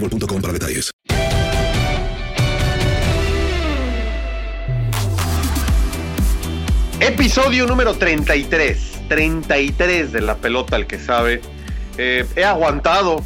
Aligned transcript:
boostmobile.com 0.00 0.40
para 0.40 0.52
detalles. 0.52 0.90
Episodio 7.00 7.66
número 7.66 7.94
33. 7.94 8.94
33 9.08 10.12
de 10.12 10.20
la 10.20 10.36
pelota, 10.36 10.76
el 10.76 10.86
que 10.86 10.98
sabe. 10.98 11.40
Eh, 11.98 12.26
he 12.36 12.44
aguantado. 12.44 13.22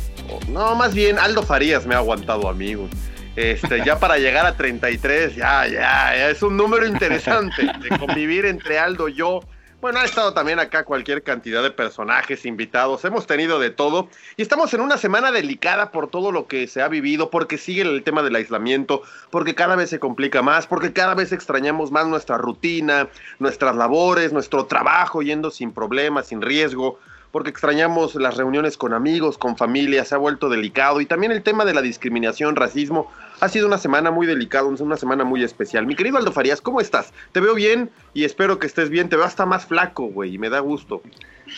No, 0.49 0.75
más 0.75 0.95
bien 0.95 1.19
Aldo 1.19 1.43
Farías 1.43 1.87
me 1.87 1.95
ha 1.95 1.99
aguantado, 1.99 2.49
amigo. 2.49 2.89
Este, 3.37 3.83
ya 3.85 3.99
para 3.99 4.19
llegar 4.19 4.45
a 4.45 4.57
33, 4.57 5.37
ya, 5.37 5.67
ya, 5.67 6.15
ya 6.15 6.31
es 6.31 6.43
un 6.43 6.57
número 6.57 6.87
interesante 6.87 7.63
de 7.63 7.99
convivir 7.99 8.45
entre 8.45 8.79
Aldo 8.79 9.09
yo. 9.09 9.41
Bueno, 9.81 9.99
ha 10.01 10.05
estado 10.05 10.35
también 10.35 10.59
acá 10.59 10.85
cualquier 10.85 11.23
cantidad 11.23 11.63
de 11.63 11.71
personajes 11.71 12.45
invitados, 12.45 13.03
hemos 13.07 13.27
tenido 13.27 13.59
de 13.59 13.71
todo. 13.71 14.11
Y 14.37 14.43
estamos 14.43 14.75
en 14.75 14.83
una 14.83 14.99
semana 14.99 15.33
delicada 15.33 15.91
por 15.91 16.11
todo 16.11 16.33
lo 16.33 16.47
que 16.47 16.67
se 16.67 16.83
ha 16.83 16.89
vivido, 16.89 17.31
porque 17.31 17.57
sigue 17.57 17.81
el 17.81 18.03
tema 18.03 18.23
del 18.23 18.37
aislamiento, 18.37 19.01
porque 19.31 19.55
cada 19.55 19.77
vez 19.77 19.89
se 19.89 19.99
complica 19.99 20.43
más, 20.43 20.67
porque 20.67 20.93
cada 20.93 21.15
vez 21.15 21.33
extrañamos 21.33 21.91
más 21.93 22.07
nuestra 22.07 22.37
rutina, 22.37 23.09
nuestras 23.39 23.75
labores, 23.75 24.35
nuestro 24.35 24.67
trabajo 24.67 25.23
yendo 25.23 25.51
sin 25.51 25.73
problemas, 25.73 26.27
sin 26.27 26.43
riesgo, 26.43 26.99
porque 27.31 27.49
extrañamos 27.49 28.17
las 28.17 28.37
reuniones 28.37 28.77
con 28.77 28.93
amigos, 28.93 29.39
con 29.39 29.57
familia, 29.57 30.05
se 30.05 30.15
ha 30.15 30.19
vuelto 30.19 30.51
delicado. 30.51 31.01
Y 31.01 31.07
también 31.07 31.33
el 31.33 31.43
tema 31.43 31.65
de 31.65 31.73
la 31.73 31.81
discriminación, 31.81 32.55
racismo, 32.55 33.11
ha 33.41 33.49
sido 33.49 33.67
una 33.67 33.79
semana 33.79 34.11
muy 34.11 34.27
delicada, 34.27 34.65
una 34.65 34.97
semana 34.97 35.25
muy 35.25 35.43
especial. 35.43 35.87
Mi 35.87 35.97
querido 35.97 36.19
Aldo 36.19 36.33
Farías, 36.33 36.61
¿cómo 36.61 36.81
estás? 36.81 37.13
Te 37.33 37.41
veo 37.41 37.55
bien 37.55 37.91
y 38.15 38.25
espero 38.25 38.59
que 38.59 38.67
estés 38.67 38.91
bien, 38.91 39.09
te 39.09 39.17
veo 39.17 39.25
hasta 39.25 39.47
más 39.47 39.67
flaco, 39.67 40.05
güey, 40.07 40.35
y 40.35 40.39
me 40.39 40.51
da 40.51 40.61
gusto. 40.61 41.03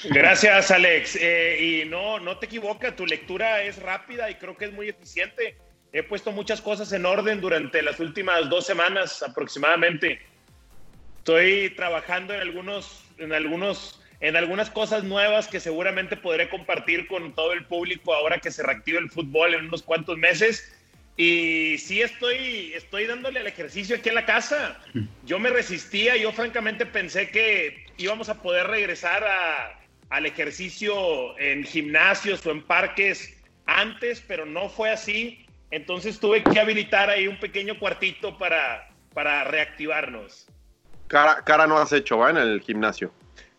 Gracias, 0.05 0.71
Alex. 0.71 1.17
Eh, 1.21 1.83
y 1.85 1.89
no, 1.89 2.21
no 2.21 2.39
te 2.39 2.47
equivocas, 2.47 2.97
tu 2.97 3.05
lectura 3.07 3.63
es 3.63 3.83
rápida 3.83 4.31
y 4.31 4.37
creo 4.37 4.57
que 4.57 4.67
es 4.67 4.73
muy 4.73 4.89
eficiente. 4.89 5.57
He 5.93 6.03
puesto 6.03 6.33
muchas 6.33 6.61
cosas 6.61 6.93
en 6.93 7.05
orden 7.05 7.41
durante 7.41 7.83
las 7.83 8.01
últimas 8.01 8.49
dos 8.49 8.65
semanas 8.65 9.23
aproximadamente. 9.23 10.21
Estoy 11.19 11.71
trabajando 11.77 12.33
en 12.33 12.41
algunos, 12.41 13.05
en 13.19 13.33
algunos 13.33 13.99
en 14.21 14.37
algunas 14.37 14.71
cosas 14.71 15.03
nuevas 15.03 15.49
que 15.49 15.59
seguramente 15.59 16.17
podré 16.17 16.49
compartir 16.49 17.09
con 17.09 17.35
todo 17.35 17.53
el 17.53 17.65
público 17.65 18.15
ahora 18.15 18.39
que 18.39 18.53
se 18.53 18.63
reactive 18.63 18.99
el 19.01 19.11
fútbol 19.11 19.53
en 19.53 19.67
unos 19.67 19.83
cuantos 19.83 20.17
meses. 20.17 20.73
Y 21.17 21.77
sí 21.79 22.01
estoy, 22.01 22.73
estoy 22.75 23.07
dándole 23.07 23.41
al 23.41 23.47
ejercicio 23.47 23.97
aquí 23.97 24.09
en 24.09 24.15
la 24.15 24.27
casa. 24.27 24.81
Yo 25.25 25.39
me 25.39 25.51
resistía, 25.51 26.17
yo 26.17 26.33
francamente 26.33 26.87
pensé 26.87 27.31
que 27.31 27.85
íbamos 27.99 28.29
a 28.29 28.41
poder 28.41 28.67
regresar 28.69 29.23
a, 29.25 29.79
al 30.09 30.27
ejercicio 30.27 31.39
en 31.39 31.65
gimnasios 31.65 32.45
o 32.47 32.51
en 32.51 32.63
parques 32.63 33.37
antes, 33.67 34.23
pero 34.27 34.47
no 34.47 34.69
fue 34.69 34.91
así. 34.91 35.47
Entonces 35.71 36.19
tuve 36.19 36.43
que 36.43 36.59
habilitar 36.59 37.11
ahí 37.11 37.29
un 37.29 37.39
pequeño 37.39 37.79
cuartito 37.79 38.37
para, 38.39 38.91
para 39.15 39.45
reactivarnos. 39.45 40.47
Cara, 41.09 41.43
cara 41.45 41.67
no 41.67 41.79
has 41.79 41.93
hecho, 41.93 42.19
¿va? 42.19 42.31
En 42.31 42.39
el 42.39 42.61
gimnasio. 42.61 43.13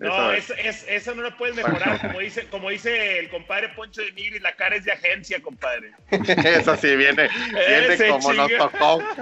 No, 0.03 0.31
es, 0.33 0.49
es, 0.57 0.85
eso 0.87 1.15
no 1.15 1.21
lo 1.21 1.37
puedes 1.37 1.55
mejorar, 1.55 2.01
como 2.01 2.19
dice, 2.19 2.47
como 2.47 2.69
dice 2.69 3.19
el 3.19 3.29
compadre 3.29 3.69
Poncho 3.69 4.01
de 4.01 4.11
Nigri, 4.11 4.39
la 4.39 4.55
cara 4.55 4.75
es 4.75 4.83
de 4.83 4.91
agencia, 4.91 5.41
compadre. 5.41 5.91
eso 6.11 6.75
sí, 6.75 6.95
viene, 6.95 7.29
viene 7.51 8.09
como 8.09 8.33
nos 8.33 8.51
tocó. 8.57 9.01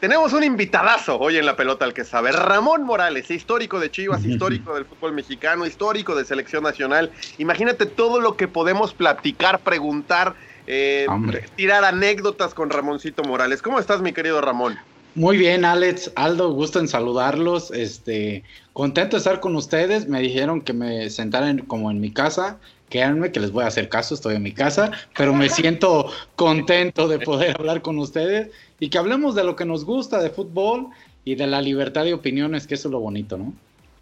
Tenemos 0.00 0.32
un 0.32 0.42
invitadazo 0.42 1.18
hoy 1.18 1.36
en 1.36 1.44
la 1.44 1.56
pelota 1.56 1.84
al 1.84 1.92
que 1.92 2.04
sabe. 2.04 2.32
Ramón 2.32 2.84
Morales, 2.84 3.30
histórico 3.30 3.78
de 3.78 3.90
Chivas, 3.90 4.24
histórico 4.24 4.74
del 4.74 4.86
fútbol 4.86 5.12
mexicano, 5.12 5.66
histórico 5.66 6.14
de 6.14 6.24
selección 6.24 6.62
nacional. 6.62 7.10
Imagínate 7.36 7.84
todo 7.84 8.18
lo 8.18 8.34
que 8.34 8.48
podemos 8.48 8.94
platicar, 8.94 9.58
preguntar, 9.58 10.34
eh, 10.66 11.06
tirar 11.54 11.84
anécdotas 11.84 12.54
con 12.54 12.70
Ramoncito 12.70 13.22
Morales. 13.24 13.60
¿Cómo 13.60 13.78
estás, 13.78 14.00
mi 14.00 14.14
querido 14.14 14.40
Ramón? 14.40 14.78
Muy 15.14 15.36
bien, 15.36 15.64
Alex, 15.64 16.12
Aldo, 16.14 16.52
gusto 16.52 16.78
en 16.78 16.88
saludarlos. 16.88 17.70
Este, 17.72 18.44
contento 18.72 19.16
de 19.16 19.18
estar 19.18 19.40
con 19.40 19.56
ustedes. 19.56 20.08
Me 20.08 20.20
dijeron 20.20 20.60
que 20.60 20.72
me 20.72 21.10
sentara 21.10 21.50
en- 21.50 21.60
como 21.60 21.90
en 21.90 22.00
mi 22.00 22.12
casa. 22.12 22.58
Créanme 22.88 23.30
que 23.30 23.38
les 23.40 23.52
voy 23.52 23.64
a 23.64 23.68
hacer 23.68 23.88
caso, 23.88 24.14
estoy 24.14 24.34
en 24.36 24.42
mi 24.42 24.52
casa, 24.52 24.90
pero 25.16 25.32
me 25.32 25.48
siento 25.48 26.10
contento 26.34 27.06
de 27.06 27.20
poder 27.20 27.54
hablar 27.58 27.82
con 27.82 27.98
ustedes 27.98 28.50
y 28.80 28.88
que 28.88 28.98
hablemos 28.98 29.36
de 29.36 29.44
lo 29.44 29.54
que 29.54 29.64
nos 29.64 29.84
gusta, 29.84 30.20
de 30.20 30.30
fútbol 30.30 30.88
y 31.24 31.36
de 31.36 31.46
la 31.46 31.60
libertad 31.62 32.02
de 32.04 32.14
opiniones, 32.14 32.66
que 32.66 32.74
eso 32.74 32.88
es 32.88 32.92
lo 32.92 32.98
bonito, 32.98 33.36
¿no? 33.38 33.52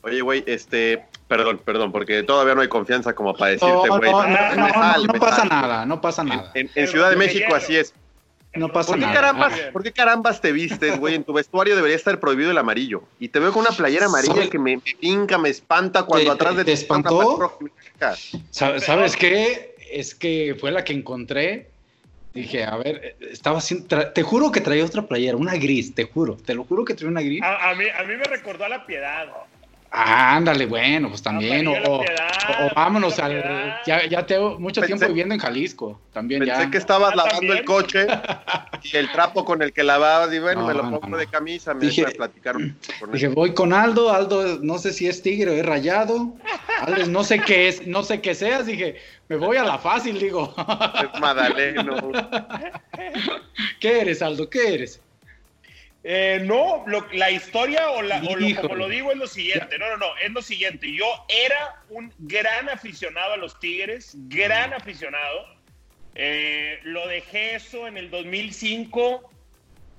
Oye, 0.03 0.23
güey, 0.23 0.43
este, 0.47 1.05
perdón, 1.27 1.61
perdón, 1.63 1.93
porque 1.93 2.23
todavía 2.23 2.55
no 2.55 2.63
hay 2.63 2.69
confianza 2.69 3.15
como 3.15 3.35
para 3.35 3.51
decirte, 3.51 3.89
no, 3.89 3.99
güey. 3.99 4.11
no, 4.11 5.07
no, 5.07 5.13
pasa 5.21 5.45
nada, 5.45 5.85
no 5.85 6.01
pasa 6.01 6.25
nada. 6.25 6.51
En, 6.55 6.71
en 6.75 6.89
Ciudad 6.89 7.11
de 7.11 7.17
México 7.17 7.55
así 7.55 7.77
es. 7.77 7.93
No 8.55 8.73
pasa 8.73 8.89
¿Por 8.89 8.97
qué, 8.99 9.03
nada. 9.03 9.15
carambas. 9.15 9.61
¿Por 9.73 9.83
qué 9.83 9.93
carambas 9.93 10.41
te 10.41 10.53
vistes, 10.53 10.99
güey? 10.99 11.15
En 11.15 11.23
tu 11.25 11.33
vestuario 11.33 11.77
debería 11.77 11.97
estar 11.97 12.19
prohibido 12.19 12.51
el 12.51 12.59
amarillo. 12.59 13.03
Y 13.21 13.29
te 13.29 13.39
veo 13.39 13.53
con 13.53 13.61
una 13.67 13.71
playera 13.77 14.07
amarilla 14.07 14.35
Soy- 14.35 14.49
que 14.49 14.59
me, 14.59 14.77
me 14.77 14.83
pinca, 14.99 15.37
me 15.39 15.51
espanta 15.51 16.05
cuando 16.05 16.31
¿Te- 16.31 16.35
atrás 16.35 16.57
de 16.57 16.65
te 16.65 16.73
ti 16.77 16.87
una 16.91 17.01
espantó? 17.01 17.59
¿Sabes 18.51 19.17
qué? 19.17 19.75
Es 19.93 20.15
que 20.15 20.57
fue 20.59 20.71
la 20.71 20.85
que 20.85 20.93
encontré. 20.93 21.71
Dije, 22.35 22.65
a 22.65 22.77
ver, 22.77 23.17
estaba 23.21 23.59
haciendo. 23.59 23.87
tra- 23.89 24.13
Te 24.13 24.23
juro 24.23 24.53
que 24.53 24.61
traía 24.61 24.85
otra 24.85 25.03
playera, 25.03 25.37
una 25.37 25.55
gris, 25.57 25.95
te 25.95 26.05
juro. 26.05 26.37
Te 26.37 26.55
lo 26.55 26.65
juro 26.65 26.85
que 26.85 26.95
traía 26.95 27.11
una 27.11 27.21
gris. 27.23 27.43
A, 27.43 27.71
a 27.71 27.75
mí, 27.75 27.85
a 27.89 28.03
mí 28.05 28.17
me 28.17 28.25
recordó 28.25 28.65
a 28.65 28.69
la 28.69 28.87
piedad. 28.87 29.27
Ah, 29.91 30.37
ándale, 30.37 30.67
bueno, 30.67 31.09
pues 31.09 31.23
también. 31.23 31.65
No, 31.65 31.73
o, 31.73 32.05
vámonos 32.77 33.19
al. 33.19 33.75
Ya, 33.87 34.07
ya 34.07 34.27
tengo 34.27 34.59
mucho 34.59 34.83
Pensé- 34.83 34.87
tiempo 34.89 35.07
viviendo 35.09 35.35
en 35.35 35.41
Jalisco. 35.41 35.99
También 36.13 36.41
Pensé 36.45 36.63
ya. 36.65 36.71
que 36.71 36.77
estabas 36.77 37.13
Ah, 37.13 37.17
lavando 37.17 37.39
¿también? 37.39 37.57
el 37.59 37.65
coche 37.65 38.07
y 38.83 38.97
el 38.97 39.11
trapo 39.13 39.45
con 39.47 39.63
el 39.63 39.73
que 39.73 39.83
lavabas, 39.83 40.33
y 40.35 40.41
bueno, 40.41 40.61
No, 40.61 40.67
me 40.67 40.75
lo 40.75 40.83
pongo 40.91 41.09
no. 41.09 41.17
de 41.17 41.27
camisa, 41.27 41.73
me 41.73 41.87
Dije- 41.87 42.03
voy 42.03 42.13
a 42.13 42.17
platicar 42.17 42.57
un 42.59 42.75
poco 42.87 42.99
con 43.01 43.13
Dije, 43.13 43.27
él. 43.27 43.35
voy 43.35 43.55
con 43.55 43.73
Aldo, 43.73 44.13
Aldo 44.13 44.59
no 44.61 44.77
sé 44.79 44.93
si 44.93 45.07
es 45.09 45.23
tigre 45.23 45.51
o 45.53 45.55
es 45.55 45.65
rayado. 45.65 46.35
Aldo 46.81 47.07
no 47.07 47.25
sé 47.25 47.41
qué 47.41 47.69
es, 47.69 47.87
no 47.87 48.03
sé 48.03 48.21
qué 48.21 48.35
seas. 48.35 48.67
Dije, 48.67 48.97
me 49.29 49.37
voy 49.37 49.57
a 49.57 49.65
la 49.65 49.79
fácil, 49.79 50.19
digo. 50.19 50.55
Es 51.15 51.21
Madaleno. 51.21 51.97
¿Qué 53.81 54.01
eres, 54.03 54.23
Aldo? 54.23 54.49
¿Qué 54.51 54.75
eres? 54.75 55.01
Eh, 56.11 56.41
no, 56.43 56.85
lo- 56.87 57.07
la 57.13 57.31
historia 57.31 57.91
o, 57.91 58.01
la, 58.01 58.23
o 58.27 58.35
lo- 58.35 58.61
como 58.63 58.77
lo 58.77 58.89
digo 58.89 59.13
es 59.13 59.19
lo 59.19 59.27
siguiente. 59.27 59.77
No, 59.79 59.91
no, 59.91 59.99
no, 59.99 60.07
es 60.23 60.31
lo 60.31 60.41
siguiente. 60.41 60.91
Yo 60.91 61.05
era 61.29 61.83
un 61.91 62.11
gran 62.17 62.67
aficionado 62.71 63.35
a 63.35 63.37
los 63.37 63.61
Tigres, 63.61 64.13
gran 64.29 64.73
aficionado. 64.73 65.45
Eh, 66.15 66.81
lo 66.85 67.07
dejé 67.09 67.57
eso 67.57 67.87
en 67.87 67.99
el 67.99 68.11
2005. 68.11 69.31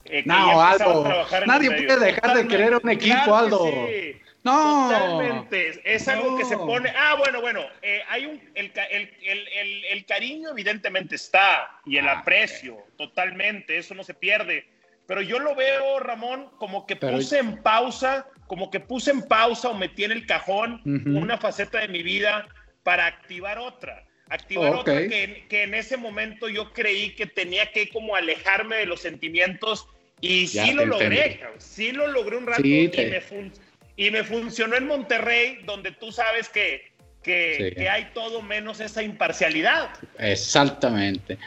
eh, 0.05 0.23
No, 0.25 0.59
Aldo, 0.59 1.27
nadie 1.45 1.69
puede 1.69 1.99
dejar 1.99 2.33
de 2.35 2.47
querer 2.47 2.69
un 2.73 2.79
Totalmente. 2.79 3.05
equipo, 3.05 3.23
Claro 3.25 3.35
Aldo. 3.35 3.65
sí. 3.87 4.21
No. 4.43 4.89
Totalmente. 4.89 5.81
Es 5.83 6.07
algo 6.07 6.37
que 6.39 6.45
se 6.45 6.55
No. 6.55 6.65
pone. 6.65 6.91
Ah, 6.97 7.15
bueno, 7.19 7.39
bueno. 7.41 7.61
eh, 7.83 8.01
hay 8.09 8.25
un. 8.25 8.41
El, 8.55 8.71
el- 8.89 9.47
el- 9.47 9.85
el- 9.85 10.05
cariño, 10.07 10.49
evidentemente, 10.49 11.13
está. 11.13 11.69
Y 11.85 11.97
el 11.97 12.07
Ah, 12.07 12.19
aprecio, 12.21 12.77
totalmente. 12.97 13.77
Eso 13.77 13.93
no 13.93 14.03
se 14.03 14.15
pierde. 14.15 14.65
Pero 15.09 15.23
yo 15.23 15.39
lo 15.39 15.55
veo, 15.55 15.99
Ramón, 15.99 16.51
como 16.59 16.85
que 16.85 16.95
Pero- 16.95 17.17
puse 17.17 17.39
en 17.39 17.63
pausa, 17.63 18.27
como 18.45 18.69
que 18.69 18.79
puse 18.79 19.09
en 19.09 19.23
pausa 19.23 19.69
o 19.69 19.73
metí 19.73 20.03
en 20.03 20.11
el 20.11 20.27
cajón 20.27 20.81
Ujú. 20.85 21.17
una 21.17 21.39
faceta 21.39 21.79
de 21.79 21.87
mi 21.87 22.03
vida 22.03 22.47
para 22.83 23.07
activar 23.07 23.57
otra. 23.57 24.05
Activar 24.29 24.69
Ok. 24.73 24.79
otra 24.81 25.07
que, 25.07 25.47
que 25.49 25.63
en 25.63 25.73
ese 25.73 25.97
momento 25.97 26.47
yo 26.47 26.71
creí 26.73 27.15
que 27.15 27.25
tenía 27.25 27.71
que 27.71 27.89
como 27.89 28.15
alejarme 28.15 28.75
de 28.75 28.85
los 28.85 29.01
sentimientos 29.01 29.87
y 30.21 30.45
Ya 30.45 30.65
sí 30.67 30.73
lo 30.73 30.85
logré, 30.85 31.39
cabrón. 31.39 31.59
sí 31.59 31.91
lo 31.91 32.07
logré 32.07 32.37
un 32.37 32.45
rato 32.45 32.61
Sí, 32.61 32.81
y, 32.81 32.87
te- 32.89 33.07
me 33.09 33.21
fun- 33.21 33.51
y 33.95 34.11
me 34.11 34.23
funcionó 34.23 34.75
en 34.75 34.85
Monterrey, 34.85 35.61
donde 35.65 35.89
tú 35.91 36.11
sabes 36.11 36.49
que, 36.49 36.91
que, 37.23 37.55
Sí. 37.71 37.75
que 37.75 37.89
hay 37.89 38.11
todo 38.13 38.43
menos 38.43 38.79
esa 38.79 39.01
imparcialidad. 39.01 39.89
Exactamente. 40.19 41.39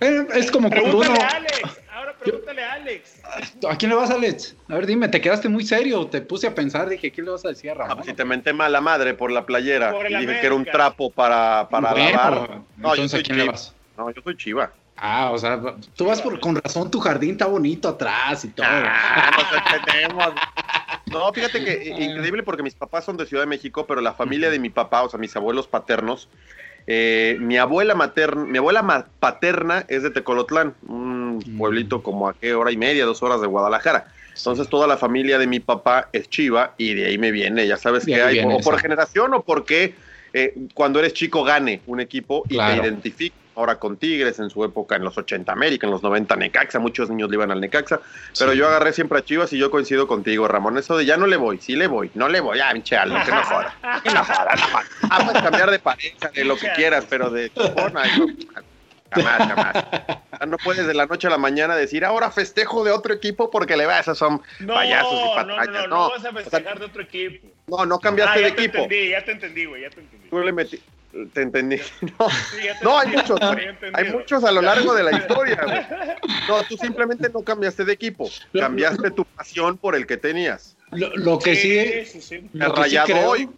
Eh, 0.00 0.26
es 0.34 0.50
como 0.50 0.68
cuando 0.68 0.90
Pregúntale 0.98 1.18
uno. 1.18 1.22
a 1.24 1.36
Alex, 1.36 1.80
ahora 1.92 2.14
pregúntale 2.18 2.62
a 2.62 2.72
Alex. 2.74 3.20
¿A 3.68 3.76
quién 3.76 3.90
le 3.90 3.96
vas, 3.96 4.10
Alex? 4.10 4.54
A 4.68 4.74
ver, 4.74 4.86
dime, 4.86 5.08
te 5.08 5.20
quedaste 5.20 5.48
muy 5.48 5.64
serio. 5.64 6.06
Te 6.06 6.20
puse 6.20 6.46
a 6.46 6.54
pensar, 6.54 6.88
dije, 6.88 7.10
¿qué 7.10 7.22
le 7.22 7.30
vas 7.30 7.44
a 7.44 7.48
decir 7.48 7.70
a 7.70 7.72
Ah, 7.72 7.76
Ramón? 7.78 7.96
pues 7.98 8.08
si 8.08 8.14
te 8.14 8.24
menté 8.24 8.52
mala 8.52 8.80
madre 8.80 9.14
por 9.14 9.30
la 9.30 9.46
playera 9.46 9.92
Por 9.92 10.10
y 10.10 10.14
dije 10.16 10.40
que 10.40 10.46
era 10.46 10.54
un 10.54 10.60
América. 10.62 10.72
trapo 10.72 11.10
para, 11.10 11.66
para 11.70 11.92
Bueno, 11.92 12.10
lavar. 12.10 12.32
No, 12.76 12.94
yo 12.94 13.02
entonces, 13.02 13.10
soy 13.10 13.20
¿a 13.20 13.22
quién 13.22 13.36
le 13.38 13.42
chiva. 13.44 13.52
vas? 13.52 13.74
No, 13.96 14.10
yo 14.10 14.22
soy 14.22 14.36
chiva. 14.36 14.72
Ah, 14.98 15.30
o 15.32 15.38
sea, 15.38 15.60
tú 15.94 16.06
vas 16.06 16.22
por, 16.22 16.40
con 16.40 16.56
razón, 16.56 16.90
tu 16.90 17.00
jardín 17.00 17.32
está 17.32 17.46
bonito 17.46 17.88
atrás 17.88 18.44
y 18.44 18.48
todo. 18.48 18.66
Ah, 18.68 19.30
nos 19.36 19.74
entendemos. 19.82 20.34
No, 21.06 21.32
fíjate 21.32 21.62
que 21.64 21.84
increíble 22.02 22.42
porque 22.42 22.62
mis 22.62 22.74
papás 22.74 23.04
son 23.04 23.16
de 23.16 23.26
Ciudad 23.26 23.42
de 23.42 23.46
México, 23.46 23.86
pero 23.86 24.00
la 24.00 24.12
familia 24.14 24.50
de 24.50 24.58
mi 24.58 24.70
papá, 24.70 25.02
o 25.02 25.08
sea, 25.08 25.18
mis 25.20 25.34
abuelos 25.36 25.66
paternos, 25.68 26.28
eh, 26.86 27.36
mi 27.40 27.56
abuela 27.58 27.94
materna, 27.94 28.44
mi 28.44 28.58
abuela 28.58 29.10
paterna 29.18 29.84
es 29.88 30.02
de 30.02 30.10
Tecolotlán, 30.10 30.74
un 30.88 31.16
Mm. 31.44 31.58
pueblito 31.58 32.02
como 32.02 32.28
a 32.28 32.34
qué 32.34 32.54
hora 32.54 32.72
y 32.72 32.76
media, 32.76 33.04
dos 33.04 33.22
horas 33.22 33.40
de 33.40 33.46
Guadalajara. 33.46 34.12
Entonces 34.36 34.68
toda 34.68 34.86
la 34.86 34.96
familia 34.96 35.38
de 35.38 35.46
mi 35.46 35.60
papá 35.60 36.08
es 36.12 36.28
chiva 36.28 36.74
y 36.78 36.94
de 36.94 37.06
ahí 37.06 37.18
me 37.18 37.30
viene, 37.30 37.66
ya 37.66 37.76
sabes 37.76 38.04
que 38.04 38.20
hay, 38.20 38.34
viene 38.34 38.54
o 38.54 38.60
por 38.60 38.78
generación 38.78 39.34
o 39.34 39.42
porque 39.42 39.94
eh, 40.32 40.54
cuando 40.74 40.98
eres 40.98 41.14
chico 41.14 41.42
gane 41.42 41.82
un 41.86 42.00
equipo 42.00 42.44
y 42.48 42.54
Claro. 42.54 42.82
te 42.82 42.88
identifica. 42.88 43.36
Ahora 43.56 43.78
con 43.78 43.96
Tigres, 43.96 44.38
en 44.38 44.50
su 44.50 44.62
época, 44.64 44.96
en 44.96 45.02
los 45.04 45.16
80 45.16 45.50
América, 45.50 45.86
en 45.86 45.90
los 45.90 46.02
90 46.02 46.36
Necaxa, 46.36 46.78
muchos 46.78 47.08
niños 47.08 47.30
le 47.30 47.36
iban 47.36 47.50
al 47.50 47.60
Necaxa, 47.60 48.00
pero 48.38 48.52
Sí. 48.52 48.58
yo 48.58 48.68
agarré 48.68 48.92
siempre 48.92 49.18
a 49.18 49.24
Chivas 49.24 49.50
y 49.54 49.58
yo 49.58 49.70
coincido 49.70 50.06
contigo, 50.06 50.46
Ramón. 50.46 50.76
Eso 50.76 50.96
de 50.96 51.06
ya 51.06 51.16
no 51.16 51.26
le 51.26 51.36
voy, 51.36 51.58
sí 51.58 51.74
le 51.74 51.86
voy, 51.86 52.10
no 52.14 52.28
le 52.28 52.40
voy, 52.40 52.60
ah, 52.60 52.70
pinche 52.74 52.96
Aldo, 52.98 53.16
que 53.24 53.30
no 53.32 53.42
joda. 53.42 53.74
Que 54.04 54.10
no 54.10 54.22
joda, 54.24 54.54
no 54.56 54.62
joda. 54.62 54.84
Ah, 55.10 55.24
puedes 55.24 55.42
cambiar 55.42 55.70
de 55.70 55.78
pareja, 55.78 56.28
de 56.34 56.44
lo 56.44 56.56
que 56.58 56.68
quieras, 56.76 57.06
pero 57.08 57.30
de 57.30 57.50
ay, 57.94 58.10
no, 58.18 58.26
jamás, 59.10 59.48
jamás. 59.48 59.84
No 60.46 60.58
puedes 60.58 60.86
de 60.86 60.92
la 60.92 61.06
noche 61.06 61.26
a 61.28 61.30
la 61.30 61.38
mañana 61.38 61.74
decir, 61.76 62.04
ahora 62.04 62.30
festejo 62.30 62.84
de 62.84 62.90
otro 62.90 63.14
equipo 63.14 63.50
porque 63.50 63.74
le 63.78 63.86
va, 63.86 63.98
esos 64.00 64.18
son 64.18 64.42
No, 64.60 64.74
payasos 64.74 65.12
y 65.12 65.16
no, 65.16 65.26
no, 65.28 65.34
patrañas. 65.34 65.66
no, 65.68 65.80
no, 65.82 65.86
No, 65.88 66.10
vas 66.10 66.24
a 66.24 66.28
O 66.28 66.32
sea, 66.32 66.32
festejar 66.42 66.78
de 66.78 66.84
otro 66.84 67.02
equipo. 67.02 67.48
no, 67.68 67.86
no 67.86 67.98
cambiaste 68.00 68.38
ah, 68.38 68.42
de 68.42 68.48
equipo. 68.48 68.78
entendí, 68.82 69.08
ya 69.10 69.24
te 69.24 69.32
entendí, 69.32 69.64
güey, 69.64 69.80
ya 69.82 69.88
te 69.90 70.00
entendí. 70.00 70.28
Tú 70.28 70.40
le 70.40 70.52
metí, 70.52 70.78
te 71.32 71.42
entendí. 71.42 71.76
No, 72.18 72.28
Sí, 72.30 72.64
ya 72.64 72.78
te 72.78 72.84
no 72.84 72.98
hay 72.98 73.08
muchos, 73.08 73.40
hay 73.92 74.10
muchos 74.12 74.44
a 74.44 74.50
lo 74.52 74.62
largo 74.62 74.94
de 74.94 75.02
la 75.02 75.12
historia. 75.16 75.60
güey. 75.64 75.80
No, 76.48 76.62
tú 76.68 76.76
simplemente 76.76 77.28
no 77.32 77.42
cambiaste 77.42 77.84
de 77.84 77.92
equipo, 77.92 78.30
cambiaste 78.52 79.10
tu 79.10 79.24
pasión 79.24 79.78
por 79.78 79.94
el 79.96 80.06
que 80.06 80.16
tenías. 80.16 80.76
Lo, 80.92 81.14
lo 81.16 81.38
que 81.38 81.56
sí, 81.56 82.04
sí, 82.04 82.20
sí. 82.20 82.34
El 82.36 82.50
lo 82.60 82.74
que 82.74 82.82
sí 82.84 82.96
rayado 82.96 83.06
creo- 83.06 83.30
hoy, 83.30 83.48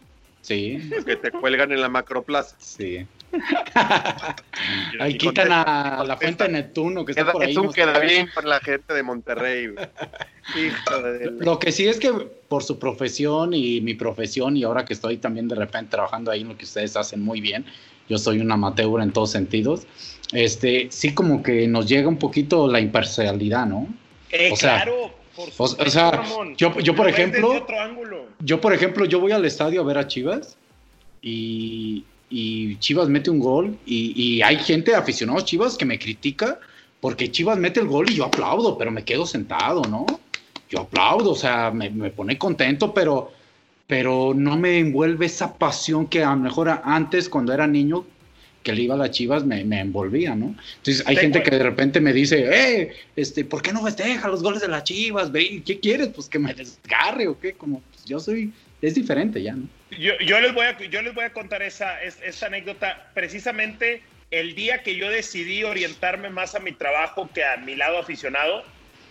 Sí, 0.48 0.78
que 1.06 1.16
te 1.16 1.30
cuelgan 1.30 1.72
en 1.72 1.80
la 1.82 1.88
macroplaza. 1.88 2.56
sí. 2.58 3.06
Ahí 5.00 5.18
quitan 5.18 5.48
contesta, 5.48 6.00
a 6.00 6.04
la 6.04 6.16
fuente 6.16 6.44
de 6.44 6.50
Neptuno 6.50 7.04
que 7.04 7.12
está 7.12 7.24
Queda- 7.24 7.32
por 7.32 7.42
ahí. 7.44 7.50
es 7.50 7.56
un 7.58 7.66
no 7.66 7.72
sé. 7.72 7.80
queda 7.82 7.98
bien 7.98 8.28
con 8.34 8.48
la 8.48 8.58
gente 8.60 8.94
de 8.94 9.02
Monterrey. 9.02 9.66
de 10.54 11.30
Lo 11.38 11.58
que 11.58 11.70
sí 11.72 11.86
es 11.86 11.98
que 11.98 12.10
por 12.12 12.62
su 12.64 12.78
profesión 12.78 13.52
y 13.52 13.80
mi 13.82 13.94
profesión 13.94 14.56
y 14.56 14.64
ahora 14.64 14.84
que 14.84 14.94
estoy 14.94 15.18
también 15.18 15.46
de 15.48 15.54
repente 15.56 15.90
trabajando 15.90 16.30
ahí 16.30 16.40
en 16.40 16.48
lo 16.48 16.56
que 16.56 16.64
ustedes 16.64 16.96
hacen 16.96 17.20
muy 17.22 17.40
bien, 17.40 17.66
yo 18.08 18.16
soy 18.18 18.40
un 18.40 18.50
amateur 18.50 19.00
en 19.02 19.12
todos 19.12 19.30
sentidos, 19.30 19.86
este, 20.32 20.88
sí 20.90 21.12
como 21.14 21.42
que 21.42 21.68
nos 21.68 21.86
llega 21.86 22.08
un 22.08 22.18
poquito 22.18 22.66
la 22.66 22.80
imparcialidad, 22.80 23.66
¿no? 23.66 23.88
Eh, 24.30 24.50
O 24.52 24.56
sea, 24.56 24.76
claro, 24.84 25.14
por 25.36 25.50
supuesto, 25.50 25.84
o 25.84 25.90
sea, 25.90 26.10
Ramón. 26.12 26.56
yo- 26.56 26.78
yo, 26.80 26.94
por 26.94 27.08
ejemplo- 27.08 27.48
desde 27.50 27.62
otro 27.62 27.78
ángulo. 27.80 28.17
Yo, 28.40 28.60
por 28.60 28.72
ejemplo, 28.72 29.04
yo 29.04 29.20
voy 29.20 29.32
al 29.32 29.44
estadio 29.44 29.80
a 29.80 29.84
ver 29.84 29.98
a 29.98 30.06
Chivas 30.06 30.56
y, 31.22 32.04
y 32.30 32.76
Chivas 32.76 33.08
mete 33.08 33.30
un 33.30 33.40
gol 33.40 33.76
y, 33.84 34.12
y 34.14 34.42
hay 34.42 34.58
gente 34.58 34.94
aficionados 34.94 35.44
Chivas 35.44 35.76
que 35.76 35.84
me 35.84 35.98
critica 35.98 36.60
porque 37.00 37.30
Chivas 37.30 37.58
mete 37.58 37.80
el 37.80 37.86
gol 37.86 38.10
y 38.10 38.14
yo 38.14 38.24
aplaudo, 38.24 38.76
pero 38.76 38.90
me 38.90 39.04
quedo 39.04 39.26
sentado, 39.26 39.82
¿no? 39.82 40.06
Yo 40.70 40.80
aplaudo, 40.80 41.30
o 41.30 41.36
sea, 41.36 41.70
me, 41.70 41.90
me 41.90 42.10
pone 42.10 42.36
contento, 42.36 42.92
pero, 42.92 43.32
pero 43.86 44.34
no 44.34 44.56
me 44.56 44.78
envuelve 44.78 45.26
esa 45.26 45.56
pasión 45.56 46.06
que 46.06 46.22
a 46.22 46.30
lo 46.30 46.36
mejor 46.36 46.68
antes, 46.84 47.28
cuando 47.28 47.52
era 47.52 47.66
niño, 47.66 48.04
que 48.62 48.72
le 48.72 48.82
iba 48.82 48.94
a 48.94 48.98
las 48.98 49.12
Chivas, 49.12 49.44
me, 49.44 49.64
me 49.64 49.80
envolvía, 49.80 50.34
¿no? 50.34 50.54
Entonces 50.76 51.02
hay 51.06 51.16
gente 51.16 51.38
güey. 51.38 51.50
que 51.50 51.56
de 51.56 51.62
repente 51.62 52.00
me 52.00 52.12
dice, 52.12 52.48
eh, 52.52 52.92
este, 53.16 53.44
¿por 53.44 53.62
qué 53.62 53.72
no 53.72 53.82
festeja 53.82 54.28
los 54.28 54.42
goles 54.42 54.60
de 54.60 54.68
las 54.68 54.84
Chivas? 54.84 55.30
¿Qué 55.30 55.78
quieres? 55.80 56.08
Pues 56.08 56.28
que 56.28 56.38
me 56.38 56.52
desgarre 56.52 57.28
o 57.28 57.38
qué, 57.38 57.52
como, 57.52 57.80
pues, 57.80 57.97
yo 58.08 58.18
soy, 58.18 58.52
es 58.82 58.94
diferente 58.94 59.42
ya, 59.42 59.52
¿no? 59.52 59.68
Yo, 59.90 60.12
yo 60.18 60.40
les 60.40 60.52
voy 60.52 60.66
a, 60.66 60.78
yo 60.78 61.02
les 61.02 61.14
voy 61.14 61.24
a 61.24 61.32
contar 61.32 61.62
esa, 61.62 62.02
es- 62.02 62.20
esa 62.22 62.46
anécdota. 62.46 63.10
Precisamente 63.14 64.02
el 64.30 64.54
día 64.54 64.82
que 64.82 64.96
yo 64.96 65.08
decidí 65.10 65.64
orientarme 65.64 66.28
más 66.30 66.54
a 66.54 66.60
mi 66.60 66.72
trabajo 66.72 67.28
que 67.32 67.44
a 67.44 67.56
mi 67.58 67.74
lado 67.76 67.98
aficionado, 67.98 68.64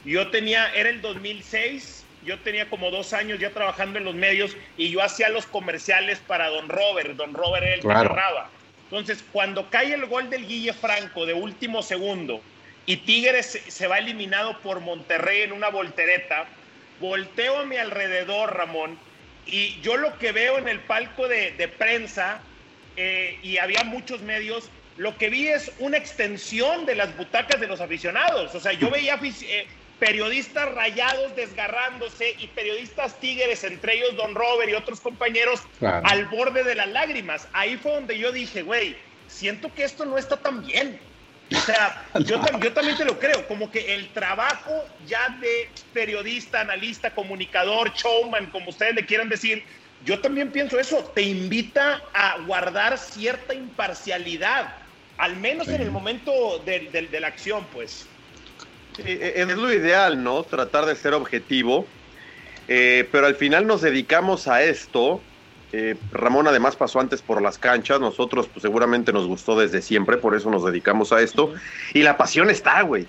yo 0.06 0.30
tenía, 0.30 0.72
era 0.76 0.90
el 0.90 1.02
2006, 1.02 2.06
yo 2.26 2.40
tenía 2.40 2.70
como 2.70 2.92
dos 2.92 3.14
años 3.14 3.40
ya 3.40 3.52
trabajando 3.52 4.00
en 4.00 4.06
los 4.06 4.16
medios 4.16 4.56
y 4.78 4.90
yo 4.90 5.02
hacía 5.02 5.30
los 5.30 5.46
comerciales 5.46 6.20
para 6.20 6.50
Don 6.50 6.70
Robert. 6.70 7.16
Don 7.16 7.34
Robert 7.34 7.64
era 7.66 7.76
el 7.76 7.82
Claro. 7.82 8.02
que 8.10 8.16
narraba. 8.16 8.52
Entonces, 8.84 9.24
cuando 9.32 9.70
cae 9.70 9.94
el 9.94 10.06
gol 10.06 10.30
del 10.30 10.48
Guille 10.48 10.74
Franco 10.74 11.26
de 11.26 11.34
último 11.34 11.82
segundo 11.84 12.42
y 12.86 12.98
Tigres 12.98 13.62
se 13.68 13.88
va 13.88 13.98
eliminado 13.98 14.62
por 14.62 14.80
Monterrey 14.80 15.42
en 15.42 15.52
una 15.52 15.70
voltereta, 15.70 16.48
volteo 17.00 17.60
a 17.60 17.66
mi 17.66 17.78
alrededor, 17.78 18.56
Ramón, 18.56 18.98
y 19.46 19.80
yo 19.82 19.98
lo 19.98 20.18
que 20.18 20.32
veo 20.32 20.58
en 20.58 20.68
el 20.68 20.80
palco 20.82 21.28
de, 21.28 21.52
de 21.52 21.68
prensa, 21.68 22.42
eh, 22.96 23.38
y 23.44 23.58
había 23.60 23.84
muchos 23.84 24.22
medios, 24.22 24.70
lo 24.98 25.18
que 25.18 25.30
vi 25.30 25.48
es 25.48 25.72
una 25.80 25.98
extensión 25.98 26.86
de 26.86 26.96
las 26.96 27.16
butacas 27.16 27.60
de 27.62 27.68
los 27.68 27.80
aficionados. 27.80 28.56
O 28.56 28.60
sea, 28.60 28.74
yo 28.74 28.90
veía 28.90 29.20
eh, 29.24 29.68
periodistas 30.00 30.74
rayados 30.74 31.36
desgarrándose 31.36 32.36
y 32.40 32.48
periodistas 32.48 33.20
tigres, 33.20 33.64
entre 33.64 33.96
ellos 33.96 34.16
Don 34.16 34.34
Robert 34.36 34.70
y 34.70 34.74
otros 34.74 35.00
compañeros, 35.00 35.62
Claro. 35.80 36.06
al 36.08 36.26
borde 36.26 36.64
de 36.64 36.76
las 36.76 36.88
lágrimas. 36.90 37.48
Ahí 37.54 37.78
fue 37.78 37.92
donde 37.94 38.18
yo 38.18 38.32
dije, 38.32 38.64
güey, 38.64 38.96
siento 39.28 39.74
que 39.74 39.84
esto 39.84 40.04
no 40.06 40.18
está 40.18 40.38
tan 40.38 40.66
bien. 40.66 41.00
O 41.54 41.60
sea, 41.60 41.96
yo, 42.26 42.40
tam- 42.42 42.62
yo 42.62 42.74
también 42.74 42.98
te 42.98 43.06
lo 43.06 43.18
creo, 43.20 43.48
como 43.48 43.72
que 43.72 43.96
el 43.96 44.14
trabajo 44.14 44.72
ya 45.00 45.38
de 45.42 45.70
periodista, 45.92 46.62
analista, 46.62 47.14
comunicador, 47.14 47.94
showman, 47.94 48.52
como 48.52 48.70
ustedes 48.70 48.96
le 48.96 49.06
quieran 49.06 49.30
decir, 49.30 49.66
yo 50.00 50.20
también 50.22 50.52
pienso 50.52 50.80
eso, 50.80 51.12
te 51.16 51.24
invita 51.24 52.02
a 52.14 52.40
guardar 52.46 52.98
cierta 52.98 53.54
imparcialidad, 53.54 54.76
al 55.18 55.38
menos 55.38 55.72
en 55.72 55.82
el 55.82 55.92
momento 55.92 56.60
de, 56.60 56.90
de- 56.92 57.08
de 57.08 57.20
la 57.20 57.28
acción, 57.28 57.70
pues. 57.72 58.08
Sí, 58.96 59.04
e- 59.06 59.42
es 59.42 59.48
lo 59.58 59.72
ideal, 59.72 60.24
¿no? 60.24 60.44
Tratar 60.44 60.86
de 60.86 60.96
ser 60.96 61.14
objetivo. 61.14 61.96
Eh, 62.68 63.08
pero 63.12 63.28
al 63.28 63.36
final 63.36 63.66
nos 63.66 63.82
dedicamos 63.82 64.48
a 64.48 64.64
esto. 64.64 65.27
Eh, 65.74 65.96
Ramón 66.12 66.48
además 66.48 66.76
pasó 66.76 67.00
antes 67.00 67.22
por 67.22 67.42
las 67.42 67.58
canchas, 67.58 68.00
nosotros 68.00 68.48
pues, 68.48 68.62
seguramente 68.62 69.12
nos 69.12 69.28
gustó 69.28 69.60
desde 69.60 69.82
siempre, 69.82 70.18
por 70.18 70.36
eso 70.36 70.50
nos 70.50 70.64
dedicamos 70.66 71.12
a 71.12 71.22
esto. 71.22 71.54
Y 71.94 72.04
la 72.04 72.16
pasión 72.18 72.50
está, 72.50 72.82
güey. 72.82 73.06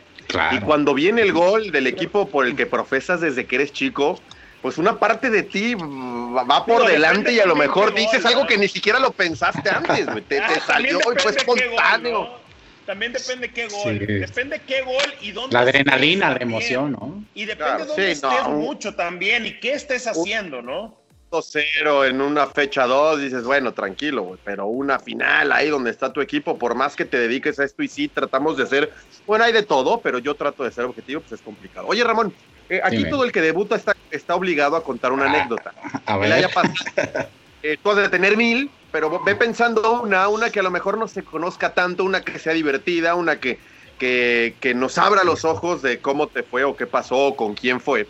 Y 0.53 0.59
cuando 0.61 0.93
viene 0.93 1.23
el 1.23 1.33
gol 1.33 1.71
del 1.71 1.87
equipo 1.87 2.29
por 2.29 2.47
el 2.47 2.55
que 2.55 2.67
profesas 2.67 3.21
desde 3.21 3.47
que 3.47 3.57
eres 3.57 3.73
chico, 3.73 4.21
pues 4.61 4.77
una 4.77 4.99
parte 4.99 5.31
de 5.31 5.43
ti 5.43 5.75
va 5.75 6.67
por 6.67 6.87
delante 6.87 7.33
y 7.33 7.41
a 7.41 7.47
lo 7.47 7.57
mejor 7.57 7.95
dices 7.95 8.27
algo 8.27 8.47
que 8.47 8.59
ni 8.59 8.69
siquiera 8.69 8.99
lo 8.99 9.12
pensaste 9.12 9.71
antes, 9.71 10.07
güey. 10.07 10.23
Te, 10.23 10.38
Ah, 10.41 10.61
salió 10.67 10.99
y 10.99 11.21
fue 11.21 11.33
espontáneo. 11.33 12.38
También 12.85 13.12
depende 13.12 13.50
qué 13.53 13.69
gol. 13.69 13.99
Sí. 13.99 14.07
Depende 14.07 14.61
qué 14.67 14.83
gol 14.83 15.15
y 15.21 15.33
dónde. 15.33 15.53
La 15.55 15.61
adrenalina, 15.61 16.31
la 16.31 16.38
emoción, 16.38 16.93
¿no? 16.93 17.23
Y 17.35 17.45
depende 17.45 17.65
Claro, 17.65 17.79
de 17.81 17.87
dónde 17.87 18.07
sí, 18.07 18.12
estés 18.12 18.49
mucho 18.49 18.95
también 18.95 19.47
y 19.47 19.61
qué 19.61 19.75
estés 19.75 20.07
haciendo, 20.07 20.62
¿no? 20.62 20.98
2-0 21.30 22.06
en 22.06 22.20
una 22.20 22.47
fecha 22.47 22.87
2, 22.87 23.20
dices, 23.20 23.44
bueno, 23.44 23.73
tranquilo, 23.75 24.38
pero 24.44 24.66
una 24.66 24.99
final 24.99 25.52
ahí 25.52 25.68
donde 25.68 25.90
está 25.90 26.12
tu 26.12 26.20
equipo, 26.20 26.58
por 26.58 26.75
más 26.75 26.97
que 26.97 27.04
te 27.04 27.18
dediques 27.18 27.58
a 27.58 27.64
esto 27.64 27.82
y 27.82 27.88
sí, 27.88 28.08
tratamos 28.08 28.56
de 28.56 28.66
ser, 28.66 28.90
bueno, 29.26 29.44
hay 29.44 29.52
de 29.52 29.62
todo, 29.62 30.00
pero 30.00 30.18
yo 30.18 30.35
trato 30.35 30.64
de 30.64 30.73
ser 30.73 30.85
objetivo, 30.85 31.20
pues 31.20 31.32
es 31.32 31.42
complicado. 31.42 31.87
Oye, 31.87 32.02
Ramón, 32.04 32.35
eh, 32.68 32.80
aquí 32.82 32.99
Dime. 32.99 33.11
todo 33.11 33.25
el 33.25 33.32
que 33.32 33.40
debuta 33.40 33.76
está, 33.76 33.94
está 34.11 34.35
obligado 34.35 34.76
a 34.76 34.82
contar 34.82 35.12
una 35.12 35.25
Ah, 35.26 35.28
anécdota. 35.35 35.73
A 36.06 36.14
Que 36.14 36.28
le 36.28 36.35
ver. 36.35 36.44
haya 36.44 36.49
pasado. 36.49 36.75
Eh, 37.61 37.76
tú 37.82 37.90
has 37.90 37.97
de 37.97 38.08
tener 38.08 38.37
mil, 38.37 38.70
pero 38.92 39.20
ve 39.25 39.35
pensando 39.35 40.00
una, 40.02 40.28
una 40.28 40.49
que 40.49 40.61
a 40.61 40.62
lo 40.62 40.70
mejor 40.70 40.97
no 40.97 41.08
se 41.08 41.25
conozca 41.25 41.75
tanto, 41.75 42.04
una 42.04 42.23
que 42.23 42.38
sea 42.38 42.52
divertida, 42.52 43.16
una 43.16 43.40
que, 43.40 43.58
que, 43.99 44.56
que 44.61 44.75
nos 44.75 44.97
abra 44.97 45.25
los 45.25 45.44
ojos 45.44 45.82
de 45.82 46.00
cómo 46.00 46.28
te 46.28 46.44
fue 46.44 46.62
o 46.62 46.76
qué 46.76 46.87
pasó 46.87 47.16
o 47.16 47.37
con 47.37 47.54
quién 47.54 47.80
fue. 47.80 48.06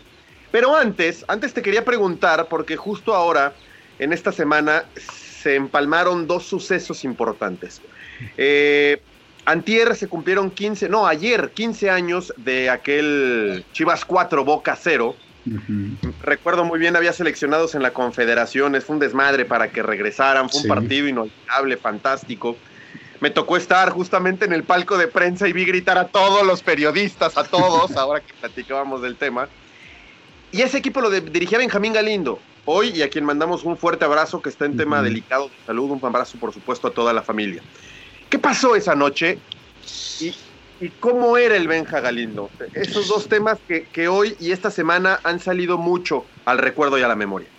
Pero 0.51 0.75
antes, 0.75 1.23
antes 1.27 1.53
te 1.53 1.61
quería 1.61 1.85
preguntar, 1.85 2.47
porque 2.49 2.75
justo 2.75 3.13
ahora, 3.13 3.53
en 3.99 4.13
esta 4.13 4.31
semana, 4.31 4.85
se 4.95 5.55
empalmaron 5.55 6.27
dos 6.27 6.45
sucesos 6.45 7.03
importantes. 7.03 7.81
Eh, 8.37 9.01
antier 9.45 9.95
se 9.95 10.07
cumplieron 10.07 10.51
15, 10.51 10.89
no, 10.89 11.07
ayer 11.07 11.51
15 11.51 11.89
años 11.89 12.33
de 12.37 12.69
aquel 12.69 13.65
Chivas 13.73 14.05
4 14.05 14.43
Boca 14.43 14.75
0. 14.75 15.15
Ujú. 15.45 16.13
Recuerdo 16.21 16.65
muy 16.65 16.79
bien, 16.79 16.95
había 16.95 17.13
seleccionados 17.13 17.75
en 17.75 17.81
la 17.81 17.91
Confederaciones, 17.91 18.83
fue 18.83 18.95
un 18.95 18.99
desmadre 18.99 19.45
para 19.45 19.71
que 19.71 19.81
regresaran, 19.81 20.49
fue 20.49 20.61
un 20.61 20.67
partido 20.67 21.07
inolvidable, 21.07 21.77
fantástico. 21.77 22.57
Me 23.21 23.29
tocó 23.29 23.57
estar 23.57 23.89
justamente 23.89 24.45
en 24.45 24.53
el 24.53 24.63
palco 24.63 24.97
de 24.97 25.07
prensa 25.07 25.47
y 25.47 25.53
vi 25.53 25.65
gritar 25.65 25.97
a 25.97 26.07
todos 26.07 26.45
los 26.45 26.63
periodistas, 26.63 27.37
a 27.37 27.43
todos, 27.43 27.91
ahora 27.97 28.21
que 28.21 28.33
platicábamos 28.33 29.01
del 29.01 29.17
tema. 29.17 29.49
Y 30.51 30.61
ese 30.61 30.77
equipo 30.77 31.01
lo 31.01 31.09
de- 31.09 31.21
dirigía 31.21 31.57
Benjamín 31.57 31.93
Galindo, 31.93 32.41
hoy 32.65 32.89
y 32.89 33.01
a 33.01 33.09
quien 33.09 33.25
mandamos 33.25 33.63
un 33.63 33.77
fuerte 33.77 34.05
abrazo 34.05 34.41
que 34.41 34.49
está 34.49 34.65
en 34.65 34.75
tema 34.77 35.01
delicado 35.01 35.49
de 35.49 35.65
salud, 35.65 35.91
un 35.91 35.99
abrazo 36.03 36.37
por 36.39 36.53
supuesto 36.53 36.87
a 36.87 36.91
toda 36.91 37.13
la 37.13 37.21
familia. 37.23 37.63
¿Qué 38.29 38.39
pasó 38.39 38.75
esa 38.75 38.95
noche? 38.95 39.39
¿Y, 40.19 40.35
y 40.79 40.89
cómo 40.99 41.37
era 41.37 41.55
el 41.55 41.67
Benja 41.67 41.99
Galindo? 41.99 42.51
Esos 42.73 43.07
dos 43.07 43.27
temas 43.27 43.59
que, 43.67 43.87
que 43.87 44.07
hoy 44.07 44.35
y 44.39 44.51
esta 44.51 44.71
semana 44.71 45.19
han 45.23 45.39
salido 45.39 45.77
mucho 45.77 46.25
al 46.45 46.57
recuerdo 46.57 46.97
y 46.97 47.03
a 47.03 47.07
la 47.07 47.15
memoria. 47.15 47.49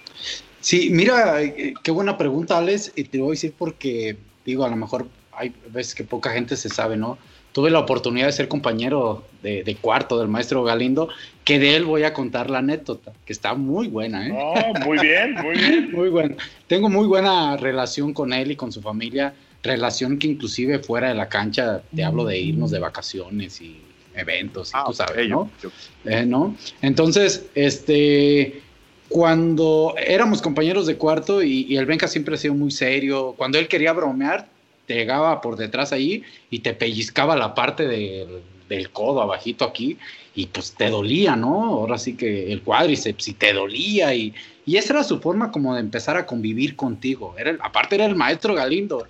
Sí, 0.61 0.90
mira, 0.92 1.40
eh, 1.42 1.75
qué 1.82 1.90
buena 1.90 2.18
pregunta, 2.18 2.59
Alex, 2.59 2.92
y 2.94 3.04
te 3.04 3.18
voy 3.18 3.28
a 3.28 3.30
decir 3.32 3.54
porque, 3.56 4.16
digo, 4.44 4.64
a 4.64 4.68
lo 4.68 4.76
mejor 4.76 5.06
hay 5.32 5.54
veces 5.70 5.94
que 5.94 6.04
poca 6.04 6.30
gente 6.30 6.56
se 6.56 6.68
sabe, 6.68 6.97
¿no? 6.97 7.18
Tuve 7.52 7.71
la 7.71 7.80
oportunidad 7.80 8.26
de 8.26 8.33
ser 8.33 8.47
compañero 8.49 9.25
de, 9.42 9.64
de 9.64 9.75
cuarto 9.76 10.19
del 10.21 10.28
maestro 10.28 10.62
Galindo, 10.62 11.09
que 11.45 11.59
de 11.59 11.75
él 11.75 11.85
voy 11.85 12.04
a 12.04 12.12
contar 12.12 12.49
la 12.49 12.59
anécdota, 12.59 13.12
que 13.25 13.33
está 13.33 13.54
muy 13.54 13.88
buena, 13.88 14.26
¿eh? 14.26 14.30
No, 14.30 14.80
muy 14.87 14.99
bien, 14.99 15.35
muy 15.35 15.57
bien. 15.57 15.90
Muy 15.92 16.09
buena. 16.11 16.37
Tengo 16.69 16.88
muy 16.88 17.07
buena 17.09 17.57
relación 17.57 18.14
con 18.14 18.33
él 18.33 18.52
y 18.52 18.57
con 18.57 18.71
su 18.71 18.80
familia, 18.80 19.35
relación 19.62 20.19
que 20.19 20.28
inclusive 20.28 20.78
fuera 20.78 21.09
de 21.09 21.14
la 21.14 21.28
cancha 21.28 21.83
te 21.95 22.04
hablo 22.04 22.25
de 22.25 22.38
irnos 22.38 22.71
de 22.71 22.78
vacaciones 22.78 23.61
y 23.61 23.80
eventos, 24.14 24.71
y 24.71 24.87
tú 24.87 24.92
sabes, 24.92 25.28
¿no? 25.28 25.50
yo- 25.62 25.71
Eh, 26.04 26.25
¿no? 26.26 26.57
Entonces, 26.83 27.47
este, 27.57 28.62
cuando 29.09 29.95
éramos 29.99 30.40
compañeros 30.40 30.87
de 30.87 30.97
cuarto 30.97 31.42
y, 31.42 31.62
y 31.69 31.76
el 31.76 31.87
Benja 31.87 32.07
siempre 32.07 32.37
ha 32.37 32.38
sido 32.38 32.54
muy 32.54 32.71
serio, 32.71 33.35
cuando 33.37 33.59
él 33.59 33.66
quería 33.66 33.92
bromear, 33.92 34.47
te 34.90 34.97
llegaba 34.97 35.40
por 35.40 35.54
detrás 35.56 35.92
ahí 35.92 36.25
y 36.50 36.59
te 36.59 36.75
pellizcaba 36.75 37.37
la 37.37 37.54
parte 37.54 37.87
del, 37.87 38.40
del 38.68 38.90
codo 38.90 39.23
abajito 39.23 39.64
aquí 39.64 39.97
y 40.35 40.47
pues 40.47 40.73
te 40.73 40.90
dolía, 40.90 41.37
¿no? 41.37 41.62
Ahora 41.66 41.97
sí 41.97 42.16
que 42.16 42.52
el 42.52 42.62
cuádriceps 42.62 43.28
y 43.28 43.35
te 43.35 43.52
dolía 43.52 44.12
y, 44.12 44.35
y 44.66 44.76
esa 44.78 44.94
era 44.94 45.04
su 45.04 45.20
forma 45.20 45.52
como 45.52 45.75
de 45.75 45.80
empezar 45.80 46.16
a 46.16 46.26
convivir 46.26 46.75
contigo. 46.75 47.37
Era 47.38 47.50
el- 47.50 47.61
aparte 47.62 47.94
era 47.94 48.06
el 48.06 48.16
maestro 48.16 48.52
Galindo, 48.56 49.06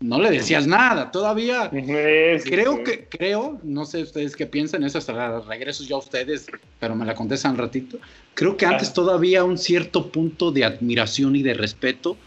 no 0.00 0.20
le 0.20 0.30
decías 0.30 0.66
nada, 0.66 1.10
todavía 1.10 1.70
Sí, 2.44 2.50
creo 2.50 2.76
sí. 2.76 2.82
que, 2.84 3.06
creo, 3.08 3.58
no 3.62 3.86
sé 3.86 4.02
ustedes 4.02 4.36
qué 4.36 4.44
piensan, 4.46 4.84
eso 4.84 4.98
hasta 4.98 5.40
regreso 5.40 5.82
yo 5.84 5.96
a 5.96 6.00
ustedes, 6.00 6.44
pero 6.78 6.94
me 6.94 7.06
la 7.06 7.14
contestan 7.14 7.52
un 7.52 7.58
ratito. 7.58 7.98
Creo 8.34 8.58
que 8.58 8.66
antes 8.66 8.90
Ah. 8.90 8.94
todavía 8.94 9.44
un 9.44 9.56
cierto 9.56 10.08
punto 10.08 10.52
de 10.52 10.64
admiración 10.66 11.36
y 11.36 11.42
de 11.42 11.54
respeto 11.54 12.18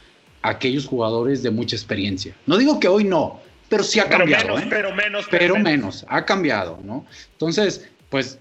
aquellos 0.50 0.86
jugadores 0.86 1.44
de 1.44 1.52
mucha 1.52 1.76
experiencia. 1.76 2.36
No 2.46 2.58
digo 2.58 2.80
que 2.80 2.88
hoy 2.88 3.04
no, 3.04 3.40
pero 3.70 3.84
sí 3.84 4.00
ha 4.00 4.06
Pero 4.06 4.20
cambiado, 4.20 4.56
menos, 4.56 4.64
¿eh? 4.64 4.68
pero 4.70 4.96
menos, 4.96 5.26
pero 5.30 5.60
menos, 5.60 6.06
ha 6.08 6.26
cambiado, 6.26 6.80
¿no? 6.84 7.06
Entonces, 7.34 7.88
pues 8.10 8.40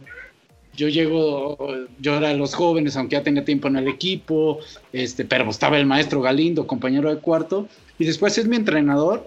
yo 0.76 0.88
llego, 0.88 1.56
yo 2.00 2.16
era 2.16 2.28
de 2.28 2.37
los 2.37 2.54
jóvenes, 2.54 2.96
aunque 2.96 3.16
ya 3.16 3.23
tenía 3.23 3.44
tiempo 3.44 3.68
en 3.68 3.76
el 3.76 3.88
equipo, 3.88 4.58
este, 4.92 5.25
pero 5.25 5.49
estaba 5.49 5.78
el 5.78 5.87
maestro 5.87 6.20
Galindo, 6.20 6.66
compañero 6.66 7.14
de 7.14 7.20
cuarto, 7.20 7.68
y 7.99 8.04
después 8.04 8.37
es 8.38 8.46
mi 8.46 8.56
entrenador. 8.56 9.26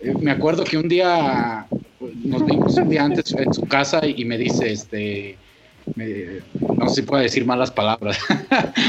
Eh, 0.00 0.14
me 0.20 0.30
acuerdo 0.30 0.64
que 0.64 0.76
un 0.76 0.88
día 0.88 1.66
nos 2.00 2.44
vimos 2.44 2.76
un 2.76 2.88
día 2.88 3.04
antes 3.04 3.32
en 3.32 3.52
su 3.52 3.62
casa 3.62 4.00
y 4.06 4.24
me 4.24 4.38
dice, 4.38 4.72
este, 4.72 5.36
me- 5.94 6.40
no 6.78 6.88
sé 6.88 6.96
si 6.96 7.02
puedo 7.02 7.22
decir 7.22 7.44
malas 7.46 7.70
palabras. 7.70 8.18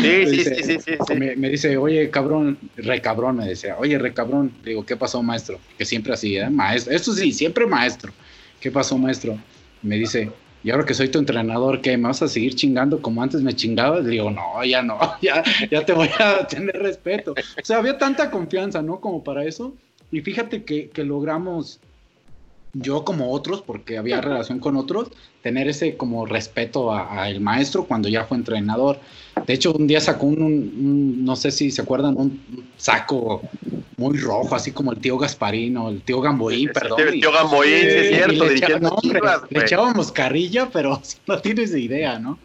Sí, 0.01 0.25
sí, 0.25 0.31
Dice- 0.31 0.55
sí, 0.63 0.77
sí, 0.83 0.91
sí, 1.07 1.13
me, 1.15 1.35
me 1.35 1.49
dice, 1.49 1.77
oye, 1.77 2.09
cabrón, 2.09 2.57
re 2.75 3.01
cabrón, 3.01 3.37
me 3.37 3.45
decía, 3.47 3.75
oye, 3.77 3.97
re 3.97 4.13
cabrón. 4.13 4.51
Le 4.63 4.71
digo, 4.71 4.85
¿qué 4.85 4.95
pasó, 4.97 5.21
maestro? 5.23 5.59
Que 5.77 5.85
siempre 5.85 6.13
así, 6.13 6.37
¿eh? 6.37 6.49
Maestro. 6.49 6.93
Esto 6.93 7.13
sí, 7.13 7.31
siempre 7.31 7.65
maestro. 7.65 8.11
¿Qué 8.59 8.71
pasó, 8.71 8.97
maestro? 8.97 9.37
Me 9.83 9.95
dice, 9.97 10.31
y 10.63 10.71
ahora 10.71 10.85
que 10.85 10.93
soy 10.95 11.09
tu 11.09 11.19
entrenador, 11.19 11.81
¿qué? 11.81 11.95
¿Me 11.97 12.07
vas 12.07 12.21
a 12.23 12.27
seguir 12.27 12.55
chingando 12.55 13.01
como 13.01 13.21
antes 13.21 13.41
me 13.41 13.53
chingabas? 13.53 14.03
Le 14.03 14.09
digo, 14.11 14.31
no, 14.31 14.63
ya 14.65 14.81
no, 14.81 14.99
ya, 15.21 15.43
ya 15.69 15.85
te 15.85 15.93
voy 15.93 16.09
a 16.19 16.45
tener 16.47 16.75
respeto. 16.77 17.33
O 17.33 17.63
sea, 17.65 17.77
había 17.77 17.97
tanta 17.97 18.31
confianza, 18.31 18.81
¿no? 18.81 18.99
Como 18.99 19.23
para 19.23 19.45
eso. 19.45 19.73
Y 20.11 20.21
fíjate 20.21 20.63
que, 20.63 20.89
que 20.89 21.03
logramos, 21.03 21.79
yo 22.73 23.03
como 23.05 23.31
otros, 23.31 23.61
porque 23.61 23.97
había 23.97 24.21
relación 24.21 24.59
con 24.59 24.75
otros, 24.75 25.09
tener 25.41 25.67
ese 25.67 25.97
como 25.97 26.25
respeto 26.25 26.91
a, 26.93 27.23
a 27.23 27.29
el 27.29 27.39
maestro 27.41 27.85
cuando 27.85 28.09
ya 28.09 28.25
fue 28.25 28.37
entrenador. 28.37 28.99
De 29.45 29.53
hecho, 29.53 29.71
un 29.73 29.87
día 29.87 30.01
sacó 30.01 30.25
un, 30.27 30.41
un- 30.41 30.51
un- 30.51 31.25
no 31.25 31.35
sé 31.35 31.51
si 31.51 31.71
se 31.71 31.81
acuerdan, 31.81 32.15
un 32.17 32.41
saco 32.77 33.41
muy 33.97 34.17
rojo, 34.17 34.55
así 34.55 34.71
como 34.71 34.91
el 34.91 34.99
tío 34.99 35.17
Gasparino, 35.17 35.89
el 35.89 36.01
tío 36.01 36.21
Gamboín, 36.21 36.69
perdón. 36.73 36.99
El 37.01 37.19
tío 37.19 37.31
Gamboín, 37.31 37.71
sí, 37.81 37.87
es 37.87 38.07
cierto, 38.09 38.31
le, 38.45 38.49
dirigiendo 38.49 38.77
echa- 38.77 38.79
no, 38.81 38.89
hombre, 38.89 39.19
Chivas, 39.19 39.41
le 39.43 39.47
güey. 39.55 39.63
echábamos 39.65 40.11
carrilla, 40.11 40.69
pero 40.71 41.01
no 41.27 41.39
tienes 41.39 41.75
idea, 41.75 42.19
¿no? 42.19 42.37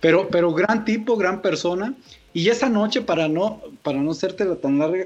Pero, 0.00 0.28
pero 0.28 0.52
gran 0.52 0.84
tipo, 0.84 1.16
gran 1.16 1.42
persona. 1.42 1.94
Y 2.34 2.48
esa 2.48 2.68
noche, 2.68 3.02
para 3.02 3.28
no, 3.28 3.60
para 3.82 3.98
no 4.00 4.12
hacértela 4.12 4.56
tan 4.56 4.78
larga, 4.78 5.04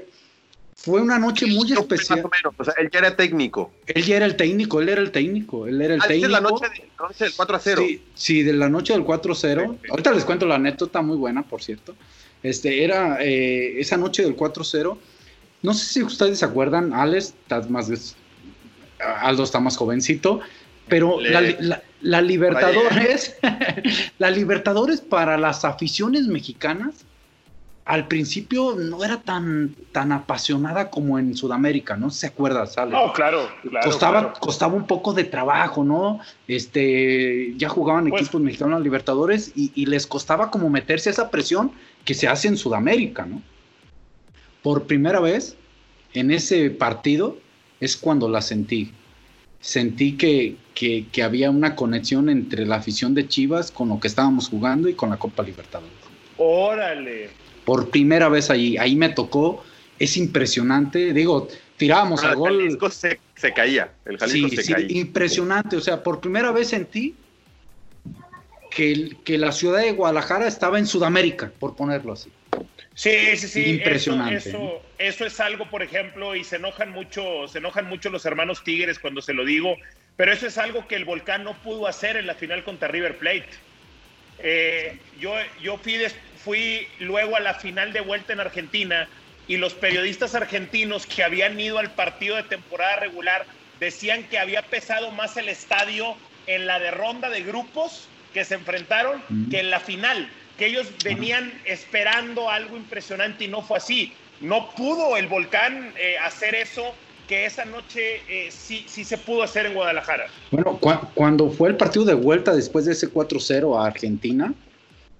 fue 0.87 1.01
una 1.01 1.19
noche 1.19 1.45
muy 1.45 1.69
Más 1.69 1.79
especial. 1.79 2.19
o 2.23 2.29
menos, 2.29 2.53
o 2.57 2.63
sea, 2.63 2.73
él 2.77 2.89
ya 2.91 2.99
era 2.99 3.15
técnico. 3.15 3.71
Él 3.85 4.03
ya 4.03 4.15
era 4.15 4.25
el 4.25 4.35
técnico, 4.35 4.79
él 4.81 4.89
era 4.89 5.01
el 5.01 5.11
técnico, 5.11 5.67
él 5.67 5.81
era 5.81 5.93
el 5.95 6.01
Ah, 6.01 6.07
técnico. 6.07 6.25
es 6.27 6.31
la 6.31 6.41
noche, 6.41 6.65
de- 6.69 6.87
la 6.97 7.07
noche 7.07 7.23
del 7.25 7.33
4 7.35 7.55
a 7.55 7.59
0. 7.59 7.81
Sí, 7.85 8.01
sí, 8.15 8.43
de 8.43 8.53
la 8.53 8.69
noche 8.69 8.93
del 8.93 9.03
4-0. 9.03 9.77
Ahorita 9.89 10.11
les 10.13 10.23
cuento 10.25 10.45
la 10.45 10.55
anécdota 10.55 11.01
muy 11.01 11.17
buena, 11.17 11.43
por 11.43 11.61
cierto. 11.61 11.95
Este, 12.41 12.83
era 12.83 13.17
eh, 13.21 13.79
esa 13.79 13.97
noche 13.97 14.23
del 14.23 14.35
4-0. 14.35 14.97
No 15.63 15.73
sé 15.73 15.85
si 15.85 16.03
ustedes 16.03 16.39
se 16.39 16.45
acuerdan, 16.45 16.93
Alex, 16.93 17.33
más 17.69 18.15
Aldo 19.21 19.43
está 19.43 19.59
más 19.59 19.75
jovencito, 19.77 20.39
pero 20.87 21.19
Le- 21.19 21.29
la, 21.31 21.41
la- 21.59 21.83
la 22.01 22.21
Libertadores, 22.21 23.35
la 24.19 24.29
Libertadores 24.31 25.01
para 25.01 25.37
las 25.37 25.65
aficiones 25.65 26.27
mexicanas, 26.27 27.05
al 27.87 28.09
principio 28.09 28.75
no 28.75 29.05
era 29.05 29.21
tan, 29.21 29.73
tan 29.93 30.11
apasionada 30.11 30.89
como 30.89 31.17
en 31.19 31.37
Sudamérica, 31.37 31.95
¿no? 31.95 32.09
¿Se 32.09 32.27
acuerdan, 32.27 32.67
Alex? 32.75 32.91
No, 32.91 33.13
claro, 33.13 33.47
claro. 33.61 33.89
costaba, 33.89 34.19
claro. 34.19 34.39
costaba 34.41 34.73
un 34.73 34.85
poco 34.85 35.13
de 35.13 35.23
trabajo, 35.23 35.85
¿no? 35.85 36.19
Este, 36.49 37.53
ya 37.55 37.69
jugaban 37.69 38.09
Pues- 38.09 38.23
equipos 38.23 38.41
mexicanos 38.41 38.81
Libertadores 38.81 39.53
y, 39.55 39.71
y 39.73 39.85
les 39.85 40.05
costaba 40.05 40.51
como 40.51 40.69
meterse 40.69 41.09
a 41.09 41.13
esa 41.13 41.31
presión 41.31 41.71
que 42.03 42.13
se 42.13 42.27
hace 42.27 42.49
en 42.49 42.57
Sudamérica, 42.57 43.25
¿no? 43.25 43.41
Por 44.61 44.83
primera 44.83 45.21
vez 45.21 45.55
en 46.13 46.31
ese 46.31 46.69
partido 46.69 47.37
es 47.79 47.95
cuando 47.95 48.27
la 48.27 48.41
sentí. 48.41 48.91
Sentí 49.61 50.17
que, 50.17 50.57
que, 50.75 51.05
que 51.09 51.23
había 51.23 51.49
una 51.51 51.75
conexión 51.75 52.29
entre 52.29 52.65
la 52.65 52.75
afición 52.75 53.13
de 53.13 53.29
Chivas 53.29 53.71
con 53.71 53.87
lo 53.87 53.99
que 54.01 54.09
estábamos 54.09 54.49
jugando 54.49 54.89
y 54.89 54.93
con 54.93 55.09
la 55.09 55.17
Copa 55.17 55.41
Libertadores. 55.41 55.93
Órale. 56.37 57.46
Por 57.67 57.89
primera 57.89 58.29
vez 58.29 58.49
allí, 58.49 58.77
ahí 58.77 58.95
me 58.95 59.09
tocó, 59.09 59.61
es 59.99 60.15
impresionante, 60.15 61.11
digo, 61.11 61.49
tirábamos 61.75 62.23
Ah, 62.23 62.27
al 62.27 62.31
el 62.31 62.37
gol. 62.37 62.57
Jalisco 62.61 62.89
se, 62.89 63.19
se 63.35 63.53
caía. 63.53 63.91
El 64.05 64.17
Jalisco 64.17 64.47
Sí, 64.47 64.55
se 64.55 64.63
sí, 64.63 64.71
caía. 64.71 64.87
impresionante, 64.89 65.75
o 65.75 65.81
sea, 65.81 66.01
por 66.01 66.21
primera 66.21 66.53
vez 66.53 66.69
sentí 66.69 67.13
que, 68.71 68.93
el- 68.93 69.17
que 69.25 69.37
la 69.37 69.51
ciudad 69.51 69.81
de 69.81 69.91
Guadalajara 69.91 70.47
estaba 70.47 70.79
en 70.79 70.87
Sudamérica, 70.87 71.51
por 71.59 71.75
ponerlo 71.75 72.13
así. 72.13 72.29
Sí, 72.95 73.35
sí, 73.35 73.49
sí. 73.49 73.69
Impresionante, 73.71 74.37
Eso, 74.37 74.57
¿no? 74.57 74.63
eso, 74.69 74.81
eso 74.97 75.25
es 75.25 75.37
algo, 75.41 75.69
por 75.69 75.83
ejemplo, 75.83 76.37
y 76.37 76.45
se 76.45 76.55
enojan 76.55 76.91
mucho, 76.93 77.49
se 77.49 77.57
enojan 77.57 77.89
mucho 77.89 78.09
los 78.09 78.25
hermanos 78.25 78.63
Tigres 78.63 78.97
cuando 78.97 79.21
se 79.21 79.33
lo 79.33 79.43
digo, 79.43 79.75
pero 80.15 80.31
eso 80.31 80.47
es 80.47 80.57
algo 80.57 80.87
que 80.87 80.95
el 80.95 81.03
Volcán 81.03 81.43
no 81.43 81.53
pudo 81.63 81.85
hacer 81.85 82.15
en 82.15 82.27
la 82.27 82.33
final 82.35 82.63
contra 82.63 82.87
River 82.87 83.17
Plate. 83.17 83.49
Eh, 84.39 84.97
yo 85.19 85.33
yo 85.61 85.77
fui, 85.77 85.97
des- 85.97 86.15
fui 86.47 86.87
luego 86.99 87.35
a 87.35 87.41
la 87.41 87.55
final 87.55 87.91
de 87.91 87.99
vuelta 87.99 88.31
en 88.31 88.39
Argentina 88.39 89.09
y 89.47 89.57
los 89.57 89.73
periodistas 89.73 90.33
argentinos 90.33 91.05
que 91.05 91.21
habían 91.21 91.59
ido 91.59 91.77
al 91.77 91.93
partido 91.93 92.37
de 92.37 92.43
temporada 92.43 92.95
regular 92.95 93.45
decían 93.81 94.29
que 94.29 94.39
había 94.39 94.61
pesado 94.69 95.11
más 95.11 95.35
el 95.35 95.49
estadio 95.49 96.17
en 96.45 96.65
la 96.65 96.79
de 96.79 96.91
ronda 96.91 97.29
de 97.29 97.41
grupos 97.43 98.13
que 98.31 98.45
se 98.45 98.55
enfrentaron 98.55 99.25
que 99.51 99.59
en 99.59 99.69
la 99.69 99.81
final, 99.81 100.31
que 100.57 100.67
ellos 100.67 100.93
venían 101.03 101.61
esperando 101.65 102.49
algo 102.49 102.77
impresionante 102.77 103.43
y 103.43 103.47
no 103.49 103.61
fue 103.61 103.79
así. 103.79 104.15
No 104.39 104.69
pudo 104.73 105.17
el 105.17 105.27
volcán 105.27 105.93
eh, 105.99 106.15
hacer 106.17 106.55
eso 106.55 106.95
que 107.27 107.45
esa 107.45 107.65
noche 107.65 108.21
eh, 108.29 108.51
sí, 108.51 108.85
sí 108.87 109.03
se 109.03 109.17
pudo 109.17 109.43
hacer 109.43 109.65
en 109.65 109.73
Guadalajara. 109.73 110.23
Bueno, 110.51 110.79
cua- 110.79 111.11
cuando 111.13 111.49
fue 111.51 111.67
el 111.67 111.75
partido 111.75 112.05
de 112.05 112.13
vuelta 112.13 112.55
después 112.55 112.85
de 112.85 112.93
ese 112.93 113.11
4-0 113.11 113.77
a 113.77 113.85
Argentina, 113.87 114.53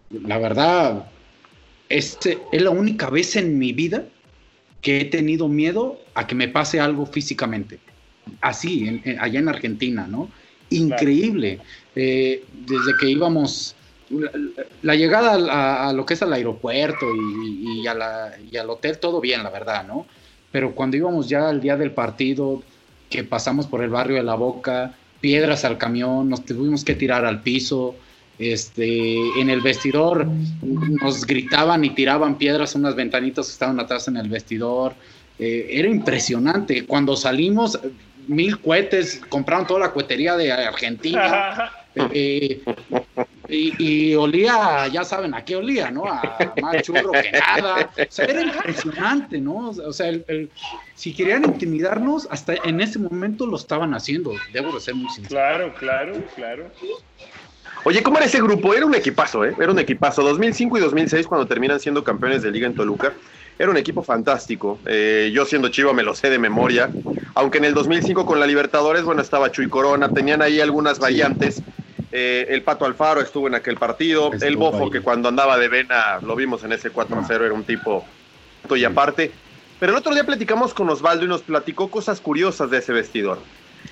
la 0.10 0.38
verdad, 0.38 1.12
este 1.90 2.40
es 2.52 2.62
la 2.62 2.70
única 2.70 3.10
vez 3.10 3.36
en 3.36 3.58
mi 3.58 3.74
vida 3.74 4.04
que 4.82 5.02
he 5.02 5.06
tenido 5.06 5.48
miedo 5.48 6.00
a 6.14 6.28
que 6.28 6.36
me 6.36 6.48
pase 6.48 6.80
algo 6.80 7.06
físicamente. 7.06 7.80
Así, 8.42 8.88
en- 8.88 9.02
en- 9.06 9.20
allá 9.20 9.40
en 9.40 9.50
Argentina, 9.50 10.08
¿no? 10.08 10.30
Increíble. 10.70 11.60
Eh, 11.96 12.44
desde 12.66 12.96
que 13.00 13.10
íbamos, 13.10 13.76
la, 14.10 14.32
la 14.84 14.96
llegada 14.96 15.34
a, 15.52 15.90
a 15.90 15.94
lo 15.94 16.06
que 16.06 16.14
es 16.14 16.22
al 16.22 16.34
aeropuerto 16.34 17.06
y, 17.16 17.82
y 17.82 17.88
a 17.88 17.94
la- 17.94 18.34
y 18.52 18.58
al 18.58 18.70
hotel, 18.70 19.00
todo 19.00 19.20
bien, 19.22 19.44
la 19.44 19.50
verdad, 19.50 19.86
¿no? 19.88 20.06
Pero 20.52 20.76
cuando 20.76 20.98
íbamos 20.98 21.28
ya 21.30 21.50
al 21.50 21.60
día 21.62 21.76
del 21.78 21.92
partido, 21.92 22.62
que 23.10 23.24
pasamos 23.24 23.68
por 23.68 23.82
el 23.84 23.90
barrio 23.90 24.18
de 24.18 24.24
la 24.24 24.36
Boca, 24.36 24.94
piedras 25.22 25.66
al 25.66 25.78
camión, 25.78 26.30
nos 26.30 26.46
tuvimos 26.46 26.84
que 26.84 26.94
tirar 26.96 27.26
al 27.26 27.42
piso, 27.42 27.96
este, 28.40 29.40
en 29.40 29.50
el 29.50 29.62
vestidor 29.62 30.28
nos 31.02 31.26
gritaban 31.26 31.84
y 31.86 31.92
tiraban 31.92 32.38
piedras 32.38 32.76
a 32.76 32.80
unas 32.80 32.96
ventanitas 32.96 33.48
que 33.48 33.52
estaban 33.54 33.80
atrás 33.80 34.08
en 34.08 34.18
el 34.18 34.30
vestidor, 34.30 34.94
Eh, 35.40 35.68
era 35.80 35.88
impresionante. 35.88 36.84
Cuando 36.88 37.16
salimos, 37.16 37.80
mil 38.28 38.60
cohetes, 38.60 39.22
compraron 39.30 39.68
toda 39.68 39.82
la 39.82 39.94
cohetería 39.94 40.36
de 40.36 40.52
Argentina. 40.52 41.72
eh, 41.96 42.64
y, 43.48 43.74
y 43.78 44.16
olía, 44.16 44.88
ya 44.92 45.04
saben 45.04 45.36
a 45.36 45.46
qué 45.46 45.56
olía, 45.56 45.92
¿no? 45.92 46.06
A 46.06 46.54
más 46.60 46.82
churro 46.82 47.12
que 47.12 47.32
nada. 47.32 47.92
O 47.96 48.06
sea, 48.12 48.26
era 48.26 48.42
impresionante, 48.42 49.40
¿no? 49.40 49.70
O 49.70 49.94
sea, 49.94 50.10
el- 50.10 50.26
el- 50.28 50.50
si 50.96 51.14
querían 51.14 51.46
intimidarnos, 51.46 52.28
hasta 52.32 52.56
en 52.56 52.82
ese 52.82 52.98
momento 52.98 53.46
lo 53.46 53.58
estaban 53.58 53.94
haciendo. 53.94 54.34
Debo 54.52 54.74
de 54.74 54.82
ser 54.82 54.96
muy 54.96 55.10
sincero. 55.12 55.30
Claro, 55.30 55.74
claro, 55.80 56.14
claro. 56.36 56.72
Oye, 57.84 58.04
¿cómo 58.04 58.18
era 58.18 58.26
ese 58.26 58.42
grupo? 58.42 58.74
Era 58.74 58.86
un 58.86 58.96
equipazo, 58.96 59.46
¿eh? 59.46 59.56
Era 59.60 59.72
un 59.72 59.80
equipazo. 59.80 60.24
2005 60.24 60.78
y 60.78 60.82
2006, 60.82 61.28
cuando 61.28 61.48
terminan 61.48 61.80
siendo 61.80 62.04
campeones 62.04 62.42
de 62.42 62.52
liga 62.52 62.68
en 62.68 62.76
Toluca, 62.76 63.14
era 63.58 63.70
un 63.70 63.78
equipo 63.78 64.04
fantástico. 64.04 64.80
Eh, 64.86 65.32
yo 65.34 65.46
siendo 65.46 65.70
chivo 65.70 65.94
me 65.94 66.04
lo 66.04 66.14
sé 66.14 66.30
de 66.30 66.38
memoria. 66.40 66.90
Aunque 67.34 67.58
en 67.60 67.66
el 67.66 67.74
2005 67.74 68.26
con 68.26 68.40
la 68.40 68.48
Libertadores, 68.48 69.04
bueno, 69.04 69.22
estaba 69.22 69.52
Chuy 69.52 69.70
Corona, 69.70 70.10
tenían 70.10 70.42
ahí 70.42 70.60
algunas 70.60 71.00
variantes. 71.00 71.62
Eh, 72.12 72.48
el 72.50 72.62
Pato 72.62 72.86
Alfaro 72.86 73.22
estuvo 73.22 73.48
en 73.48 73.56
aquel 73.56 73.78
partido. 73.78 74.32
el 74.42 74.58
Bofo, 74.58 74.86
ahí. 74.86 74.92
que 74.92 75.02
cuando 75.02 75.30
andaba 75.30 75.58
de 75.58 75.68
vena, 75.68 76.20
lo 76.22 76.36
vimos 76.36 76.64
en 76.64 76.74
ese 76.74 76.92
4-0, 76.92 77.30
era 77.32 77.54
un 77.54 77.64
tipo 77.64 78.06
y 78.76 78.84
aparte. 78.84 79.32
Pero 79.80 79.92
el 79.92 79.98
otro 80.00 80.14
día 80.14 80.26
platicamos 80.26 80.74
con 80.74 80.90
Osvaldo 80.90 81.26
y 81.26 81.28
nos 81.28 81.44
platicó 81.44 81.90
cosas 81.90 82.20
curiosas 82.20 82.70
de 82.72 82.80
ese 82.80 82.92
vestidor. 82.92 83.40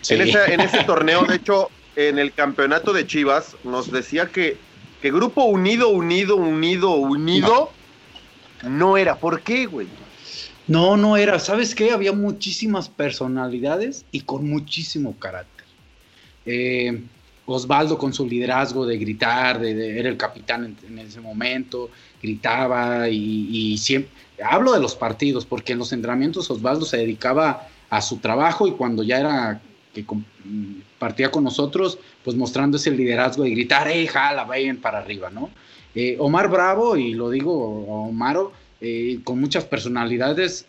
En, 0.09 0.21
ese, 0.21 0.53
en 0.53 0.59
ese 0.59 0.83
torneo, 0.83 1.23
de 1.25 1.35
hecho, 1.37 1.69
en 1.95 2.19
el 2.19 2.33
campeonato 2.33 2.93
de 2.93 3.07
Chivas, 3.07 3.55
nos 3.63 3.91
decía 3.91 4.27
que, 4.27 4.57
que 5.01 5.11
Grupo 5.11 5.45
Unido, 5.45 5.89
Unido, 5.89 6.35
Unido, 6.35 6.95
Unido 6.95 7.71
no, 8.63 8.97
era. 8.97 9.17
¿Por 9.17 9.41
qué, 9.41 9.65
güey? 9.65 9.87
No, 10.67 10.97
no 10.97 11.17
era. 11.17 11.39
¿Sabes 11.39 11.75
qué? 11.75 11.91
Había 11.91 12.13
muchísimas 12.13 12.89
personalidades 12.89 14.05
y 14.11 14.21
con 14.21 14.49
muchísimo 14.49 15.17
carácter. 15.19 15.65
Eh, 16.45 17.03
Osvaldo 17.45 17.97
con 17.97 18.11
su 18.13 18.25
liderazgo 18.25 18.85
de 18.87 18.97
gritar, 18.97 19.59
de, 19.59 19.99
era 19.99 20.09
el 20.09 20.17
capitán 20.17 20.65
en, 20.65 20.77
en 20.87 20.99
ese 20.99 21.21
momento, 21.21 21.91
gritaba 22.21 23.07
y, 23.09 23.47
y 23.51 23.77
siempre... 23.77 24.11
Hablo 24.43 24.73
de 24.73 24.81
los 24.81 24.95
partidos, 24.95 25.45
porque 25.45 25.73
en 25.73 25.79
los 25.79 25.93
entrenamientos 25.93 26.49
Osvaldo 26.49 26.85
se 26.85 26.97
dedicaba 26.97 27.67
a 27.89 28.01
su 28.01 28.17
trabajo 28.17 28.67
y 28.67 28.71
cuando 28.71 29.03
ya 29.03 29.19
era 29.19 29.61
que 29.93 30.05
com- 30.45 30.81
partía 30.99 31.31
con 31.31 31.43
nosotros, 31.43 31.97
pues 32.23 32.35
mostrando 32.37 32.77
ese 32.77 32.91
liderazgo 32.91 33.43
de 33.43 33.51
gritar, 33.51 33.87
¡eh, 33.87 34.07
jala, 34.07 34.43
vayan 34.45 34.77
para 34.77 34.99
arriba, 34.99 35.29
¿no? 35.29 35.49
Eh, 35.93 36.15
Omar 36.19 36.49
Bravo, 36.49 36.97
y 36.97 37.13
lo 37.13 37.29
digo, 37.29 37.53
Omaro, 38.07 38.51
eh, 38.81 39.19
con 39.23 39.39
muchas 39.39 39.65
personalidades, 39.65 40.65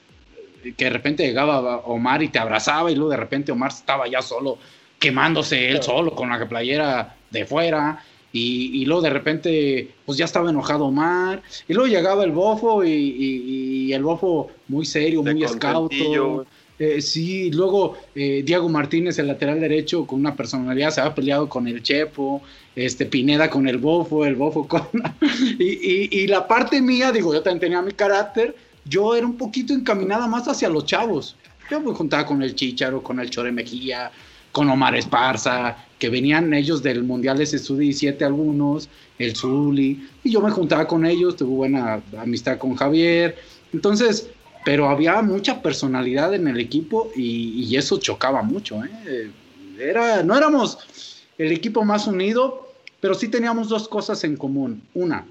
eh, 0.65 0.73
que 0.77 0.85
de 0.85 0.91
repente 0.91 1.27
llegaba 1.27 1.79
Omar 1.79 2.23
y 2.23 2.29
te 2.29 2.39
abrazaba 2.39 2.91
y 2.91 2.95
luego 2.95 3.11
de 3.11 3.17
repente 3.17 3.53
Omar 3.53 3.71
estaba 3.71 4.09
ya 4.09 4.23
solo, 4.23 4.59
quemándose 4.99 5.69
él 5.69 5.83
solo 5.83 6.15
con 6.15 6.29
la 6.31 6.49
playera 6.49 7.17
de 7.31 7.45
fuera. 7.45 8.03
Y, 8.33 8.83
y 8.83 8.85
luego 8.85 9.01
de 9.01 9.11
repente, 9.11 9.89
pues 10.05 10.19
ya 10.19 10.27
estaba 10.27 10.51
enojado 10.51 10.85
Omar. 10.87 11.43
Y 11.69 11.73
luego 11.73 11.89
llegaba 11.89 12.23
el 12.23 12.33
bofo 12.33 12.85
y, 12.85 12.91
y- 12.91 13.87
y 13.89 13.93
el 13.95 14.03
bofo 14.03 14.51
muy 14.69 14.85
serio, 14.85 15.23
De 15.23 15.33
muy 15.33 15.41
escauto. 15.45 16.47
Eh, 16.79 17.01
sí, 17.01 17.51
luego 17.53 17.97
eh, 18.15 18.43
Diego 18.45 18.69
Martínez, 18.69 19.19
el 19.19 19.29
lateral 19.29 19.61
derecho, 19.61 20.07
con 20.07 20.21
una 20.21 20.37
personalidad, 20.37 20.91
se 20.91 21.01
había 21.01 21.15
peleado 21.15 21.49
con 21.49 21.67
el 21.67 21.83
Chepo, 21.83 22.43
este 22.75 23.07
Pineda 23.07 23.49
con 23.49 23.67
el 23.67 23.79
Bofo, 23.79 24.27
el 24.27 24.35
Bofo 24.37 24.69
con... 24.69 24.83
y, 25.59 25.65
y- 25.65 26.09
y 26.13 26.27
la 26.27 26.47
parte 26.47 26.83
mía, 26.83 27.13
digo, 27.13 27.33
yo 27.33 27.43
también 27.43 27.61
tenía 27.61 27.83
mi 27.83 27.93
carácter, 27.93 28.55
yo 28.85 29.17
era 29.17 29.27
un 29.27 29.37
poquito 29.39 29.73
encaminada 29.73 30.27
más 30.27 30.47
hacia 30.49 30.69
los 30.69 30.85
chavos. 30.85 31.37
Yo 31.71 31.81
me 31.81 31.93
juntaba 31.95 32.27
con 32.27 32.43
el 32.43 32.55
Chicharo, 32.55 33.03
con 33.03 33.19
el 33.21 33.31
Chore 33.31 33.53
Mejía, 33.53 34.13
con 34.53 34.69
Omar 34.71 34.95
Esparza, 34.95 35.77
que 35.99 36.11
venían 36.11 36.53
ellos 36.55 36.83
del 36.83 37.03
Mundial 37.03 37.41
ese 37.41 37.59
Sub-17 37.59 38.23
algunos, 38.23 38.89
el 39.19 39.35
Zuli, 39.35 40.07
y 40.23 40.31
yo 40.31 40.41
me 40.41 40.51
juntaba 40.51 40.87
con 40.87 41.05
ellos, 41.07 41.37
tuve 41.37 41.55
buena 41.55 42.03
amistad 42.19 42.59
con 42.59 42.77
Javier. 42.77 43.37
Entonces, 43.73 44.29
pero 44.67 44.89
había 44.89 45.23
mucha 45.23 45.63
personalidad 45.63 46.35
en 46.35 46.49
el 46.49 46.59
equipo 46.59 47.13
y, 47.15 47.77
eso 47.77 47.99
chocaba 47.99 48.43
mucho. 48.43 48.83
¿eh? 48.85 49.31
Era, 49.79 50.25
no 50.25 50.37
éramos 50.37 51.23
el 51.39 51.53
equipo 51.53 51.85
más 51.85 52.09
unido, 52.09 52.73
pero 52.99 53.15
sí 53.15 53.29
teníamos 53.29 53.69
dos 53.69 53.87
cosas 53.87 54.25
en 54.25 54.37
común. 54.37 54.83
Una, 54.93 55.25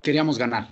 queríamos 0.00 0.38
ganar. 0.38 0.68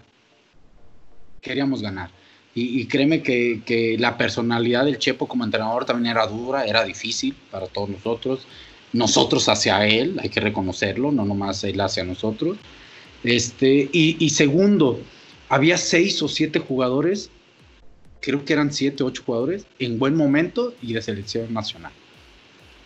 Queríamos 1.42 1.82
ganar. 1.82 2.08
Y, 2.54 2.80
y 2.80 2.86
créeme 2.86 3.22
que, 3.22 3.60
que 3.66 3.98
la 3.98 4.16
personalidad 4.16 4.86
del 4.86 4.96
Chepo 4.96 5.28
como 5.28 5.44
entrenador 5.44 5.84
también 5.84 6.12
era 6.12 6.26
dura, 6.26 6.64
era 6.64 6.84
difícil 6.84 7.36
para 7.50 7.66
todos 7.66 7.90
nosotros. 7.90 8.46
Nosotros 8.94 9.46
hacia 9.50 9.86
él, 9.86 10.18
hay 10.22 10.30
que 10.30 10.40
reconocerlo, 10.40 11.12
no 11.12 11.26
nomás 11.26 11.62
él 11.64 11.78
hacia 11.82 12.02
nosotros. 12.02 12.56
Este, 13.22 13.90
y, 13.92 14.16
y 14.24 14.30
segundo, 14.30 15.02
había 15.50 15.76
seis 15.76 16.22
o 16.22 16.28
siete 16.28 16.58
jugadores, 16.58 17.30
creo 18.22 18.44
que 18.44 18.52
eran 18.52 18.72
siete 18.72 19.02
o 19.02 19.06
ocho 19.06 19.24
jugadores, 19.26 19.66
en 19.78 19.98
buen 19.98 20.16
momento 20.16 20.74
y 20.80 20.94
de 20.94 21.02
selección 21.02 21.52
nacional. 21.52 21.92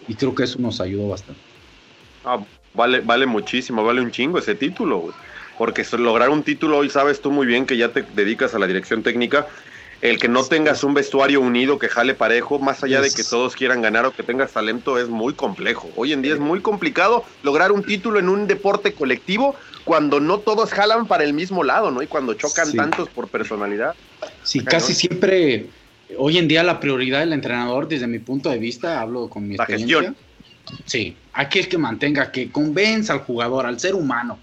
Y 0.08 0.14
creo 0.14 0.34
que 0.34 0.44
eso 0.44 0.58
nos 0.58 0.80
ayudó 0.80 1.08
bastante. 1.08 1.40
Ah, 2.24 2.44
vale, 2.74 3.00
vale 3.00 3.26
muchísimo, 3.26 3.84
vale 3.84 4.00
un 4.00 4.10
chingo 4.10 4.38
ese 4.38 4.54
título, 4.54 4.98
güey. 4.98 5.14
Porque 5.58 5.84
lograr 5.98 6.30
un 6.30 6.42
título, 6.42 6.78
hoy 6.78 6.90
sabes 6.90 7.20
tú 7.20 7.30
muy 7.30 7.46
bien 7.46 7.66
que 7.66 7.76
ya 7.76 7.92
te 7.92 8.02
dedicas 8.02 8.54
a 8.54 8.58
la 8.58 8.66
dirección 8.66 9.02
técnica, 9.02 9.46
el 10.00 10.18
que 10.18 10.28
no 10.28 10.44
tengas 10.44 10.84
un 10.84 10.94
vestuario 10.94 11.40
unido 11.40 11.78
que 11.78 11.88
jale 11.88 12.14
parejo, 12.14 12.58
más 12.58 12.84
allá 12.84 13.00
de 13.00 13.10
que 13.10 13.24
todos 13.24 13.54
quieran 13.54 13.80
ganar 13.80 14.04
o 14.06 14.12
que 14.12 14.22
tengas 14.22 14.52
talento, 14.52 14.98
es 14.98 15.08
muy 15.08 15.34
complejo. 15.34 15.90
Hoy 15.96 16.12
en 16.12 16.22
día 16.22 16.34
es 16.34 16.40
muy 16.40 16.60
complicado 16.60 17.24
lograr 17.42 17.72
un 17.72 17.82
título 17.82 18.18
en 18.18 18.28
un 18.28 18.46
deporte 18.46 18.94
colectivo 18.94 19.56
cuando 19.84 20.20
no 20.20 20.40
todos 20.40 20.72
jalan 20.72 21.06
para 21.06 21.24
el 21.24 21.32
mismo 21.32 21.64
lado, 21.64 21.90
¿no? 21.90 22.02
Y 22.02 22.06
cuando 22.06 22.34
chocan 22.34 22.66
Sí. 22.66 22.76
tantos 22.76 23.08
por 23.08 23.30
personalidad. 23.30 23.96
Sí, 24.46 24.60
casi 24.60 24.94
siempre, 24.94 25.66
hoy 26.16 26.38
en 26.38 26.46
día 26.46 26.62
la 26.62 26.78
prioridad 26.78 27.20
del 27.20 27.32
entrenador, 27.32 27.88
desde 27.88 28.06
mi 28.06 28.20
punto 28.20 28.48
de 28.48 28.58
vista, 28.58 29.00
hablo 29.00 29.28
con 29.28 29.46
mi 29.46 29.56
La 29.56 29.64
experiencia. 29.64 30.14
Sí, 30.84 31.16
aquí 31.32 31.58
es 31.58 31.66
que 31.66 31.78
mantenga, 31.78 32.30
que 32.30 32.50
convenza 32.50 33.12
al 33.12 33.20
jugador, 33.20 33.66
al 33.66 33.78
ser 33.80 33.94
humano. 33.94 34.38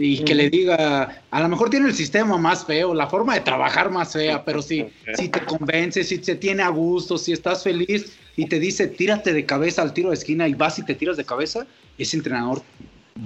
y 0.00 0.22
que 0.22 0.32
le 0.32 0.48
diga, 0.48 1.22
a 1.28 1.40
lo 1.40 1.48
mejor 1.48 1.70
tiene 1.70 1.88
el 1.88 1.94
sistema 1.94 2.38
más 2.38 2.64
feo, 2.64 2.94
la 2.94 3.08
forma 3.08 3.34
de 3.34 3.40
trabajar 3.40 3.90
más 3.90 4.12
fea, 4.12 4.42
pero 4.46 4.62
si, 4.62 4.86
si 5.14 5.28
te 5.28 5.40
convence, 5.44 6.04
si 6.04 6.22
se 6.22 6.36
tiene 6.36 6.62
a 6.62 6.68
gusto, 6.68 7.18
si 7.18 7.32
estás 7.32 7.64
feliz 7.64 8.16
y 8.36 8.46
te 8.46 8.60
dice, 8.60 8.86
tírate 8.86 9.32
de 9.32 9.44
cabeza 9.44 9.82
al 9.82 9.92
tiro 9.92 10.10
de 10.10 10.14
esquina 10.14 10.46
y 10.46 10.54
vas 10.54 10.78
y 10.78 10.84
te 10.84 10.94
tiras 10.94 11.16
de 11.16 11.24
cabeza, 11.24 11.66
ese 11.98 12.16
entrenador 12.16 12.62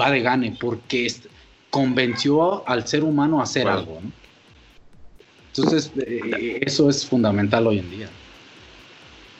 va 0.01 0.11
de 0.11 0.23
gane 0.23 0.57
porque 0.59 1.12
convenció 1.69 2.67
al 2.67 2.87
ser 2.88 3.05
humano 3.05 3.41
a 3.41 3.43
hacer 3.43 3.65
Bueno. 3.65 3.79
algo. 3.79 4.01
¿no? 4.03 4.21
Entonces, 5.57 5.91
eh, 6.07 6.59
eso 6.62 6.88
es 6.88 7.07
fundamental 7.07 7.67
hoy 7.67 7.79
en 7.79 7.91
día. 7.91 8.09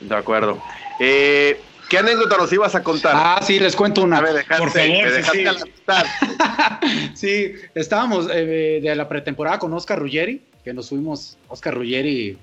De 0.01 0.15
acuerdo. 0.15 0.61
Eh, 1.01 1.59
¿Qué 1.89 1.99
anécdota 1.99 2.37
nos 2.37 2.53
ibas 2.53 2.75
a 2.75 2.83
contar? 2.83 3.13
Ah, 3.15 3.41
sí, 3.43 3.59
les 3.59 3.75
cuento 3.77 4.03
una. 4.03 4.21
Me 4.21 4.33
dejaste, 4.33 4.63
Por 4.63 4.71
favor, 4.73 4.89
me 4.89 4.97
sí, 5.11 5.17
dejaste 5.17 5.39
sí. 5.39 5.47
a 5.47 5.53
la 5.53 5.65
mitad. 5.65 6.07
Sí, 7.15 7.53
estábamos 7.75 8.29
eh, 8.33 8.81
de 8.83 8.95
la 8.95 9.09
pretemporada 9.09 9.59
con 9.59 9.73
Oscar 9.75 9.99
Ruggeri, 9.99 10.43
que 10.65 10.73
nos 10.75 10.89
fuimos, 10.89 11.37
Oscar 11.49 11.75
Ruggeri, 11.75 12.37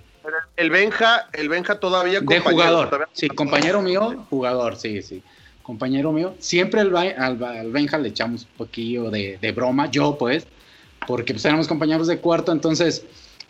El 0.56 0.70
Benja, 0.70 1.28
el 1.34 1.50
Benja 1.50 1.80
todavía 1.80 2.22
de 2.22 2.40
jugador. 2.40 2.88
todavía- 2.90 3.08
Sí, 3.14 3.28
compañero 3.28 3.82
mío, 3.82 4.26
jugador, 4.30 4.76
sí, 4.78 5.02
sí. 5.02 5.22
Compañero 5.64 6.12
mío. 6.12 6.36
Siempre 6.40 6.82
al 6.82 7.38
Benja 7.72 7.98
le 8.00 8.10
echamos 8.10 8.44
un 8.44 8.50
poquillo 8.58 9.10
de, 9.12 9.38
de 9.40 9.52
broma, 9.52 9.90
yo 9.92 10.18
pues, 10.18 10.48
porque 11.08 11.34
pues 11.34 11.46
éramos 11.46 11.68
compañeros 11.68 12.08
de 12.08 12.18
cuarto, 12.20 12.52
entonces 12.52 13.04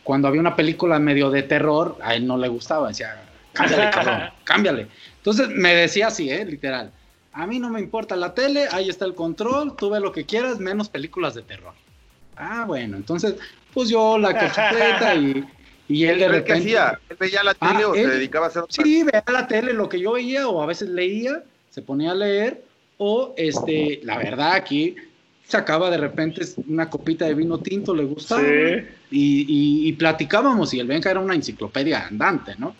cuando 0.03 0.27
había 0.27 0.41
una 0.41 0.55
película 0.55 0.97
medio 0.99 1.29
de 1.29 1.43
terror, 1.43 1.97
a 2.01 2.15
él 2.15 2.25
no 2.25 2.37
le 2.37 2.47
gustaba, 2.47 2.87
decía, 2.89 3.21
cámbiale, 3.53 3.89
cabrón, 3.93 4.29
cámbiale. 4.43 4.87
Entonces 5.17 5.49
me 5.49 5.75
decía 5.75 6.07
así, 6.07 6.29
¿eh? 6.31 6.45
Literal. 6.45 6.91
A 7.33 7.45
mí 7.45 7.59
no 7.59 7.69
me 7.69 7.79
importa 7.79 8.15
la 8.15 8.33
tele, 8.33 8.67
ahí 8.71 8.89
está 8.89 9.05
el 9.05 9.13
control, 9.15 9.75
tú 9.75 9.89
ve 9.89 9.99
lo 9.99 10.11
que 10.11 10.25
quieras, 10.25 10.59
menos 10.59 10.89
películas 10.89 11.35
de 11.35 11.43
terror. 11.43 11.73
Ah, 12.35 12.65
bueno, 12.65 12.97
entonces, 12.97 13.35
pues 13.73 13.89
yo 13.89 14.17
la 14.17 14.31
cochineta 14.37 15.13
y, 15.15 15.45
y 15.87 16.05
él 16.05 16.19
de 16.19 16.25
¿Pero 16.27 16.43
¿Qué 16.43 16.53
repente... 16.53 16.53
hacía? 16.77 16.99
¿Él 17.09 17.17
veía 17.19 17.43
la 17.43 17.53
tele 17.53 17.83
Ah, 17.83 17.87
o 17.89 17.95
él- 17.95 18.05
se 18.09 18.15
dedicaba 18.15 18.45
a 18.47 18.49
hacer 18.49 18.63
otra 18.63 18.83
Sí, 18.83 19.03
veía 19.03 19.23
la 19.31 19.47
tele, 19.47 19.73
lo 19.73 19.87
que 19.89 19.99
yo 19.99 20.13
veía, 20.13 20.47
o 20.47 20.61
a 20.61 20.65
veces 20.65 20.89
leía, 20.89 21.43
se 21.69 21.81
ponía 21.81 22.11
a 22.11 22.15
leer, 22.15 22.63
o 22.97 23.33
este, 23.37 23.99
la 24.03 24.17
verdad 24.17 24.53
aquí 24.53 24.95
sacaba 25.49 25.89
de 25.89 25.97
repente 25.97 26.45
una 26.67 26.89
copita 26.89 27.25
de 27.25 27.33
vino 27.33 27.57
tinto, 27.59 27.93
le 27.93 28.03
gustaba, 28.05 28.41
Sí. 28.41 28.85
y, 29.11 29.41
y- 29.41 29.89
y 29.89 29.93
platicábamos, 29.93 30.73
y 30.73 30.79
el 30.79 30.87
Benja 30.87 31.11
era 31.11 31.19
una 31.19 31.35
enciclopedia 31.35 32.07
andante, 32.07 32.53
¿no? 32.57 32.75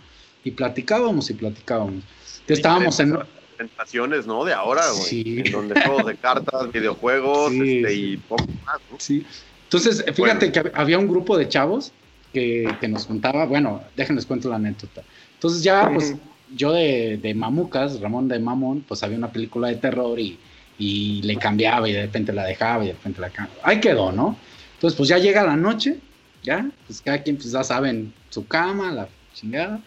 Y 0.46 0.52
platicábamos 0.52 1.30
y 1.30 1.34
platicábamos. 1.34 1.96
Entonces 1.96 2.58
estábamos 2.60 3.00
en... 3.02 3.18
presentaciones, 3.58 4.26
¿no? 4.26 4.46
De 4.46 4.54
ahora, 4.54 4.84
güey. 4.92 5.04
Sí. 5.04 5.42
En 5.46 5.52
donde 5.52 5.82
juegos 5.82 6.06
de 6.06 6.16
cartas, 6.16 6.72
videojuegos, 6.74 7.52
Sí, 7.52 7.78
este, 7.80 7.90
sí. 7.94 8.02
y 8.14 8.18
poco 8.18 8.46
más, 8.66 8.80
¿no? 8.92 8.98
Sí. 9.00 9.26
Entonces, 9.64 10.06
fíjate 10.14 10.22
Bueno. 10.22 10.40
que 10.54 10.62
hab- 10.64 10.72
había 10.76 10.98
un 10.98 11.08
grupo 11.08 11.38
de 11.38 11.50
chavos 11.50 11.92
que, 12.32 12.68
que 12.80 12.88
nos 12.88 13.06
juntaba, 13.06 13.46
bueno, 13.46 13.82
déjenles 13.98 14.26
cuento 14.26 14.48
la 14.50 14.56
anécdota. 14.58 15.04
Entonces 15.34 15.62
ya, 15.64 15.90
pues, 15.94 16.16
yo 16.56 16.72
de, 16.72 17.18
de 17.22 17.34
Mamucas, 17.34 18.00
Ramón 18.00 18.28
de 18.28 18.40
Mamón, 18.40 18.84
pues 18.88 19.04
había 19.04 19.18
una 19.18 19.32
película 19.32 19.68
de 19.68 19.76
terror 19.76 20.20
y, 20.20 20.38
y 20.80 21.22
le 21.24 21.36
cambiaba 21.36 21.88
y 21.88 21.94
de 21.94 22.02
repente 22.04 22.34
la 22.34 22.46
dejaba 22.46 22.84
y 22.84 22.88
de 22.88 22.94
repente 22.94 23.22
la 23.22 23.30
cambiaba. 23.30 23.62
Ahí 23.64 23.80
quedó, 23.80 24.12
¿no? 24.12 24.38
Entonces, 24.76 24.98
pues 24.98 25.10
ya 25.10 25.18
llega 25.18 25.44
la 25.44 25.58
noche, 25.58 26.00
ya, 26.42 26.72
pues 26.88 27.02
cada 27.02 27.22
quien, 27.22 27.36
pues 27.36 27.52
ya 27.52 27.64
saben, 27.64 28.14
su 28.30 28.48
cama, 28.48 28.92
la 28.92 29.10
chingada. 29.34 29.82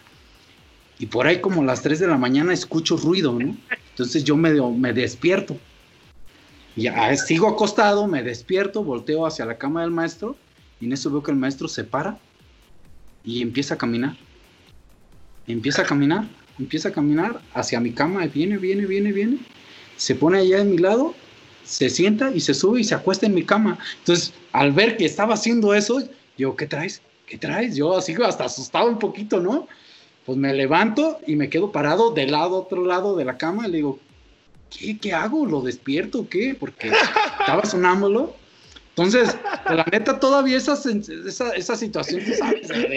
Y 0.99 1.07
por 1.07 1.25
ahí 1.25 1.41
como 1.41 1.63
las 1.63 1.81
3 1.81 1.99
de 1.99 2.07
la 2.07 2.17
mañana 2.17 2.53
escucho 2.53 2.95
ruido, 2.95 3.33
¿no? 3.33 3.57
Entonces 3.89 4.23
yo 4.23 4.37
medio 4.37 4.69
me 4.69 4.93
despierto. 4.93 5.57
Y 6.75 6.83
ya 6.83 7.15
sigo 7.17 7.49
acostado, 7.49 8.07
me 8.07 8.23
despierto, 8.23 8.83
volteo 8.83 9.25
hacia 9.25 9.45
la 9.45 9.57
cama 9.57 9.81
del 9.81 9.91
maestro 9.91 10.35
y 10.79 10.85
en 10.85 10.93
eso 10.93 11.11
veo 11.11 11.23
que 11.23 11.31
el 11.31 11.37
maestro 11.37 11.67
se 11.67 11.83
para 11.83 12.17
y 13.23 13.41
empieza 13.41 13.75
a 13.75 13.77
caminar. 13.77 14.15
Empieza 15.47 15.81
a 15.81 15.85
caminar, 15.85 16.27
empieza 16.59 16.89
a 16.89 16.91
caminar 16.91 17.41
hacia 17.53 17.79
mi 17.79 17.91
cama, 17.91 18.25
viene, 18.27 18.57
viene, 18.57 18.85
viene, 18.85 19.11
viene. 19.11 19.39
Se 19.97 20.15
pone 20.15 20.39
allá 20.39 20.57
de 20.57 20.65
mi 20.65 20.77
lado, 20.77 21.13
se 21.63 21.89
sienta 21.89 22.31
y 22.31 22.39
se 22.39 22.53
sube 22.53 22.81
y 22.81 22.83
se 22.83 22.95
acuesta 22.95 23.25
en 23.25 23.33
mi 23.33 23.43
cama. 23.43 23.77
Entonces, 23.99 24.33
al 24.51 24.71
ver 24.71 24.97
que 24.97 25.05
estaba 25.05 25.33
haciendo 25.33 25.73
eso, 25.73 26.03
yo, 26.37 26.55
¿qué 26.55 26.67
traes? 26.67 27.01
¿Qué 27.25 27.37
traes? 27.37 27.75
Yo 27.75 27.95
así 27.95 28.15
hasta 28.25 28.45
asustado 28.45 28.89
un 28.89 28.99
poquito, 28.99 29.39
¿no? 29.39 29.67
Pues 30.25 30.37
me 30.37 30.53
levanto 30.53 31.19
y 31.27 31.35
me 31.35 31.49
quedo 31.49 31.71
parado 31.71 32.11
del 32.11 32.31
lado, 32.31 32.57
otro 32.57 32.85
lado 32.85 33.15
de 33.15 33.25
la 33.25 33.37
cama 33.37 33.67
y 33.67 33.71
le 33.71 33.77
digo, 33.77 33.99
¿qué, 34.69 34.97
qué 34.97 35.13
hago? 35.13 35.45
¿Lo 35.45 35.61
despierto 35.61 36.27
qué? 36.29 36.55
Porque 36.57 36.91
estaba 37.39 37.65
sonámbulo. 37.65 38.35
Entonces, 38.95 39.35
la 39.69 39.83
neta, 39.91 40.19
todavía 40.19 40.55
esa, 40.55 40.73
esa, 41.25 41.49
esa 41.55 41.75
situación, 41.75 42.23
tú 42.23 42.31
sabes, 42.37 42.67
de, 42.67 42.75
de- 42.77 42.89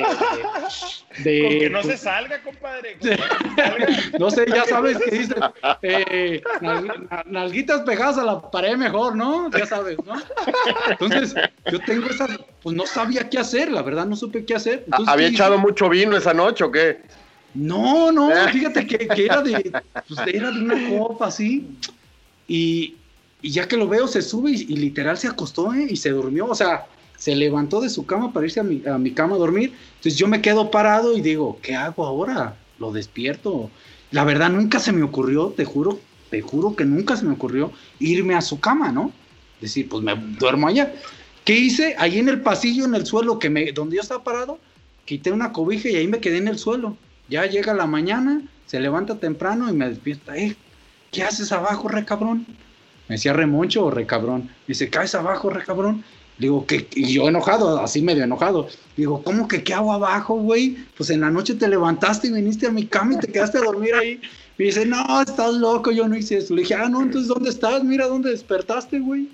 de- 1.25 1.41
Con 1.43 1.59
que 1.59 1.71
no 1.71 1.81
pues, 1.81 1.99
se 1.99 2.05
salga, 2.05 2.43
compadre. 2.43 2.99
que 3.01 3.17
no 3.17 3.17
se 3.17 3.63
salga. 3.63 4.19
no 4.19 4.31
sé, 4.31 4.45
ya 4.55 4.65
sabes 4.67 4.99
que 4.99 5.11
dicen, 5.11 5.37
eh, 5.81 6.43
nal- 6.61 7.09
na- 7.11 7.25
nalguitas 7.25 7.81
pegadas 7.81 8.19
a 8.19 8.25
la 8.25 8.43
pared 8.51 8.77
mejor, 8.77 9.17
¿no? 9.17 9.51
Ya 9.51 9.65
sabes, 9.65 9.97
¿no? 10.05 10.21
Entonces, 10.91 11.35
yo 11.73 11.81
tengo 11.81 12.11
esa, 12.11 12.27
pues 12.63 12.77
no 12.77 12.85
sabía 12.87 13.31
qué 13.31 13.39
hacer, 13.39 13.73
la 13.73 13.81
verdad, 13.81 14.05
no 14.05 14.17
supe 14.17 14.45
qué 14.45 14.55
hacer. 14.55 14.83
Entonces, 14.85 15.09
¿Había 15.09 15.29
echado 15.29 15.57
mucho 15.57 15.89
vino 15.89 16.15
esa 16.15 16.35
noche 16.35 16.63
o 16.65 16.71
qué? 16.71 17.01
No, 17.55 18.13
no, 18.13 18.31
fíjate 18.53 18.87
que, 18.87 19.09
que 19.09 19.25
era, 19.25 19.41
de, 19.41 19.73
pues, 20.07 20.21
era 20.27 20.51
de 20.51 20.61
una 20.61 20.91
copa 20.91 21.29
así. 21.29 21.67
Y, 22.47 22.97
y 23.47 23.51
ya 23.51 23.69
que 23.69 23.77
lo 23.77 23.87
veo, 23.87 24.09
se 24.09 24.23
sube 24.23 24.51
y, 24.51 24.75
literal 24.75 25.17
se 25.17 25.29
acostó 25.29 25.73
¿eh? 25.73 25.87
y 25.89 25.97
se 25.99 26.11
durmió. 26.11 26.47
O 26.47 26.55
sea, 26.57 26.87
se 27.17 27.37
levantó 27.37 27.81
de 27.81 27.89
su 27.89 28.05
cama 28.05 28.33
para 28.33 28.45
irse 28.45 28.59
a 28.59 28.65
mi, 28.65 28.83
a 28.85 28.99
mi 28.99 29.13
cama 29.13 29.37
a 29.37 29.39
dormir. 29.39 29.73
Entonces 29.91 30.17
yo 30.17 30.27
me 30.27 30.43
quedo 30.43 30.73
parado 30.73 31.17
y 31.17 31.21
digo, 31.21 31.61
¿qué 31.63 31.77
hago 31.77 32.05
ahora? 32.05 32.57
¿Lo 32.81 32.91
despierto? 32.91 33.71
La 34.11 34.25
verdad, 34.25 34.51
nunca 34.51 34.81
se 34.81 34.91
me 34.91 35.05
ocurrió, 35.05 35.55
te 35.57 35.65
juro, 35.65 36.01
te 36.29 36.43
juro 36.43 36.75
que 36.75 36.85
nunca 36.85 37.17
se 37.17 37.25
me 37.25 37.35
ocurrió 37.35 37.71
irme 38.01 38.35
a 38.35 38.41
su 38.41 38.59
cama, 38.59 38.91
¿no? 38.91 39.13
Decir, 39.61 39.89
pues 39.89 40.03
me 40.03 40.17
duermo 40.17 40.67
allá. 40.67 40.93
¿Qué 41.45 41.55
hice? 41.55 41.95
Ahí 41.99 42.19
en 42.19 42.29
el 42.29 42.41
pasillo, 42.41 42.85
en 42.85 42.97
el 42.97 43.07
suelo, 43.07 43.39
que 43.39 43.49
me, 43.49 43.71
donde 43.71 43.95
yo 43.95 44.03
estaba 44.03 44.25
parado, 44.25 44.59
quité 45.05 45.31
una 45.31 45.53
cobija 45.53 45.89
y 45.89 45.95
ahí 45.95 46.09
me 46.09 46.19
quedé 46.19 46.39
en 46.39 46.49
el 46.49 46.59
suelo. 46.59 46.97
Ya 47.29 47.47
llega 47.47 47.75
la 47.75 47.87
mañana, 47.87 48.43
se 48.67 48.81
levanta 48.81 49.21
temprano 49.21 49.71
y 49.71 49.73
me 49.73 49.89
despierta. 49.89 50.37
Eh, 50.37 50.57
¿qué 51.13 51.23
haces 51.23 51.53
abajo, 51.53 51.87
re 51.87 52.05
cabrón? 52.05 52.45
Me 53.09 53.17
decía 53.17 53.33
remoncho 53.33 53.85
o 53.85 53.91
re 53.91 54.07
cabrón. 54.07 54.43
Me 54.43 54.69
dice, 54.69 54.91
¿caes 54.91 55.15
abajo, 55.15 55.51
re 55.51 55.65
cabrón? 55.65 56.05
Le 56.39 56.47
Digo, 56.47 56.67
¿qué? 56.67 56.87
Y 56.95 57.15
yo 57.15 57.29
enojado, 57.29 57.81
así 57.81 58.03
medio 58.03 58.25
enojado. 58.25 58.69
Digo, 58.97 59.23
¿cómo 59.23 59.49
que 59.49 59.63
qué 59.63 59.73
hago 59.73 59.93
abajo, 59.93 60.37
güey? 60.37 60.77
Pues 60.97 61.09
en 61.11 61.23
la 61.23 61.31
noche 61.31 61.55
te 61.55 61.67
levantaste 61.67 62.29
y 62.29 62.33
viniste 62.33 62.67
a 62.67 62.71
mi 62.71 62.87
cama 62.87 63.15
y 63.15 63.19
te 63.19 63.33
quedaste 63.33 63.59
a 63.59 63.63
dormir 63.63 63.95
ahí. 63.95 64.21
Me 64.59 64.67
dice, 64.67 64.85
no, 64.85 65.23
estás 65.23 65.55
loco, 65.55 65.93
yo 65.93 66.09
no 66.09 66.17
hice 66.17 66.39
eso. 66.39 66.55
Le 66.55 66.63
dije, 66.63 66.75
ah, 66.75 66.89
no, 66.89 67.03
entonces 67.03 67.29
¿dónde 67.29 67.51
estás? 67.51 67.85
Mira 67.85 68.07
dónde 68.07 68.31
despertaste, 68.31 69.01
güey. 69.01 69.29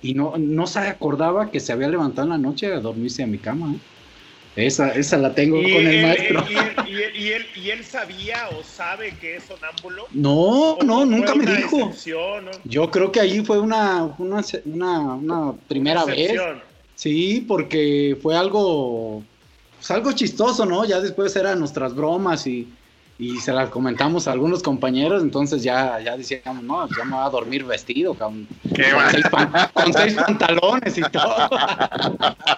Y 0.00 0.14
no, 0.14 0.34
no 0.38 0.66
se 0.66 0.78
acordaba 0.78 1.50
que 1.50 1.60
se 1.60 1.72
había 1.72 1.88
levantado 1.88 2.26
en 2.26 2.30
la 2.30 2.38
noche 2.38 2.72
a 2.72 2.80
dormirse 2.80 3.22
a 3.22 3.26
mi 3.26 3.38
cama. 3.38 3.74
¿eh? 3.74 3.78
Esa, 4.58 4.90
esa 4.90 5.16
la 5.18 5.32
tengo 5.36 5.56
con 5.56 5.66
el 5.70 5.86
él, 5.86 6.02
maestro. 6.02 6.44
y 6.50 6.56
él- 6.56 6.74
y 6.88 7.02
él- 7.02 7.16
y 7.16 7.28
él- 7.32 7.46
y 7.54 7.70
él 7.70 7.84
sabía 7.84 8.48
o 8.58 8.64
sabe 8.64 9.14
que 9.20 9.36
es 9.36 9.44
sonámbulo. 9.44 10.06
No, 10.10 10.72
¿O 10.72 10.82
no, 10.82 11.04
nunca 11.04 11.32
me 11.36 11.46
dijo. 11.46 11.92
no? 12.42 12.50
Yo 12.64 12.90
creo 12.90 13.12
que 13.12 13.20
ahí 13.20 13.44
fue 13.44 13.60
una, 13.60 14.02
una, 14.18 14.42
una, 14.64 15.00
una 15.14 15.52
primera 15.68 16.04
vez. 16.04 16.32
Sí, 16.96 17.44
porque 17.46 18.18
fue 18.20 18.36
algo, 18.36 19.22
pues 19.76 19.88
algo 19.92 20.10
chistoso, 20.10 20.66
¿no? 20.66 20.84
Ya 20.84 21.00
después 21.00 21.36
eran 21.36 21.60
nuestras 21.60 21.94
bromas 21.94 22.44
y, 22.48 22.66
y 23.20 23.38
se 23.38 23.52
las 23.52 23.68
comentamos 23.70 24.28
a 24.28 24.32
algunos 24.32 24.62
compañeros, 24.62 25.22
entonces 25.24 25.62
ya, 25.64 25.98
ya 26.00 26.16
decíamos, 26.16 26.62
no, 26.62 26.88
ya 26.96 27.04
me 27.04 27.16
voy 27.16 27.26
a 27.26 27.30
dormir 27.30 27.64
vestido, 27.64 28.14
con, 28.14 28.46
seis 29.10 29.26
pan- 29.28 29.52
con 29.74 29.92
seis 29.92 30.14
pantalones 30.26 30.96
y 30.96 31.02
todo. 31.02 31.48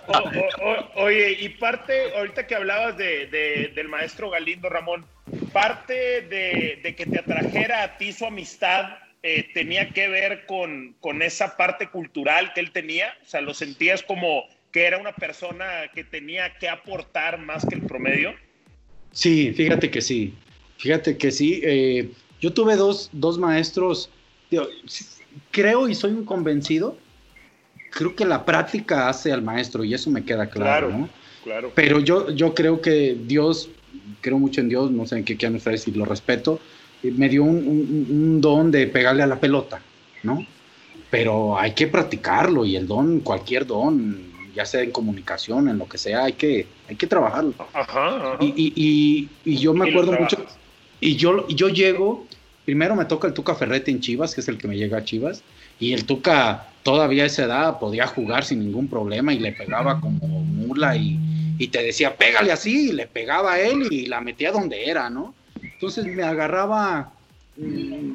O- 0.09 0.13
o- 0.13 0.71
o- 0.71 1.03
oye, 1.05 1.33
y 1.41 1.49
parte, 1.51 2.15
ahorita 2.17 2.47
que 2.47 2.55
hablabas 2.55 2.97
de, 2.99 3.27
de- 3.29 3.73
del 3.75 3.89
maestro 3.89 4.29
Galindo 4.29 4.69
Ramón, 4.69 5.07
parte 5.53 5.95
de, 6.23 6.79
de 6.83 6.95
que 6.95 7.07
te 7.07 7.19
atrajera 7.21 7.83
a 7.83 7.97
ti 7.97 8.13
su 8.13 8.27
amistad 8.27 8.99
eh, 9.23 9.49
tenía 9.55 9.91
que 9.91 10.09
ver 10.09 10.45
con, 10.47 10.95
con 11.01 11.23
esa 11.23 11.57
parte 11.57 11.89
cultural 11.89 12.53
que 12.53 12.61
él 12.61 12.71
tenía, 12.71 13.15
o 13.25 13.29
sea, 13.29 13.41
lo 13.41 13.55
sentías 13.55 14.03
como 14.03 14.45
que 14.73 14.85
era 14.85 14.99
una 14.99 15.13
persona 15.13 15.89
que 15.95 16.05
tenía 16.05 16.55
que 16.59 16.69
aportar 16.69 17.39
más 17.39 17.65
que 17.67 17.75
el 17.77 17.83
promedio. 17.83 18.35
Sí, 19.13 19.53
fíjate 19.57 19.91
que 19.91 20.01
sí. 20.01 20.35
Fíjate 20.81 21.17
que 21.19 21.31
sí. 21.31 21.61
eh, 21.63 22.11
yo 22.41 22.53
tuve 22.53 22.75
dos, 22.77 23.11
dos 23.13 23.39
maestros. 23.39 24.09
sí, 24.87 25.05
creo 25.51 25.89
y 25.89 25.95
soy 25.95 26.13
un 26.13 26.25
convencido. 26.25 26.97
Creo 27.91 28.15
que 28.17 28.25
la 28.25 28.45
práctica 28.45 29.09
hace 29.09 29.33
al 29.33 29.43
maestro 29.43 29.85
y 29.85 29.93
eso 29.95 30.11
me 30.11 30.25
queda 30.25 30.49
claro, 30.49 30.89
Claro. 30.89 30.99
¿no? 31.03 31.09
Claro. 31.45 31.73
Pero 31.75 32.01
yo, 32.01 32.31
yo 32.31 32.55
creo 32.55 32.81
que 32.81 33.17
Dios, 33.27 33.69
creo 34.21 34.39
mucho 34.39 34.61
en 34.61 34.69
Dios, 34.69 34.91
no 34.91 35.07
sé 35.07 35.19
en 35.19 35.25
qué 35.25 35.37
quieran 35.37 35.57
ustedes 35.57 35.87
y 35.89 35.91
lo 35.93 36.05
respeto, 36.05 36.61
eh, 37.03 37.11
me 37.15 37.29
dio 37.29 37.43
un, 37.45 37.57
un- 37.57 38.07
un 38.11 38.41
don 38.41 38.71
de 38.71 38.87
pegarle 38.87 39.23
a 39.23 39.27
la 39.27 39.39
pelota, 39.41 39.81
¿no? 40.23 40.47
pero 41.11 41.59
hay 41.59 41.73
que 41.73 41.89
practicarlo 41.89 42.65
y 42.65 42.77
el 42.77 42.87
don, 42.87 43.19
cualquier 43.19 43.67
don, 43.67 44.31
ya 44.55 44.65
sea 44.65 44.81
en 44.83 44.93
comunicación, 44.93 45.69
en 45.69 45.77
lo 45.77 45.89
que 45.89 45.99
sea, 45.99 46.23
hay 46.25 46.35
que, 46.35 46.69
hay 46.89 46.95
que 46.95 47.09
trabajarlo. 47.09 47.53
Ajá, 47.73 48.17
ajá. 48.35 48.37
Y, 48.41 48.47
y, 48.57 48.73
y, 48.77 49.29
y 49.45 49.57
yo 49.57 49.75
me 49.75 49.89
acuerdo 49.89 50.13
mucho, 50.13 50.37
trabajas. 50.37 50.60
Y 51.01 51.17
yo, 51.17 51.49
yo 51.49 51.69
llego, 51.69 52.27
primero 52.65 52.95
me 52.95 53.05
toca 53.07 53.29
el 53.29 53.35
Tuca 53.35 53.55
Ferretti 53.55 53.91
en 53.91 54.01
Chivas, 54.01 54.35
que 54.35 54.41
es 54.41 54.49
el 54.49 54.59
que 54.59 54.69
me 54.69 54.77
llega 54.77 54.99
a 54.99 55.05
Chivas, 55.05 55.43
y 55.79 55.93
el 55.93 56.05
Tuca 56.05 56.69
todavía 56.83 57.25
a 57.25 57.27
esa 57.27 57.45
edad 57.45 57.79
podía 57.79 58.07
jugar 58.07 58.45
sin 58.45 58.61
ningún 58.61 58.89
problema 58.89 59.33
y 59.33 59.39
le 59.39 59.53
pegaba 59.53 60.01
como 60.01 60.27
mula 60.27 60.97
y, 60.97 61.19
y 61.59 61.69
te 61.69 61.83
decía, 61.83 62.17
pégale 62.17 62.53
así, 62.53 62.91
y 62.91 62.93
le 62.93 63.07
pegaba 63.07 63.55
a 63.55 63.61
él 63.61 63.89
y 63.91 64.07
la 64.07 64.21
metía 64.21 64.53
donde 64.53 64.89
era, 64.89 65.11
¿no? 65.11 65.35
Entonces 65.63 66.07
me 66.07 66.23
agarraba 66.23 67.13
mm, 67.57 68.13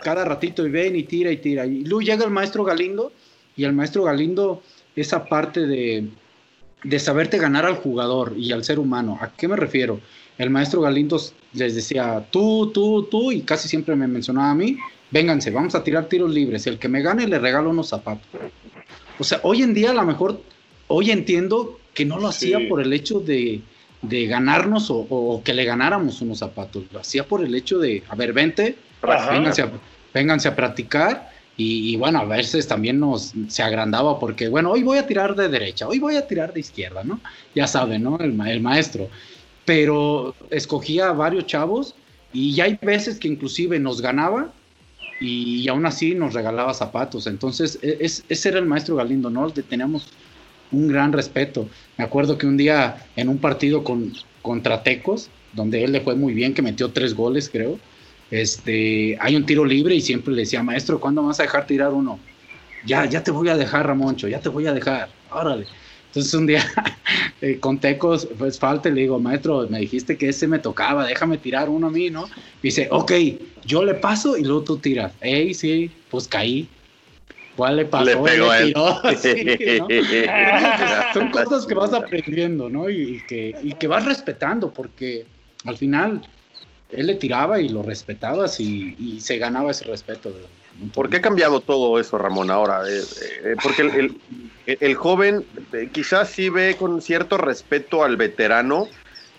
cada 0.00 0.24
ratito 0.24 0.66
y 0.66 0.70
ven 0.70 0.96
y 0.96 1.04
tira 1.04 1.30
y 1.30 1.38
tira. 1.38 1.66
Y 1.66 1.84
luego 1.84 2.02
llega 2.02 2.24
el 2.24 2.30
maestro 2.30 2.64
Galindo 2.64 3.12
y 3.56 3.64
el 3.64 3.72
maestro 3.72 4.04
Galindo, 4.04 4.62
esa 4.96 5.24
parte 5.24 5.66
de, 5.66 6.08
de 6.82 6.98
saberte 6.98 7.38
ganar 7.38 7.64
al 7.64 7.76
jugador 7.76 8.34
y 8.36 8.52
al 8.52 8.64
ser 8.64 8.78
humano. 8.78 9.18
¿A 9.20 9.32
qué 9.34 9.48
me 9.48 9.56
refiero? 9.56 10.00
El 10.38 10.50
maestro 10.50 10.80
Galindo 10.80 11.20
les 11.52 11.74
decía, 11.74 12.24
tú, 12.30 12.70
tú, 12.72 13.04
tú, 13.04 13.30
y 13.32 13.42
casi 13.42 13.68
siempre 13.68 13.94
me 13.94 14.06
mencionaba 14.08 14.50
a 14.50 14.54
mí, 14.54 14.76
vénganse, 15.10 15.50
vamos 15.50 15.74
a 15.74 15.84
tirar 15.84 16.06
tiros 16.06 16.32
libres. 16.32 16.66
El 16.66 16.78
que 16.78 16.88
me 16.88 17.02
gane 17.02 17.26
le 17.28 17.38
regalo 17.38 17.70
unos 17.70 17.88
zapatos. 17.88 18.26
O 19.18 19.24
sea, 19.24 19.40
hoy 19.44 19.62
en 19.62 19.74
día 19.74 19.90
a 19.90 19.94
lo 19.94 20.02
mejor, 20.04 20.40
hoy 20.88 21.10
entiendo 21.12 21.78
que 21.94 22.04
no 22.04 22.18
lo 22.18 22.28
hacía 22.28 22.58
Sí. 22.58 22.64
por 22.66 22.80
el 22.82 22.92
hecho 22.92 23.20
de, 23.20 23.60
de 24.02 24.26
ganarnos 24.26 24.90
o, 24.90 25.06
o 25.08 25.42
que 25.44 25.54
le 25.54 25.64
ganáramos 25.64 26.20
unos 26.20 26.38
zapatos. 26.38 26.84
Lo 26.92 26.98
hacía 26.98 27.24
por 27.24 27.44
el 27.44 27.54
hecho 27.54 27.78
de, 27.78 28.02
a 28.08 28.16
ver, 28.16 28.32
vente, 28.32 28.76
vénganse 29.30 29.62
a, 29.62 29.70
vénganse 30.12 30.48
a 30.48 30.56
practicar. 30.56 31.32
Y, 31.56 31.92
y 31.92 31.96
bueno, 31.96 32.18
a 32.18 32.24
veces 32.24 32.66
también 32.66 32.98
nos 32.98 33.32
se 33.46 33.62
agrandaba 33.62 34.18
porque, 34.18 34.48
bueno, 34.48 34.72
hoy 34.72 34.82
voy 34.82 34.98
a 34.98 35.06
tirar 35.06 35.36
de 35.36 35.48
derecha, 35.48 35.86
hoy 35.86 36.00
voy 36.00 36.16
a 36.16 36.26
tirar 36.26 36.52
de 36.52 36.58
izquierda, 36.58 37.04
¿no? 37.04 37.20
Ya 37.54 37.68
saben, 37.68 38.02
¿no? 38.02 38.18
El 38.18 38.60
maestro. 38.60 39.08
Pero 39.64 40.34
escogía 40.50 41.08
a 41.08 41.12
varios 41.12 41.46
chavos 41.46 41.94
y 42.32 42.54
ya 42.54 42.64
hay 42.64 42.78
veces 42.82 43.18
que 43.18 43.28
inclusive 43.28 43.78
nos 43.78 44.00
ganaba 44.00 44.52
y, 45.20 45.66
aún 45.68 45.86
así 45.86 46.14
nos 46.14 46.34
regalaba 46.34 46.74
zapatos. 46.74 47.26
Entonces, 47.26 47.78
e- 47.82 47.98
es, 48.00 48.24
ese 48.28 48.48
era 48.50 48.58
el 48.58 48.66
maestro 48.66 48.96
Galindo, 48.96 49.30
¿no? 49.30 49.46
Le 49.46 49.62
teníamos 49.62 50.06
un 50.70 50.88
gran 50.88 51.12
respeto. 51.12 51.68
Me 51.96 52.04
acuerdo 52.04 52.36
que 52.36 52.46
un 52.46 52.56
día 52.56 53.08
en 53.16 53.28
un 53.28 53.38
partido 53.38 53.84
con, 53.84 54.12
contra 54.42 54.82
Tecos, 54.82 55.30
donde 55.52 55.84
él 55.84 55.92
le 55.92 56.00
fue 56.00 56.16
muy 56.16 56.34
bien, 56.34 56.52
que 56.54 56.62
metió 56.62 56.92
tres 56.92 57.14
goles, 57.14 57.48
creo, 57.48 57.78
este, 58.30 59.16
hay 59.20 59.36
un 59.36 59.46
tiro 59.46 59.64
libre 59.64 59.94
y 59.94 60.00
siempre 60.00 60.34
le 60.34 60.42
decía, 60.42 60.62
maestro, 60.62 61.00
¿cuándo 61.00 61.22
vas 61.22 61.38
a 61.40 61.44
dejar 61.44 61.66
tirar 61.66 61.92
uno? 61.92 62.18
Ya, 62.82 63.06
ya 63.06 63.22
te 63.22 63.30
voy 63.30 63.48
a 63.48 63.56
dejar, 63.56 63.86
Ramoncho, 63.86 64.28
ya 64.28 64.40
te 64.40 64.48
voy 64.48 64.66
a 64.66 64.72
dejar, 64.74 65.08
órale. 65.30 65.66
Entonces 66.14 66.34
un 66.34 66.46
día 66.46 66.64
eh, 67.40 67.58
con 67.58 67.80
Tecos, 67.80 68.28
pues 68.38 68.56
falta, 68.56 68.88
y 68.88 68.92
le 68.92 69.00
digo, 69.00 69.18
maestro, 69.18 69.66
me 69.68 69.80
dijiste 69.80 70.16
que 70.16 70.28
ese 70.28 70.46
me 70.46 70.60
tocaba, 70.60 71.04
déjame 71.04 71.38
tirar 71.38 71.68
uno 71.68 71.88
a 71.88 71.90
mí, 71.90 72.08
¿no? 72.08 72.30
Dice, 72.62 72.86
ok, 72.88 73.12
yo 73.64 73.84
le 73.84 73.94
paso 73.94 74.36
y 74.36 74.44
luego 74.44 74.62
tú 74.62 74.78
tiras. 74.78 75.12
Ey, 75.20 75.54
sí, 75.54 75.90
pues 76.10 76.28
caí. 76.28 76.68
¿Cuál 77.56 77.76
le 77.76 77.84
pasó? 77.86 78.04
Le 78.04 78.16
pegó 78.16 78.50
a 78.50 78.58
él. 78.60 78.68
tiró, 78.68 79.02
sí, 79.20 79.56
¿no? 79.78 79.88
Son 81.14 81.28
cosas 81.30 81.66
que 81.66 81.74
vas 81.74 81.92
aprendiendo, 81.92 82.70
¿no? 82.70 82.88
Y, 82.88 83.16
y 83.16 83.20
que, 83.20 83.56
y 83.62 83.72
que 83.72 83.88
vas 83.88 84.04
respetando, 84.04 84.72
porque 84.72 85.26
al 85.64 85.76
final 85.76 86.20
él 86.92 87.06
le 87.08 87.16
tiraba 87.16 87.60
y 87.60 87.68
lo 87.70 87.82
respetabas 87.82 88.60
y, 88.60 88.94
y 88.98 89.20
se 89.20 89.38
ganaba 89.38 89.72
ese 89.72 89.84
respeto. 89.84 90.30
de- 90.30 90.63
¿Por 90.92 91.08
qué 91.08 91.18
ha 91.18 91.20
cambiado 91.22 91.62
todo 91.62 91.98
eso, 92.00 92.18
Ramón, 92.18 92.50
ahora? 92.50 92.80
Eh, 92.88 93.00
eh, 93.44 93.56
porque 93.62 93.82
el, 93.82 93.90
el- 93.96 94.20
el 94.66 94.94
joven 94.94 95.46
eh, 95.72 95.90
quizás 95.92 96.30
sí 96.30 96.48
ve 96.48 96.76
con 96.76 97.00
cierto 97.00 97.36
respeto 97.36 98.02
al 98.02 98.16
veterano, 98.16 98.90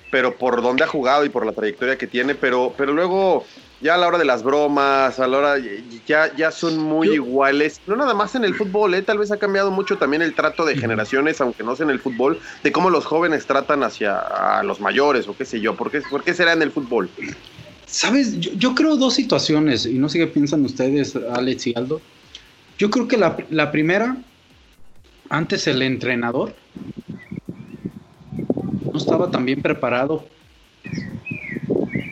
pero 0.09 0.37
por 0.37 0.61
dónde 0.61 0.83
ha 0.83 0.87
jugado 0.87 1.25
y 1.25 1.29
por 1.29 1.45
la 1.45 1.53
trayectoria 1.53 1.97
que 1.97 2.07
tiene, 2.07 2.35
pero, 2.35 2.75
pero 2.77 2.93
luego 2.93 3.45
ya 3.79 3.95
a 3.95 3.97
la 3.97 4.07
hora 4.07 4.17
de 4.19 4.25
las 4.25 4.43
bromas, 4.43 5.19
a 5.19 5.27
la 5.27 5.37
hora 5.37 5.55
ya, 6.05 6.33
ya 6.35 6.51
son 6.51 6.77
muy 6.77 7.13
iguales. 7.15 7.81
No 7.85 7.95
nada 7.97 8.13
más 8.13 8.35
en 8.35 8.45
el 8.45 8.55
fútbol, 8.55 8.93
eh, 8.93 9.01
tal 9.01 9.17
vez 9.17 9.31
ha 9.31 9.37
cambiado 9.39 9.71
mucho 9.71 9.97
también 9.97 10.21
el 10.21 10.35
trato 10.35 10.63
de 10.65 10.75
generaciones, 10.77 11.41
aunque 11.41 11.63
no 11.63 11.75
sea 11.75 11.85
en 11.85 11.89
el 11.89 11.99
fútbol, 12.01 12.39
de 12.63 12.71
cómo 12.71 12.89
los 12.89 13.05
jóvenes 13.05 13.45
tratan 13.47 13.83
hacia 13.83 14.17
a 14.19 14.63
los 14.63 14.79
mayores 14.79 15.27
o 15.27 15.35
qué 15.35 15.45
sé 15.45 15.59
yo. 15.59 15.75
¿Por 15.75 15.91
qué, 15.91 16.01
por 16.09 16.23
qué 16.23 16.33
será 16.33 16.53
en 16.53 16.61
el 16.61 16.71
fútbol? 16.71 17.13
¿Sabes? 17.85 18.39
Yo, 18.39 18.51
yo 18.53 18.75
creo 18.75 18.97
dos 18.97 19.13
situaciones, 19.13 19.85
y 19.85 19.93
no 19.93 20.09
sé 20.09 20.19
qué 20.19 20.27
piensan 20.27 20.65
ustedes, 20.65 21.15
Alex 21.15 21.67
y 21.67 21.73
Aldo. 21.75 22.01
Yo 22.77 22.89
creo 22.89 23.07
que 23.07 23.17
la, 23.17 23.37
la 23.49 23.71
primera, 23.71 24.17
antes 25.29 25.67
el 25.67 25.81
entrenador 25.81 26.55
no 28.91 28.97
estaba 28.97 29.31
tan 29.31 29.45
bien 29.45 29.61
preparado 29.61 30.25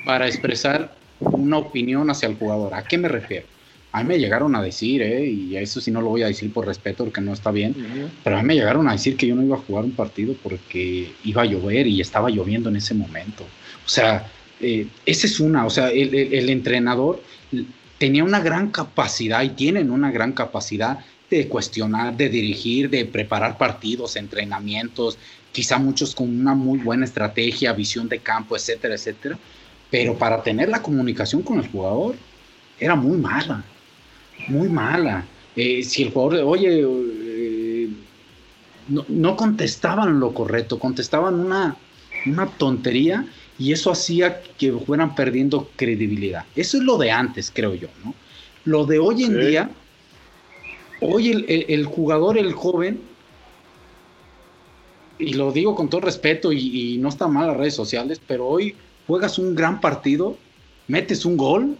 para 0.05 0.27
expresar 0.27 0.95
una 1.19 1.57
opinión 1.57 2.09
hacia 2.09 2.27
el 2.27 2.35
jugador. 2.35 2.73
¿A 2.73 2.83
qué 2.83 2.97
me 2.97 3.07
refiero? 3.07 3.47
A 3.91 4.01
mí 4.01 4.09
me 4.09 4.19
llegaron 4.19 4.55
a 4.55 4.61
decir, 4.61 5.01
¿eh? 5.01 5.25
y 5.25 5.55
eso 5.55 5.79
sí 5.79 5.91
no 5.91 6.01
lo 6.01 6.09
voy 6.09 6.23
a 6.23 6.27
decir 6.27 6.51
por 6.51 6.65
respeto 6.65 7.03
porque 7.03 7.21
no 7.21 7.31
está 7.31 7.51
bien, 7.51 7.75
pero 8.23 8.37
a 8.37 8.41
mí 8.41 8.47
me 8.47 8.55
llegaron 8.55 8.87
a 8.89 8.93
decir 8.93 9.15
que 9.15 9.27
yo 9.27 9.35
no 9.35 9.43
iba 9.43 9.55
a 9.55 9.59
jugar 9.59 9.83
un 9.83 9.91
partido 9.91 10.33
porque 10.41 11.13
iba 11.23 11.43
a 11.43 11.45
llover 11.45 11.85
y 11.85 12.01
estaba 12.01 12.29
lloviendo 12.29 12.69
en 12.69 12.77
ese 12.77 12.95
momento. 12.95 13.43
O 13.85 13.89
sea, 13.89 14.25
eh, 14.59 14.87
esa 15.05 15.27
es 15.27 15.39
una, 15.39 15.65
o 15.65 15.69
sea, 15.69 15.89
el, 15.89 16.49
entrenador 16.49 17.21
tenía 17.97 18.23
una 18.23 18.39
gran 18.39 18.69
capacidad 18.69 19.43
y 19.43 19.49
tienen 19.49 19.91
una 19.91 20.11
gran 20.11 20.33
capacidad 20.33 20.99
de 21.29 21.47
cuestionar, 21.47 22.15
de 22.15 22.29
dirigir, 22.29 22.89
de 22.89 23.05
preparar 23.05 23.57
partidos, 23.57 24.15
entrenamientos, 24.15 25.17
quizá 25.51 25.77
muchos 25.79 26.13
con 26.15 26.29
una 26.29 26.53
muy 26.53 26.79
buena 26.79 27.05
estrategia, 27.05 27.73
visión 27.73 28.07
de 28.09 28.19
campo, 28.19 28.55
etcétera, 28.55 28.95
etcétera. 28.95 29.37
Pero 29.89 30.17
para 30.17 30.41
tener 30.43 30.69
la 30.69 30.81
comunicación 30.81 31.41
con 31.41 31.59
el 31.59 31.67
jugador 31.67 32.15
era 32.79 32.95
muy 32.95 33.17
mala, 33.17 33.63
muy 34.47 34.69
mala. 34.69 35.25
Eh, 35.55 35.83
si 35.83 36.03
el 36.03 36.11
jugador, 36.11 36.45
oye, 36.45 36.81
eh, 36.81 37.89
no, 38.89 39.05
no 39.07 39.35
contestaban 39.35 40.19
lo 40.19 40.33
correcto, 40.33 40.79
contestaban 40.79 41.35
una, 41.35 41.75
una 42.25 42.47
tontería 42.47 43.25
y 43.59 43.71
eso 43.71 43.91
hacía 43.91 44.41
que 44.57 44.71
fueran 44.73 45.15
perdiendo 45.15 45.69
credibilidad. 45.75 46.45
Eso 46.55 46.77
es 46.77 46.83
lo 46.83 46.97
de 46.97 47.11
antes, 47.11 47.51
creo 47.53 47.75
yo, 47.75 47.87
¿no? 48.03 48.13
Lo 48.65 48.85
de 48.85 48.99
hoy 48.99 49.23
en 49.23 49.33
día, 49.47 49.69
hoy 51.01 51.29
el, 51.31 51.45
el- 51.49 51.65
el 51.69 51.85
jugador, 51.85 52.37
el 52.37 52.53
joven, 52.53 53.01
y 55.19 55.33
lo 55.33 55.51
digo 55.51 55.75
con 55.75 55.89
todo 55.89 56.01
respeto 56.01 56.51
y, 56.51 56.93
y 56.93 56.97
no 56.97 57.09
está 57.09 57.27
mal 57.27 57.47
las 57.47 57.57
redes 57.57 57.75
sociales, 57.75 58.19
pero 58.25 58.47
hoy 58.47 58.75
juegas 59.07 59.37
un 59.37 59.55
gran 59.55 59.79
partido, 59.79 60.37
metes 60.87 61.25
un 61.25 61.37
gol 61.37 61.77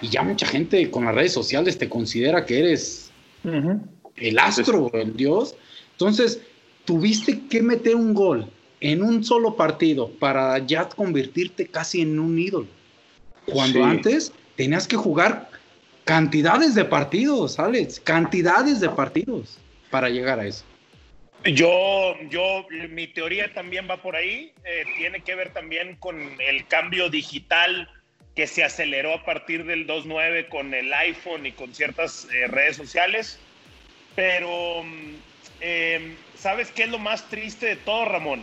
y 0.00 0.08
ya 0.08 0.22
mucha 0.22 0.46
gente 0.46 0.90
con 0.90 1.04
las 1.04 1.14
redes 1.14 1.32
sociales 1.32 1.76
te 1.78 1.88
considera 1.88 2.46
que 2.46 2.60
eres 2.60 3.10
el 4.16 4.38
astro, 4.38 4.90
el 4.94 5.16
dios. 5.16 5.54
Entonces, 5.92 6.40
tuviste 6.84 7.40
que 7.48 7.62
meter 7.62 7.96
un 7.96 8.14
gol 8.14 8.46
en 8.80 9.02
un 9.02 9.24
solo 9.24 9.56
partido 9.56 10.08
para 10.20 10.58
ya 10.58 10.88
convertirte 10.88 11.66
casi 11.66 12.02
en 12.02 12.18
un 12.18 12.38
ídolo. 12.38 12.68
Cuando 13.46 13.78
Sí. 13.80 13.84
antes 13.84 14.32
tenías 14.56 14.86
que 14.86 14.96
jugar 14.96 15.48
cantidades 16.04 16.74
de 16.74 16.84
partidos, 16.84 17.58
Alex, 17.58 18.00
cantidades 18.00 18.80
de 18.80 18.88
partidos 18.90 19.58
para 19.90 20.08
llegar 20.08 20.40
a 20.40 20.46
eso. 20.46 20.64
Yo, 21.44 22.14
yo, 22.30 22.66
mi 22.90 23.06
teoría 23.06 23.52
también 23.54 23.86
va 23.88 23.96
por 24.02 24.16
ahí. 24.16 24.52
eh, 24.64 24.84
tiene 24.98 25.20
que 25.20 25.34
ver 25.34 25.52
también 25.52 25.96
con 25.96 26.20
el 26.40 26.66
cambio 26.66 27.08
digital 27.08 27.88
que 28.34 28.46
se 28.46 28.62
aceleró 28.62 29.14
a 29.14 29.24
partir 29.24 29.64
del 29.64 29.86
2.9 29.86 30.48
con 30.48 30.74
el 30.74 30.92
iPhone 30.92 31.46
y 31.46 31.52
con 31.52 31.74
ciertas 31.74 32.28
eh, 32.32 32.46
redes 32.48 32.76
sociales. 32.76 33.38
Pero, 34.14 34.82
mm, 34.84 35.14
eh, 35.60 36.14
¿sabes 36.36 36.70
qué 36.70 36.84
es 36.84 36.90
lo 36.90 36.98
más 36.98 37.28
triste 37.30 37.66
de 37.66 37.76
todo, 37.76 38.04
Ramón? 38.04 38.42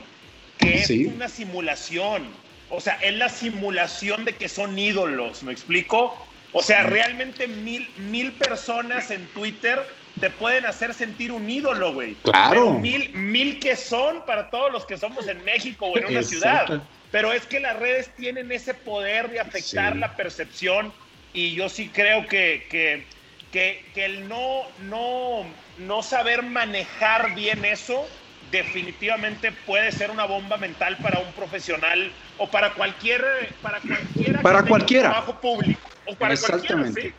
Que 0.58 0.76
es 0.76 0.88
Sí. 0.88 1.06
una 1.06 1.28
simulación. 1.28 2.34
O 2.70 2.80
sea, 2.82 2.96
es 2.96 3.14
la 3.16 3.30
simulación 3.30 4.26
de 4.26 4.36
que 4.36 4.50
son 4.50 4.78
ídolos, 4.78 5.44
¿me 5.44 5.52
explico? 5.52 6.18
O 6.52 6.62
sea, 6.64 6.84
realmente 6.84 7.48
mil, 7.48 7.94
mil 7.98 8.34
personas 8.34 9.12
en 9.12 9.28
Twitter 9.34 9.86
te 10.20 10.30
pueden 10.30 10.66
hacer 10.66 10.94
sentir 10.94 11.32
un 11.32 11.50
ídolo, 11.50 11.94
güey. 11.94 12.16
Claro. 12.16 12.50
Pero 12.50 12.74
mil, 12.80 13.14
mil 13.14 13.60
que 13.60 13.76
son 13.76 14.26
para 14.26 14.50
todos 14.50 14.72
los 14.72 14.86
que 14.86 14.98
somos 14.98 15.28
en 15.28 15.44
México 15.44 15.88
o 15.88 15.98
en 15.98 16.06
una 16.06 16.20
Exacto. 16.22 16.68
ciudad. 16.68 16.84
Pero 17.12 17.34
es 17.34 17.46
que 17.46 17.60
las 17.60 17.78
redes 17.78 18.16
tienen 18.16 18.52
ese 18.52 18.74
poder 18.74 19.30
de 19.30 19.40
afectar 19.42 19.94
Sí. 19.94 20.00
la 20.00 20.16
percepción 20.16 20.94
y 21.34 21.54
yo 21.54 21.68
sí 21.70 21.90
creo 21.90 22.26
que, 22.28 22.66
que, 22.70 23.06
que, 23.52 23.92
que 23.94 24.06
el 24.06 24.28
no, 24.28 24.64
no, 24.80 25.46
no 25.78 26.02
saber 26.02 26.44
manejar 26.44 27.36
bien 27.36 27.64
eso 27.66 28.08
definitivamente 28.56 29.52
puede 29.66 29.92
ser 29.92 30.12
una 30.12 30.26
bomba 30.26 30.58
mental 30.58 30.98
para 31.02 31.20
un 31.20 31.32
profesional 31.34 32.12
o 32.38 32.50
para 32.50 32.74
cualquier 32.74 33.22
para 33.62 33.80
cualquiera 33.82 34.42
Para 34.42 34.64
cualquiera. 34.64 35.10
trabajo 35.10 35.40
público 35.42 35.82
o 36.06 36.16
para 36.16 36.34
Exactamente. 36.34 37.14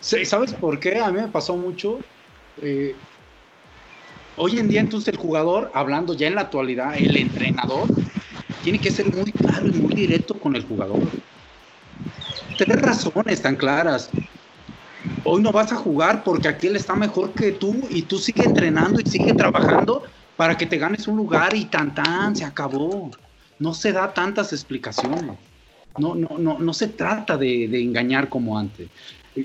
Sí, 0.00 0.24
¿Sabes 0.24 0.52
por 0.54 0.78
qué? 0.80 0.98
A 0.98 1.10
mí 1.10 1.20
me 1.20 1.28
pasó 1.28 1.56
mucho. 1.56 1.98
eh, 2.62 2.94
hoy 4.36 4.58
en 4.58 4.68
día, 4.68 4.80
entonces, 4.80 5.08
el 5.12 5.18
jugador, 5.20 5.70
hablando 5.74 6.14
ya 6.14 6.26
en 6.26 6.34
la 6.34 6.42
actualidad, 6.42 6.96
el 6.96 7.16
entrenador, 7.16 7.86
tiene 8.62 8.78
que 8.78 8.90
ser 8.90 9.06
muy 9.14 9.30
claro 9.32 9.66
y 9.66 9.72
muy 9.72 9.94
directo 9.94 10.34
con 10.34 10.56
el 10.56 10.64
jugador. 10.64 11.00
Tres 12.56 12.80
razones 12.80 13.42
tan 13.42 13.56
claras. 13.56 14.10
Hoy 15.24 15.42
no 15.42 15.52
vas 15.52 15.70
a 15.72 15.76
jugar 15.76 16.24
porque 16.24 16.48
aquel 16.48 16.76
está 16.76 16.94
mejor 16.94 17.32
que 17.34 17.52
tú 17.52 17.74
y 17.90 18.02
tú 18.02 18.18
sigue 18.18 18.44
entrenando 18.44 19.00
y 19.00 19.06
sigue 19.08 19.32
trabajando 19.34 20.02
para 20.40 20.56
que 20.56 20.64
te 20.64 20.78
ganes 20.78 21.06
un 21.06 21.18
lugar 21.18 21.54
y 21.54 21.66
tan 21.66 21.94
tan, 21.94 22.34
se 22.34 22.46
acabó. 22.46 23.10
No 23.58 23.74
se 23.74 23.92
da 23.92 24.14
tantas 24.14 24.54
explicaciones. 24.54 25.36
No, 25.98 26.14
no, 26.14 26.38
no, 26.38 26.58
no 26.58 26.72
se 26.72 26.88
trata 26.88 27.36
de, 27.36 27.68
de 27.68 27.82
engañar 27.82 28.30
como 28.30 28.58
antes. 28.58 28.88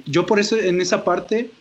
Yo 0.06 0.26
por 0.26 0.40
eso 0.40 0.56
en 0.58 0.80
esa 0.80 1.04
parte, 1.04 1.52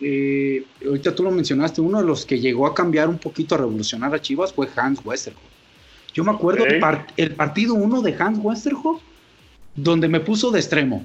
eh, 0.00 0.64
ahorita 0.86 1.14
tú 1.14 1.22
lo 1.22 1.30
mencionaste, 1.30 1.82
uno 1.82 1.98
de 2.00 2.06
los 2.06 2.24
que 2.24 2.40
llegó 2.40 2.66
a 2.66 2.74
cambiar 2.74 3.10
un 3.10 3.18
poquito, 3.18 3.54
a 3.56 3.58
revolucionar 3.58 4.14
a 4.14 4.22
Chivas 4.22 4.54
fue 4.54 4.66
Hans 4.74 5.04
Westerhoff. 5.04 5.42
Yo 6.14 6.24
me 6.24 6.30
acuerdo 6.30 6.64
Ok. 6.64 6.70
el, 6.70 6.80
par- 6.80 7.06
el 7.18 7.32
partido 7.34 7.74
uno 7.74 8.00
de 8.00 8.16
Hans 8.18 8.38
Westerhoff, 8.42 9.02
donde 9.76 10.08
me 10.08 10.20
puso 10.20 10.50
de 10.50 10.60
extremo. 10.60 11.04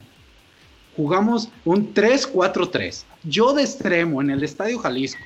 Jugamos 0.95 1.49
un 1.65 1.93
3-4-3. 1.93 3.03
Yo 3.25 3.51
de 3.53 3.63
extremo 3.63 4.21
en 4.21 4.29
el 4.29 4.41
Estadio 4.41 4.79
Jalisco. 4.79 5.19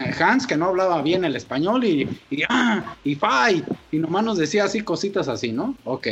Hans, 0.00 0.46
que 0.46 0.56
no 0.56 0.66
hablaba 0.66 1.02
bien 1.02 1.24
el 1.24 1.36
español, 1.36 1.84
y, 1.84 2.08
y, 2.30 2.42
ah, 2.48 2.96
y 3.04 3.14
fight, 3.14 3.64
y 3.92 3.98
nomás 3.98 4.24
nos 4.24 4.38
decía 4.38 4.64
así 4.64 4.80
cositas 4.80 5.28
así, 5.28 5.52
¿no? 5.52 5.76
Ok. 5.84 6.08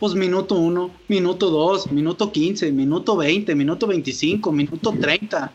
Pues 0.00 0.14
minuto 0.14 0.54
1, 0.54 0.90
minuto 1.08 1.50
2, 1.50 1.92
minuto 1.92 2.30
15, 2.30 2.70
minuto 2.72 3.16
20, 3.16 3.54
minuto 3.54 3.86
25, 3.86 4.52
minuto 4.52 4.92
30, 4.92 5.50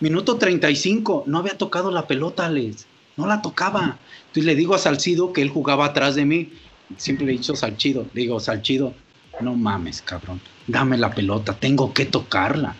minuto 0.00 0.36
35. 0.36 1.24
No 1.26 1.38
había 1.38 1.58
tocado 1.58 1.90
la 1.90 2.06
pelota, 2.06 2.46
Alex. 2.46 2.86
No 3.16 3.26
la 3.26 3.42
tocaba. 3.42 3.98
Entonces 4.20 4.44
le 4.44 4.54
digo 4.54 4.74
a 4.74 4.78
Salcido 4.78 5.32
que 5.32 5.42
él 5.42 5.48
jugaba 5.48 5.86
atrás 5.86 6.14
de 6.14 6.24
mí. 6.24 6.52
Siempre 6.96 7.26
le 7.26 7.32
he 7.32 7.36
dicho 7.38 7.56
Salchido. 7.56 8.06
Digo, 8.14 8.38
Salchido, 8.38 8.94
no 9.40 9.54
mames, 9.54 10.00
cabrón. 10.02 10.40
Dame 10.66 10.96
la 10.96 11.12
pelota, 11.12 11.54
tengo 11.54 11.92
que 11.92 12.06
tocarla. 12.06 12.76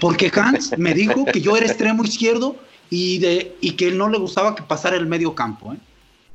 Porque 0.00 0.30
Hans 0.34 0.76
me 0.78 0.94
dijo 0.94 1.24
que 1.26 1.40
yo 1.40 1.56
era 1.56 1.66
extremo 1.66 2.04
izquierdo 2.04 2.56
y, 2.90 3.18
de, 3.18 3.56
y 3.60 3.72
que 3.72 3.88
él 3.88 3.98
no 3.98 4.08
le 4.08 4.18
gustaba 4.18 4.54
que 4.54 4.62
pasara 4.62 4.96
el 4.96 5.06
medio 5.06 5.34
campo. 5.34 5.72
¿eh? 5.72 5.76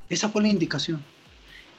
Esa 0.10 0.30
fue 0.30 0.42
la 0.42 0.48
indicación. 0.48 1.04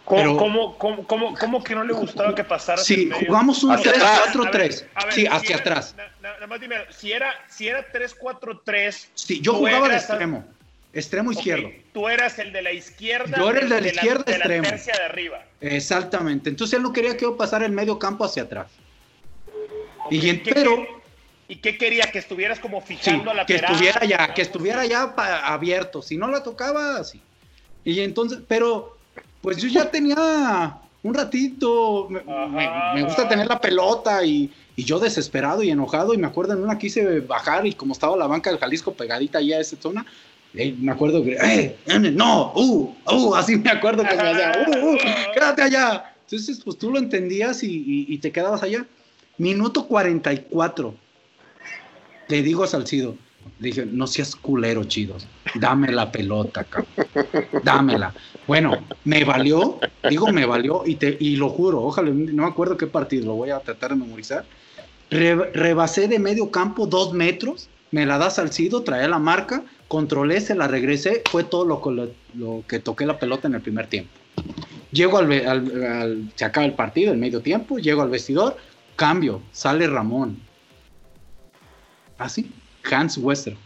¿Cómo, 0.05 0.21
Pero- 0.23 0.37
cómo, 0.39 0.79
cómo, 0.79 1.07
cómo- 1.07 1.35
cómo 1.39 1.63
que 1.65 1.75
no 1.75 1.85
le 1.85 1.93
gustaba 1.93 2.35
que 2.35 2.43
pasara? 2.43 2.83
Sí, 2.83 2.95
el 3.03 3.09
medio? 3.11 3.27
jugamos 3.29 3.63
un 3.63 3.73
Hacia 3.73 3.91
atrás. 3.93 4.21
3-4-3. 4.33 4.85
A 4.95 5.05
ver, 5.05 5.15
Sí, 5.15 5.21
si 5.21 5.27
hacia 5.27 5.49
era- 5.51 5.59
atrás. 5.61 5.95
na- 5.97 6.05
na- 6.21 6.35
Nada 6.35 6.47
más 6.47 6.61
dime, 6.61 6.77
si 6.91 7.13
era, 7.13 7.33
si 7.49 7.69
era 7.69 7.87
3-4-3. 7.93 9.09
Sí, 9.15 9.41
yo 9.41 9.55
jugaba 9.55 9.89
de 9.89 9.97
extremo. 9.97 10.45
Extremo 10.93 11.31
izquierdo. 11.31 11.69
Tú 11.93 12.09
eras 12.09 12.39
el 12.41 12.53
de 12.53 12.63
la 12.63 12.73
izquierda. 12.73 13.37
Yo 13.39 13.51
era 13.51 13.61
el 13.61 13.69
de 13.69 13.75
la 13.77 13.81
de 13.83 13.89
izquierda 13.91 14.25
de 14.25 14.33
extremo. 14.33 14.63
la 14.65 14.71
tercia 14.71 14.95
de 14.97 15.05
arriba. 15.05 15.45
Exactamente. 15.61 16.51
Entonces 16.51 16.77
él 16.77 16.83
no 16.83 16.93
quería 16.93 17.17
que 17.17 17.23
yo 17.23 17.37
pasara 17.37 17.65
el 17.67 17.71
medio 17.73 17.97
campo 17.99 18.25
hacia 18.25 18.43
atrás. 18.45 18.67
Y 20.11 20.29
en- 20.29 20.43
¿qué- 20.43 20.53
pero- 20.53 20.77
qué- 20.77 20.89
¿Y 21.51 21.57
qué 21.57 21.77
quería? 21.77 22.07
Que 22.13 22.21
estuvieras 22.21 22.61
como 22.61 22.81
Sí, 22.81 22.97
fijando 22.97 23.33
a 23.33 23.35
la 23.35 23.45
que 23.45 23.57
estuviera 23.57 24.05
ya, 24.05 24.33
que 24.33 24.43
estuviera 24.43 24.87
ya 24.87 25.03
abierto. 25.47 26.01
Si 26.01 26.17
no 26.17 26.29
la 26.29 26.43
tocaba, 26.45 26.97
así. 26.99 27.21
Y 27.85 27.99
entonces, 28.01 28.39
pero, 28.47 28.97
pues 29.43 29.57
yo 29.57 29.69
ya 29.69 29.91
tenía 29.91 30.79
un 31.03 31.13
ratito. 31.13 32.07
Me, 32.09 32.23
me- 32.23 32.71
me 32.95 33.03
gusta 33.03 33.29
tener 33.29 33.49
la 33.49 33.61
pelota 33.61 34.25
y, 34.25 34.49
y 34.77 34.85
yo 34.85 35.01
desesperado 35.01 35.63
y 35.65 35.71
enojado. 35.71 36.15
Y 36.15 36.19
me 36.19 36.29
acuerdo 36.29 36.53
en 36.53 36.63
una 36.63 36.79
quise 36.79 37.19
bajar 37.21 37.67
y 37.67 37.73
como 37.73 37.95
estaba 37.95 38.17
la 38.17 38.29
banca 38.29 38.51
del 38.51 38.61
Jalisco 38.61 38.93
pegadita 38.95 39.39
ahí 39.39 39.53
a 39.53 39.59
esa 39.61 39.77
zona. 39.77 40.07
eh, 40.55 40.73
me 40.79 40.93
acuerdo 40.93 41.25
que, 41.25 41.33
¡eh! 41.43 41.77
¡No! 42.13 42.53
¡Uh! 42.55 42.95
¡Uh! 43.11 43.35
Así 43.35 43.57
me 43.57 43.71
acuerdo 43.71 44.05
que 44.05 44.15
me 44.15 44.23
hacía, 44.23 44.53
¡Uh! 44.69 44.95
uh, 44.95 44.99
¡Quédate 45.35 45.63
allá! 45.63 46.15
Entonces, 46.27 46.61
pues 46.65 46.79
tú 46.79 46.93
lo 46.93 46.99
entendías 47.01 47.63
y, 47.65 47.73
y- 47.75 48.07
y 48.15 48.19
te 48.19 48.31
quedabas 48.31 48.63
allá. 48.63 48.85
Minuto 49.37 49.87
44. 49.89 50.95
Le 52.31 52.43
digo 52.43 52.63
a 52.63 52.67
Salcido, 52.69 53.17
dije, 53.59 53.85
no 53.87 54.07
seas 54.07 54.37
culero, 54.37 54.85
chidos. 54.85 55.27
Dame 55.57 55.91
la 55.91 56.11
pelota, 56.13 56.65
cabrón. 56.65 56.89
Dámela. 57.65 58.15
Bueno, 58.47 58.79
me 59.05 59.25
valió, 59.25 59.79
digo, 60.09 60.29
me 60.29 60.47
valió, 60.47 60.83
y, 60.87 60.95
te, 60.95 61.17
y 61.19 61.37
lo 61.37 61.49
juro, 61.49 61.83
ojalá, 61.83 62.11
no 62.11 62.43
me 62.45 62.49
acuerdo 62.49 62.77
qué 62.77 62.87
partido, 62.87 63.27
lo 63.27 63.35
voy 63.35 63.51
a 63.51 63.59
tratar 63.61 63.91
de 63.91 63.97
memorizar. 63.97 64.45
Re- 65.11 65.51
rebasé 65.53 66.07
de 66.09 66.19
medio 66.21 66.51
campo 66.51 66.87
dos 66.87 67.13
metros, 67.13 67.69
me 67.91 68.07
la 68.07 68.19
da 68.19 68.31
Salcido, 68.31 68.83
traía 68.83 69.09
la 69.09 69.19
marca, 69.19 69.65
controlé, 69.89 70.41
se 70.41 70.55
la 70.55 70.69
regresé, 70.69 71.23
fue 71.31 71.43
todo 71.43 71.65
lo, 71.65 71.83
que- 72.69 72.79
toqué 72.79 73.07
la 73.07 73.19
pelota 73.19 73.49
en 73.49 73.55
el 73.55 73.61
primer 73.61 73.89
tiempo. 73.89 74.11
Llego 74.93 75.19
al- 75.19 75.33
al- 75.47 76.33
se 76.37 76.45
acaba 76.45 76.65
el 76.67 76.75
partido, 76.75 77.13
el 77.13 77.19
medio 77.19 77.41
tiempo, 77.41 77.79
llego 77.79 78.03
al 78.03 78.11
vestidor, 78.11 78.57
cambio, 78.95 79.43
sale 79.53 79.87
Ramón. 79.89 80.37
Así, 82.21 82.51
Hans 82.91 83.17
Wester. 83.17 83.57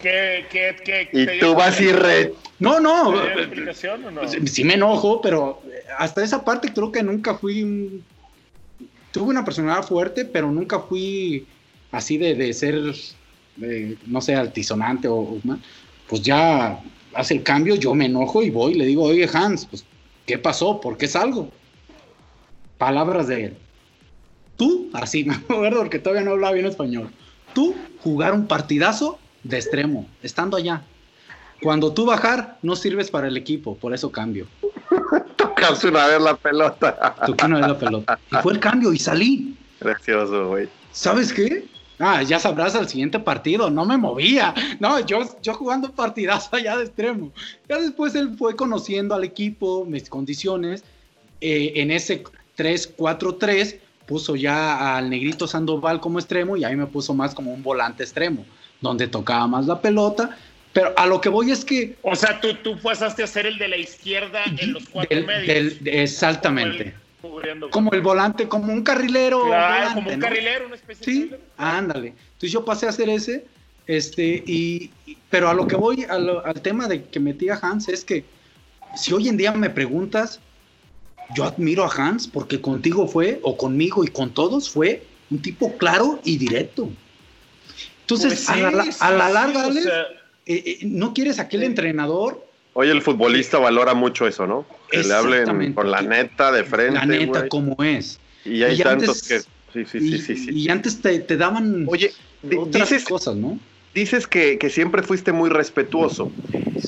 ¿Qué, 0.00 0.46
qué, 0.50 0.76
qué, 0.84 1.08
Y 1.12 1.38
tú 1.38 1.54
vas 1.54 1.80
y 1.80 1.92
re... 1.92 2.34
No, 2.58 2.80
no, 2.80 3.12
¿te 3.12 3.20
dio 3.20 3.38
explicación 3.38 4.04
o 4.04 4.10
no? 4.10 4.28
sí, 4.28 4.46
sí 4.48 4.64
me 4.64 4.74
enojo, 4.74 5.20
pero 5.20 5.62
hasta 5.96 6.24
esa 6.24 6.44
parte 6.44 6.72
creo 6.72 6.90
que 6.90 7.02
nunca 7.04 7.34
fui 7.36 7.62
un- 7.62 8.04
Tuve 9.12 9.30
una 9.30 9.44
personalidad 9.44 9.86
fuerte, 9.86 10.24
pero 10.24 10.50
nunca 10.50 10.80
fui 10.80 11.46
así 11.92 12.18
de, 12.18 12.34
de 12.34 12.52
ser, 12.52 12.74
eh, 13.62 13.96
no 14.06 14.20
sé, 14.20 14.34
altisonante 14.34 15.06
o, 15.08 15.14
o 15.16 15.40
más. 15.44 15.60
Pues 16.08 16.20
ya 16.22 16.80
hace 17.14 17.34
el 17.34 17.42
cambio, 17.44 17.76
yo 17.76 17.94
me 17.94 18.06
enojo 18.06 18.42
y 18.42 18.50
voy 18.50 18.72
y 18.72 18.76
le 18.76 18.86
digo, 18.86 19.04
oye 19.04 19.28
Hans, 19.32 19.66
pues, 19.66 19.84
¿qué 20.26 20.36
pasó? 20.36 20.80
¿Por 20.80 20.96
qué 20.98 21.06
salgo? 21.06 21.48
Palabras 22.76 23.28
de 23.28 23.44
él. 23.44 23.56
Tú, 24.56 24.90
así 24.92 25.24
me 25.24 25.34
acuerdo 25.36 25.78
porque 25.78 25.98
todavía 26.00 26.24
no 26.24 26.32
hablaba 26.32 26.54
bien 26.54 26.66
español. 26.66 27.10
Tú 27.54 27.74
jugar 28.02 28.34
un 28.34 28.46
partidazo 28.46 29.18
de 29.42 29.56
extremo, 29.56 30.06
estando 30.22 30.56
allá. 30.56 30.82
Cuando 31.60 31.92
tú 31.92 32.06
bajar, 32.06 32.58
no 32.62 32.76
sirves 32.76 33.10
para 33.10 33.26
el 33.28 33.36
equipo, 33.36 33.76
por 33.76 33.92
eso 33.92 34.12
cambio. 34.12 34.46
Tocaste 35.36 35.88
una 35.88 36.06
vez 36.06 36.20
la 36.20 36.36
pelota. 36.36 37.14
Toqué 37.26 37.46
una 37.46 37.56
vez 37.58 37.68
la 37.68 37.78
pelota. 37.78 38.18
Y 38.30 38.36
fue 38.36 38.52
el 38.52 38.60
cambio 38.60 38.92
y 38.92 38.98
salí. 38.98 39.56
Gracioso, 39.80 40.48
güey. 40.48 40.68
¿Sabes 40.92 41.32
qué? 41.32 41.66
Ah, 41.98 42.22
ya 42.22 42.38
sabrás 42.38 42.76
al 42.76 42.88
siguiente 42.88 43.18
partido, 43.18 43.70
no 43.70 43.84
me 43.84 43.96
movía. 43.96 44.54
No, 44.78 45.00
yo, 45.00 45.20
yo 45.42 45.54
jugando 45.54 45.90
partidazo 45.92 46.54
allá 46.54 46.76
de 46.76 46.84
extremo. 46.84 47.32
Ya 47.68 47.78
después 47.78 48.14
él 48.14 48.36
fue 48.38 48.54
conociendo 48.54 49.16
al 49.16 49.24
equipo, 49.24 49.84
mis 49.84 50.08
condiciones. 50.08 50.84
Eh, 51.40 51.72
en 51.76 51.90
ese 51.90 52.22
3-4-3 52.56 53.78
puso 54.08 54.34
ya 54.34 54.96
al 54.96 55.10
negrito 55.10 55.46
Sandoval 55.46 56.00
como 56.00 56.18
extremo 56.18 56.56
y 56.56 56.64
ahí 56.64 56.74
me 56.74 56.86
puso 56.86 57.12
más 57.14 57.34
como 57.34 57.52
un 57.52 57.62
volante 57.62 58.02
extremo, 58.02 58.44
donde 58.80 59.06
tocaba 59.06 59.46
más 59.46 59.66
la 59.66 59.80
pelota. 59.80 60.36
Pero 60.72 60.92
a 60.96 61.06
lo 61.06 61.20
que 61.20 61.28
voy 61.28 61.50
es 61.50 61.64
que 61.64 61.96
O 62.02 62.16
sea, 62.16 62.40
tú, 62.40 62.54
tú 62.54 62.78
pasaste 62.80 63.22
a 63.22 63.26
ser 63.26 63.46
el 63.46 63.58
de 63.58 63.68
la 63.68 63.76
izquierda 63.76 64.40
en 64.58 64.72
los 64.72 64.88
cuatro 64.88 65.14
del- 65.14 65.26
medios. 65.26 65.78
del- 65.82 65.88
exactamente. 65.94 66.94
Como 67.20 67.40
el- 67.40 67.42
cubriendo- 67.42 67.70
Como 67.70 67.92
el 67.92 68.00
volante, 68.00 68.48
como 68.48 68.72
un 68.72 68.82
carrilero. 68.82 69.44
Claro, 69.46 69.74
volante, 69.74 69.94
como 69.94 70.10
un 70.10 70.18
¿no? 70.20 70.26
carrilero, 70.26 70.66
una 70.66 70.74
especie 70.76 71.04
Sí, 71.04 71.24
de... 71.28 71.40
ándale. 71.56 72.08
Entonces 72.08 72.50
yo 72.52 72.64
pasé 72.64 72.86
a 72.86 72.90
hacer 72.90 73.08
ese, 73.10 73.44
este, 73.86 74.42
y, 74.46 74.90
pero 75.30 75.48
a 75.50 75.54
lo 75.54 75.66
que 75.66 75.76
voy, 75.76 76.04
a 76.08 76.18
lo- 76.18 76.44
al 76.46 76.60
tema 76.62 76.86
de 76.88 77.04
que 77.04 77.20
metí 77.20 77.48
a 77.50 77.58
Hans, 77.60 77.88
es 77.88 78.04
que 78.04 78.24
si 78.96 79.12
hoy 79.12 79.28
en 79.28 79.36
día 79.36 79.52
me 79.52 79.68
preguntas, 79.70 80.40
yo 81.34 81.44
admiro 81.44 81.84
a 81.84 81.88
Hans 81.94 82.26
porque 82.28 82.60
contigo 82.60 83.06
fue, 83.06 83.38
o 83.42 83.56
conmigo 83.56 84.04
y 84.04 84.08
con 84.08 84.32
todos, 84.32 84.70
fue 84.70 85.02
un 85.30 85.40
tipo 85.40 85.76
claro 85.76 86.20
y 86.24 86.36
directo. 86.38 86.90
Entonces, 88.02 88.44
Pues 88.46 88.48
a, 88.48 88.70
la, 88.70 88.84
sí, 88.84 88.90
a 89.00 89.10
la 89.10 89.26
sí, 89.28 89.34
larga, 89.34 89.60
sí, 89.60 89.66
o 89.66 89.70
Alex, 89.70 89.84
sea, 89.84 90.02
eh, 90.46 90.62
eh, 90.66 90.78
no 90.82 91.12
quieres 91.12 91.38
aquel 91.38 91.62
entrenador, 91.62 92.46
Hoy 92.74 92.90
el 92.90 93.02
futbolista 93.02 93.58
valora 93.58 93.92
mucho 93.94 94.28
eso, 94.28 94.46
¿no? 94.46 94.64
Que 94.88 95.02
le 95.02 95.12
hablen 95.12 95.72
con 95.74 95.90
la 95.90 96.00
neta 96.00 96.52
de 96.52 96.62
frente, 96.62 96.94
la 96.94 97.06
neta, 97.06 97.48
como 97.48 97.82
es. 97.82 98.20
Y 98.44 98.62
hay 98.62 98.76
Y 98.76 98.82
tantos 98.84 99.22
antes- 99.24 99.28
que... 99.28 99.58
Sí, 99.72 99.84
sí, 99.84 99.98
y, 99.98 100.10
sí, 100.12 100.18
sí, 100.18 100.36
sí. 100.36 100.50
y 100.52 100.68
antes 100.70 101.00
te, 101.02 101.18
te 101.18 101.36
daban 101.36 101.86
Oye, 101.88 102.12
otras 102.56 102.88
dices, 102.88 103.04
cosas, 103.04 103.34
¿no? 103.36 103.58
dices 103.94 104.26
que, 104.28 104.58
que 104.58 104.70
siempre 104.70 105.02
fuiste 105.02 105.32
muy 105.32 105.50
respetuoso, 105.50 106.30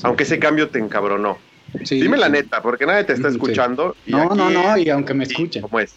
aunque 0.03 0.23
ese 0.23 0.39
cambio 0.39 0.69
te 0.69 0.79
encabronó. 0.79 1.37
Sí. 1.83 2.01
Dime 2.01 2.17
la 2.17 2.29
neta, 2.29 2.61
porque 2.61 2.85
nadie 2.85 3.03
te 3.05 3.13
está 3.13 3.29
Sí. 3.29 3.35
escuchando. 3.35 3.95
y 4.05 4.11
No, 4.11 4.23
aquí- 4.23 4.37
no, 4.37 4.49
no, 4.49 4.77
y 4.77 4.89
aunque 4.89 5.13
me 5.13 5.23
escuchen. 5.23 5.61
¿Cómo 5.61 5.79
es? 5.79 5.95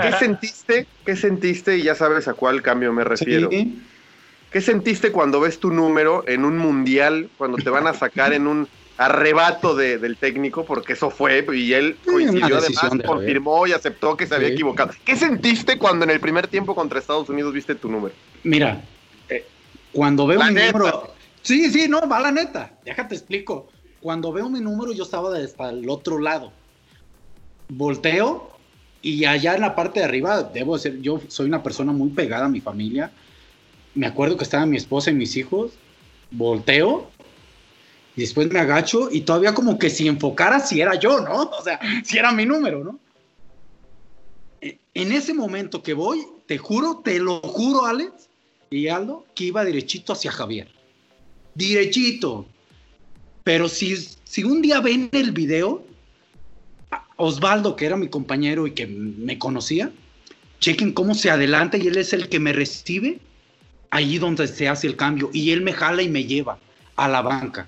¿Qué 0.00 0.12
sentiste? 0.18 0.86
¿Qué 1.04 1.16
sentiste? 1.16 1.76
Y 1.76 1.82
ya 1.82 1.94
sabes 1.94 2.28
a 2.28 2.34
cuál 2.34 2.62
cambio 2.62 2.92
me 2.92 3.04
refiero. 3.04 3.48
Sí. 3.50 3.78
¿Qué 4.50 4.60
sentiste 4.60 5.12
cuando 5.12 5.40
ves 5.40 5.58
tu 5.58 5.70
número 5.70 6.24
en 6.26 6.44
un 6.44 6.58
mundial, 6.58 7.28
cuando 7.38 7.56
te 7.58 7.68
van 7.70 7.86
a 7.86 7.94
sacar 7.94 8.32
en 8.32 8.46
un 8.46 8.68
arrebato 8.98 9.74
de- 9.74 9.98
del 9.98 10.16
técnico, 10.18 10.64
porque 10.64 10.92
eso 10.92 11.10
fue, 11.10 11.44
y 11.54 11.72
él 11.72 11.96
coincidió 12.04 12.58
además, 12.58 12.90
confirmó 13.04 13.66
y 13.66 13.72
aceptó 13.72 14.16
que 14.16 14.26
se 14.26 14.34
había 14.34 14.48
Sí. 14.48 14.54
equivocado. 14.54 14.92
¿Qué 15.04 15.16
sentiste 15.16 15.78
cuando 15.78 16.04
en 16.04 16.10
el 16.10 16.20
primer 16.20 16.46
tiempo 16.46 16.74
contra 16.74 16.98
Estados 16.98 17.28
Unidos 17.28 17.52
viste 17.54 17.74
tu 17.74 17.90
número? 17.90 18.14
Mira, 18.44 18.82
eh, 19.30 19.46
cuando 19.92 20.26
veo 20.26 20.38
La 20.38 20.48
mi 20.48 20.54
neta. 20.54 20.78
número. 20.78 21.14
Sí, 21.40 21.70
sí, 21.70 21.88
no, 21.88 22.06
va 22.08 22.20
la 22.20 22.30
neta. 22.30 22.72
Déjate 22.84 23.14
explico. 23.16 23.70
Cuando 24.02 24.32
veo 24.32 24.50
mi 24.50 24.60
número, 24.60 24.92
yo 24.92 25.04
estaba 25.04 25.36
hasta 25.36 25.70
el 25.70 25.88
otro 25.88 26.18
lado. 26.18 26.52
Volteo 27.68 28.50
y 29.00 29.24
allá 29.24 29.54
en 29.54 29.60
la 29.60 29.74
parte 29.74 30.00
de 30.00 30.06
arriba, 30.06 30.42
debo 30.42 30.76
decir, 30.76 31.00
yo 31.00 31.20
soy 31.28 31.46
una 31.46 31.62
persona 31.62 31.92
muy 31.92 32.10
pegada 32.10 32.46
a 32.46 32.48
mi 32.48 32.60
familia. 32.60 33.12
Me 33.94 34.06
acuerdo 34.06 34.36
que 34.36 34.44
estaba 34.44 34.66
mi 34.66 34.76
esposa 34.76 35.10
y 35.10 35.14
mis 35.14 35.36
hijos. 35.36 35.72
Volteo 36.30 37.10
y 38.16 38.22
después 38.22 38.50
me 38.50 38.58
agacho 38.58 39.08
y 39.10 39.22
todavía 39.22 39.54
como 39.54 39.78
que 39.78 39.88
si 39.88 40.08
enfocara 40.08 40.60
si 40.60 40.80
era 40.80 40.96
yo, 40.96 41.20
¿no? 41.20 41.42
O 41.58 41.62
sea, 41.62 41.78
si 42.04 42.18
era 42.18 42.32
mi 42.32 42.44
número, 42.44 42.82
¿no? 42.82 42.98
E- 44.60 44.78
En 44.94 45.12
ese 45.12 45.32
momento 45.32 45.82
que 45.82 45.94
voy, 45.94 46.26
te 46.46 46.58
juro, 46.58 47.02
te 47.04 47.18
lo 47.20 47.40
juro, 47.40 47.86
Alex 47.86 48.12
y 48.70 48.88
Aldo, 48.88 49.26
que 49.34 49.44
iba 49.44 49.64
derechito 49.64 50.12
hacia 50.12 50.32
Javier. 50.32 50.68
Derechito. 51.54 52.46
Pero 53.44 53.68
si, 53.68 53.96
si 54.24 54.44
un 54.44 54.62
día 54.62 54.80
ven 54.80 55.08
el 55.12 55.32
video, 55.32 55.84
Osvaldo, 57.16 57.76
que 57.76 57.86
era 57.86 57.96
mi 57.96 58.08
compañero 58.08 58.66
y 58.66 58.72
que 58.72 58.86
me 58.86 59.38
conocía, 59.38 59.90
chequen 60.60 60.92
cómo 60.92 61.14
se 61.14 61.30
adelanta 61.30 61.76
y 61.76 61.88
él 61.88 61.96
es 61.96 62.12
el 62.12 62.28
que 62.28 62.38
me 62.38 62.52
recibe 62.52 63.18
allí 63.90 64.18
donde 64.18 64.48
se 64.48 64.68
hace 64.68 64.86
el 64.86 64.96
cambio 64.96 65.30
y 65.32 65.50
él 65.50 65.60
me 65.60 65.72
jala 65.72 66.02
y 66.02 66.08
me 66.08 66.24
lleva 66.24 66.58
a 66.96 67.08
la 67.08 67.22
banca. 67.22 67.66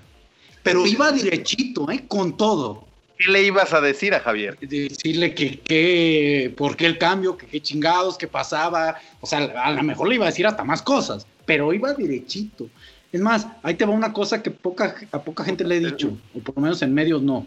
Pero 0.63 0.87
iba 0.87 1.11
derechito, 1.11 1.91
¿eh? 1.91 2.05
Con 2.07 2.37
todo. 2.37 2.87
¿Qué 3.17 3.31
le 3.31 3.43
ibas 3.43 3.71
a 3.71 3.81
decir 3.81 4.13
a 4.13 4.19
Javier? 4.19 4.57
Decirle 4.59 5.35
que, 5.35 5.59
que, 5.59 6.53
por 6.57 6.75
qué 6.75 6.85
el 6.87 6.97
cambio, 6.97 7.37
que 7.37 7.45
qué 7.45 7.61
chingados, 7.61 8.17
qué 8.17 8.27
pasaba. 8.27 8.99
O 9.21 9.27
sea, 9.27 9.43
a 9.63 9.71
lo 9.71 9.83
mejor 9.83 10.09
le 10.09 10.15
iba 10.15 10.25
a 10.25 10.29
decir 10.29 10.47
hasta 10.47 10.63
más 10.63 10.81
cosas, 10.81 11.27
pero 11.45 11.71
iba 11.73 11.93
derechito. 11.93 12.67
Es 13.15 13.21
más, 13.21 13.47
ahí 13.63 13.75
te 13.75 13.85
va 13.85 13.93
una 13.93 14.11
cosa 14.11 14.43
que 14.43 14.51
poca, 14.51 14.93
a 15.13 15.21
poca 15.21 15.45
gente 15.45 15.63
le 15.63 15.77
he 15.77 15.79
dicho, 15.79 16.17
o 16.35 16.39
por 16.39 16.53
lo 16.57 16.63
menos 16.63 16.81
en 16.81 16.93
medios 16.93 17.21
no. 17.21 17.45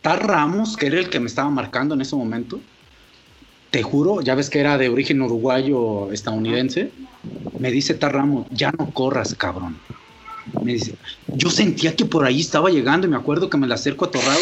Tal 0.00 0.20
Ramos, 0.20 0.76
que 0.76 0.86
era 0.86 1.00
el 1.00 1.10
que 1.10 1.18
me 1.18 1.26
estaba 1.26 1.50
marcando 1.50 1.96
en 1.96 2.02
ese 2.02 2.14
momento, 2.14 2.60
te 3.72 3.82
juro, 3.82 4.20
ya 4.20 4.36
ves 4.36 4.48
que 4.48 4.60
era 4.60 4.78
de 4.78 4.88
origen 4.88 5.20
uruguayo 5.20 6.12
estadounidense, 6.12 6.92
me 7.58 7.72
dice 7.72 7.94
Tar 7.94 8.14
Ramos, 8.14 8.46
ya 8.52 8.70
no 8.78 8.90
corras, 8.92 9.34
cabrón. 9.34 9.76
Me 10.62 10.74
dice, 10.74 10.94
yo 11.34 11.50
sentía 11.50 11.96
que 11.96 12.04
por 12.04 12.24
ahí 12.24 12.40
estaba 12.40 12.70
llegando 12.70 13.08
y 13.08 13.10
me 13.10 13.16
acuerdo 13.16 13.50
que 13.50 13.58
me 13.58 13.66
le 13.66 13.74
acerco 13.74 14.04
a 14.04 14.10
Torrado 14.12 14.38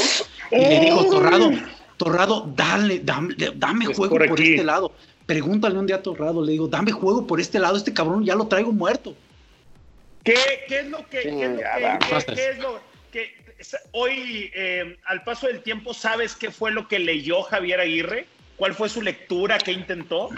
y 0.53 0.57
le 0.57 0.81
digo, 0.81 1.07
Torrado, 1.07 1.53
Torrado, 1.97 2.53
dale, 2.55 3.01
dame, 3.03 3.35
dame 3.57 3.87
Es 3.87 3.97
juego 3.97 4.15
por 4.15 4.39
este 4.39 4.63
lado. 4.63 4.93
Pregúntale 5.25 5.79
un 5.79 5.87
día 5.87 5.97
a 5.97 6.03
Torrado, 6.03 6.45
le 6.45 6.53
digo, 6.53 6.69
dame 6.69 6.93
juego 6.93 7.27
por 7.27 7.41
este 7.41 7.59
lado, 7.59 7.79
este 7.79 7.95
cabrón 7.95 8.27
ya 8.27 8.35
lo 8.35 8.47
traigo 8.47 8.73
muerto. 8.73 9.17
¿Qué, 10.25 10.35
qué 10.69 10.81
es 10.81 10.87
lo 10.89 10.99
que, 11.09 11.21
qué 11.23 11.29
es 11.29 11.35
lo 11.35 11.41
que- 11.41 11.65
Chingada 11.65 11.99
qué- 11.99 12.35
qué 12.35 12.49
es 12.51 12.59
lo 12.59 12.81
que 13.13 13.41
hoy, 13.93 14.51
eh, 14.55 14.97
al 15.07 15.23
paso 15.25 15.47
del 15.47 15.63
tiempo, 15.63 15.93
sabes 15.95 16.35
qué 16.35 16.51
fue 16.51 16.71
lo 16.73 16.89
que 16.89 16.99
leyó 16.99 17.43
Javier 17.43 17.81
Aguirre? 17.81 18.27
¿Cuál 18.57 18.75
fue 18.75 18.89
su 18.89 19.03
lectura? 19.03 19.59
¿Qué 19.59 19.73
intentó? 19.73 20.29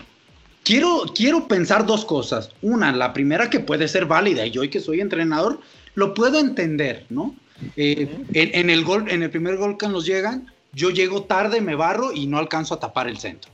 Quiero, 0.64 1.04
quiero 1.14 1.48
pensar 1.48 1.84
dos 1.86 2.04
cosas. 2.04 2.50
Una, 2.62 2.92
la 2.92 3.12
primera 3.12 3.50
que 3.50 3.58
puede 3.60 3.88
ser 3.88 4.06
válida, 4.06 4.46
y 4.46 4.50
yo 4.52 4.68
que 4.70 4.80
soy 4.80 5.00
entrenador, 5.00 5.60
lo 5.94 6.14
puedo 6.14 6.38
entender, 6.38 7.04
¿no? 7.10 7.34
Eh, 7.76 8.08
en, 8.32 8.50
en 8.54 8.70
el 8.70 8.84
gol, 8.84 9.10
en 9.10 9.22
el 9.22 9.30
primer 9.30 9.56
gol 9.56 9.76
que 9.76 9.88
nos 9.88 10.06
llegan, 10.06 10.52
yo 10.72 10.90
llego 10.90 11.24
tarde, 11.24 11.60
me 11.60 11.74
barro 11.74 12.12
y 12.12 12.26
no 12.26 12.38
alcanzo 12.38 12.74
a 12.74 12.80
tapar 12.80 13.08
el 13.08 13.18
centro. 13.18 13.51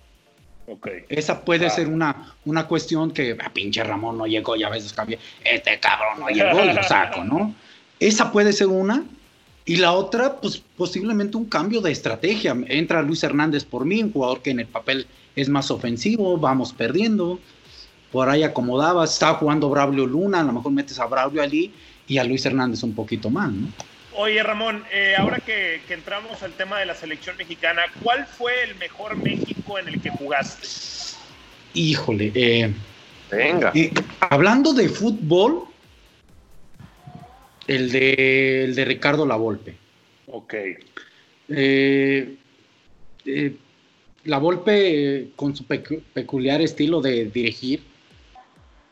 Ok. 0.69 0.89
Esa 1.09 1.45
puede 1.45 1.66
Ah. 1.66 1.71
ser 1.71 1.89
una, 1.89 2.35
una 2.45 2.66
cuestión 2.66 3.11
que, 3.11 3.37
ah, 3.43 3.51
pinche 3.53 3.83
Ramón 3.83 4.19
no 4.19 4.27
llegó 4.27 4.55
y 4.57 4.62
a 4.64 4.69
veces 4.69 4.93
cambia, 4.93 5.19
este 5.45 5.79
cabrón 5.81 6.21
no 6.21 6.29
llegó 6.29 6.62
y 6.64 6.73
lo 6.75 6.83
saco, 6.83 7.25
¿no? 7.25 7.55
Esa 8.01 8.31
puede 8.31 8.53
ser 8.53 8.66
una. 8.69 9.05
Y 9.64 9.77
la 9.77 9.93
otra, 9.93 10.37
pues 10.41 10.62
posiblemente 10.77 11.37
un 11.37 11.45
cambio 11.47 11.81
de 11.81 11.91
estrategia. 11.93 12.57
Entra 12.69 13.03
Luis 13.03 13.23
Hernández 13.23 13.64
por 13.64 13.85
mí, 13.85 14.03
un 14.03 14.12
jugador 14.12 14.41
que 14.41 14.51
en 14.51 14.61
el 14.61 14.66
papel 14.66 15.07
es 15.37 15.49
más 15.49 15.71
ofensivo, 15.71 16.39
vamos 16.39 16.73
perdiendo. 16.73 17.39
Por 18.12 18.29
ahí 18.31 18.43
acomodabas, 18.43 19.12
estaba 19.12 19.35
jugando 19.39 19.69
Braulio 19.69 20.07
Luna, 20.07 20.41
a 20.41 20.45
lo 20.45 20.53
mejor 20.53 20.73
metes 20.73 20.99
a 20.99 21.05
Braulio 21.07 21.43
allí 21.43 21.73
y 22.07 22.16
a 22.16 22.25
Luis 22.25 22.47
Hernández 22.47 22.83
un 22.83 22.95
poquito 22.95 23.29
más, 23.29 23.51
¿no? 23.53 23.69
Oye, 24.21 24.43
Ramón, 24.43 24.83
eh, 24.91 25.14
ahora 25.16 25.39
que, 25.39 25.81
que 25.87 25.95
entramos 25.95 26.43
al 26.43 26.53
tema 26.55 26.81
de 26.81 26.87
la 26.87 26.95
selección 26.97 27.37
mexicana, 27.37 27.83
¿cuál 28.03 28.27
fue 28.27 28.64
el 28.64 28.75
mejor 28.75 29.14
México 29.14 29.79
en 29.79 29.87
el 29.87 30.03
que 30.03 30.11
jugaste? 30.11 30.66
Híjole, 31.73 32.33
eh, 32.35 32.75
Venga. 33.31 33.71
Eh, 33.77 33.93
hablando 34.19 34.73
de 34.73 34.89
fútbol, 34.89 35.66
el 37.69 37.93
de, 37.93 38.64
el 38.64 38.75
de 38.75 38.85
Ricardo 38.87 39.25
Lavolpe. 39.25 39.77
Ok. 40.27 40.55
Eh, 41.51 42.35
eh, 43.25 43.57
Lavolpe, 44.25 45.19
eh, 45.21 45.29
con 45.37 45.55
su 45.55 45.62
pecu- 45.62 46.03
peculiar 46.12 46.61
estilo 46.61 47.01
de 47.01 47.27
dirigir, 47.27 47.85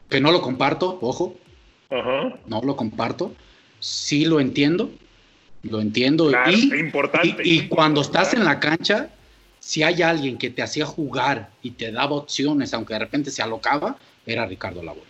que 0.09 0.21
no 0.21 0.31
lo 0.31 0.41
comparto, 0.41 1.01
ojo, 1.01 1.37
Ajá. 1.91 2.39
no 2.47 2.63
lo 2.63 2.77
comparto, 2.77 3.35
sí 3.81 4.25
lo 4.25 4.39
entiendo, 4.39 4.89
lo 5.71 5.81
entiendo. 5.81 6.29
Claro, 6.29 6.51
y, 6.53 6.75
importante. 6.81 7.43
y- 7.45 7.59
y 7.59 7.69
cuando 7.69 8.01
estás 8.01 8.33
en 8.35 8.45
la 8.45 8.59
cancha, 8.61 9.09
si 9.61 9.83
hay 9.83 10.03
alguien 10.03 10.39
que 10.39 10.51
te 10.51 10.63
hacía 10.63 10.87
jugar 10.87 11.51
y 11.63 11.73
te 11.73 11.91
daba 11.93 12.13
opciones, 12.17 12.73
aunque 12.75 12.95
de 12.95 13.01
repente 13.01 13.31
se 13.31 13.43
alocaba, 13.43 13.97
era 14.25 14.47
Ricardo 14.47 14.83
Lavolpe. 14.83 15.07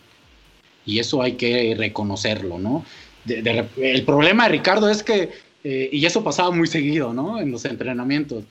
Y 0.85 0.99
eso 0.99 1.21
hay 1.23 1.33
que 1.33 1.75
reconocerlo, 1.77 2.59
¿no? 2.59 2.85
De- 3.25 3.43
de 3.43 3.67
el 3.83 4.05
problema 4.05 4.45
de 4.45 4.51
Ricardo 4.51 4.89
es 4.89 5.03
que, 5.03 5.31
eh, 5.65 5.89
y 5.93 6.07
eso 6.07 6.23
pasaba 6.23 6.51
muy 6.53 6.69
seguido, 6.69 7.13
¿no? 7.13 7.41
En 7.41 7.51
los 7.51 7.65
entrenamientos. 7.65 8.45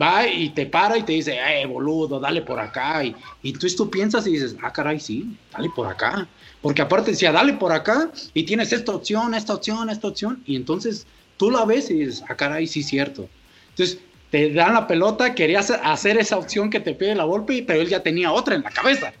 Va 0.00 0.26
y 0.26 0.48
te 0.50 0.64
para 0.64 0.96
y 0.96 1.02
te 1.02 1.12
dice, 1.12 1.36
eh, 1.36 1.66
boludo, 1.66 2.18
dale 2.18 2.40
por 2.40 2.58
acá. 2.60 3.04
Y, 3.04 3.14
y 3.42 3.48
entonces 3.48 3.76
tú 3.76 3.90
piensas 3.90 4.26
y 4.26 4.32
dices, 4.32 4.56
ah, 4.62 4.72
caray, 4.72 4.98
sí, 5.00 5.26
dale 5.52 5.68
por 5.70 5.86
acá. 5.86 6.26
Porque 6.62 6.80
aparte 6.80 7.10
decía, 7.10 7.30
dale 7.32 7.54
por 7.54 7.72
acá 7.72 8.10
y 8.32 8.44
tienes 8.44 8.72
esta 8.72 8.92
opción, 8.94 9.34
esta 9.34 9.52
opción, 9.54 9.90
esta 9.90 10.08
opción. 10.08 10.42
Y 10.46 10.56
entonces 10.56 11.04
tú 11.42 11.50
la 11.50 11.64
ves 11.64 11.90
y 11.90 11.94
dices, 11.94 12.22
ah, 12.28 12.36
caray, 12.36 12.68
sí, 12.68 12.84
cierto. 12.84 13.28
Entonces 13.70 13.98
te 14.30 14.52
dan 14.52 14.74
la 14.74 14.86
pelota, 14.86 15.34
querías 15.34 15.70
hacer 15.70 16.16
esa 16.18 16.38
opción 16.38 16.70
que 16.70 16.78
te 16.78 16.94
pide 16.94 17.16
la 17.16 17.24
golpe, 17.24 17.64
pero 17.66 17.80
él 17.80 17.88
ya 17.88 18.00
tenía 18.00 18.30
otra 18.32 18.54
en 18.54 18.62
la 18.62 18.70
cabeza. 18.70 19.12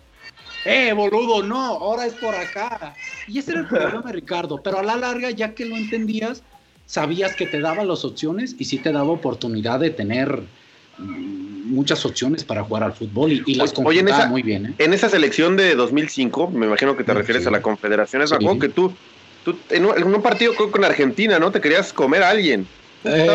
Eh, 0.64 0.92
boludo, 0.92 1.42
no, 1.42 1.56
ahora 1.60 2.06
es 2.06 2.14
por 2.14 2.36
acá. 2.36 2.96
Y 3.26 3.38
ese 3.40 3.50
era 3.50 3.60
el 3.60 3.66
problema 3.66 4.02
de 4.06 4.12
Ricardo. 4.12 4.62
Pero 4.62 4.78
a 4.78 4.82
la 4.84 4.96
larga, 4.96 5.30
ya 5.30 5.52
que 5.54 5.64
lo 5.64 5.76
entendías, 5.76 6.44
sabías 6.86 7.34
que 7.34 7.46
te 7.46 7.58
daba 7.58 7.84
las 7.84 8.04
opciones 8.04 8.54
y 8.58 8.64
sí 8.66 8.78
te 8.78 8.92
daba 8.92 9.10
oportunidad 9.10 9.80
de 9.80 9.90
tener 9.90 10.44
mm, 10.98 11.74
muchas 11.74 12.04
opciones 12.06 12.44
para 12.44 12.62
jugar 12.62 12.84
al 12.84 12.92
fútbol 12.92 13.32
y, 13.32 13.42
y 13.46 13.54
las 13.56 13.72
Oye, 13.72 14.00
en 14.00 14.06
conjuntaba 14.06 14.20
esa- 14.20 14.28
muy 14.30 14.42
bien. 14.42 14.66
¿eh? 14.66 14.74
En 14.78 14.92
esa 14.92 15.08
selección 15.08 15.56
de 15.56 15.74
2005, 15.74 16.50
me 16.50 16.66
imagino 16.66 16.96
que 16.96 17.02
te 17.04 17.12
Sí. 17.12 17.18
refieres 17.18 17.46
a 17.46 17.50
la 17.50 17.58
Sí. 17.58 18.34
me 18.38 18.46
acuerdo 18.46 18.60
que 18.60 18.68
tú, 18.68 18.96
tú 19.44 19.58
en, 19.70 19.86
un, 19.86 19.96
en 19.96 20.04
un 20.04 20.22
partido 20.22 20.54
con 20.54 20.84
Argentina, 20.84 21.38
¿no? 21.38 21.50
Te 21.50 21.60
querías 21.60 21.92
comer 21.92 22.22
a 22.22 22.30
alguien. 22.30 22.66
Eh, 23.04 23.26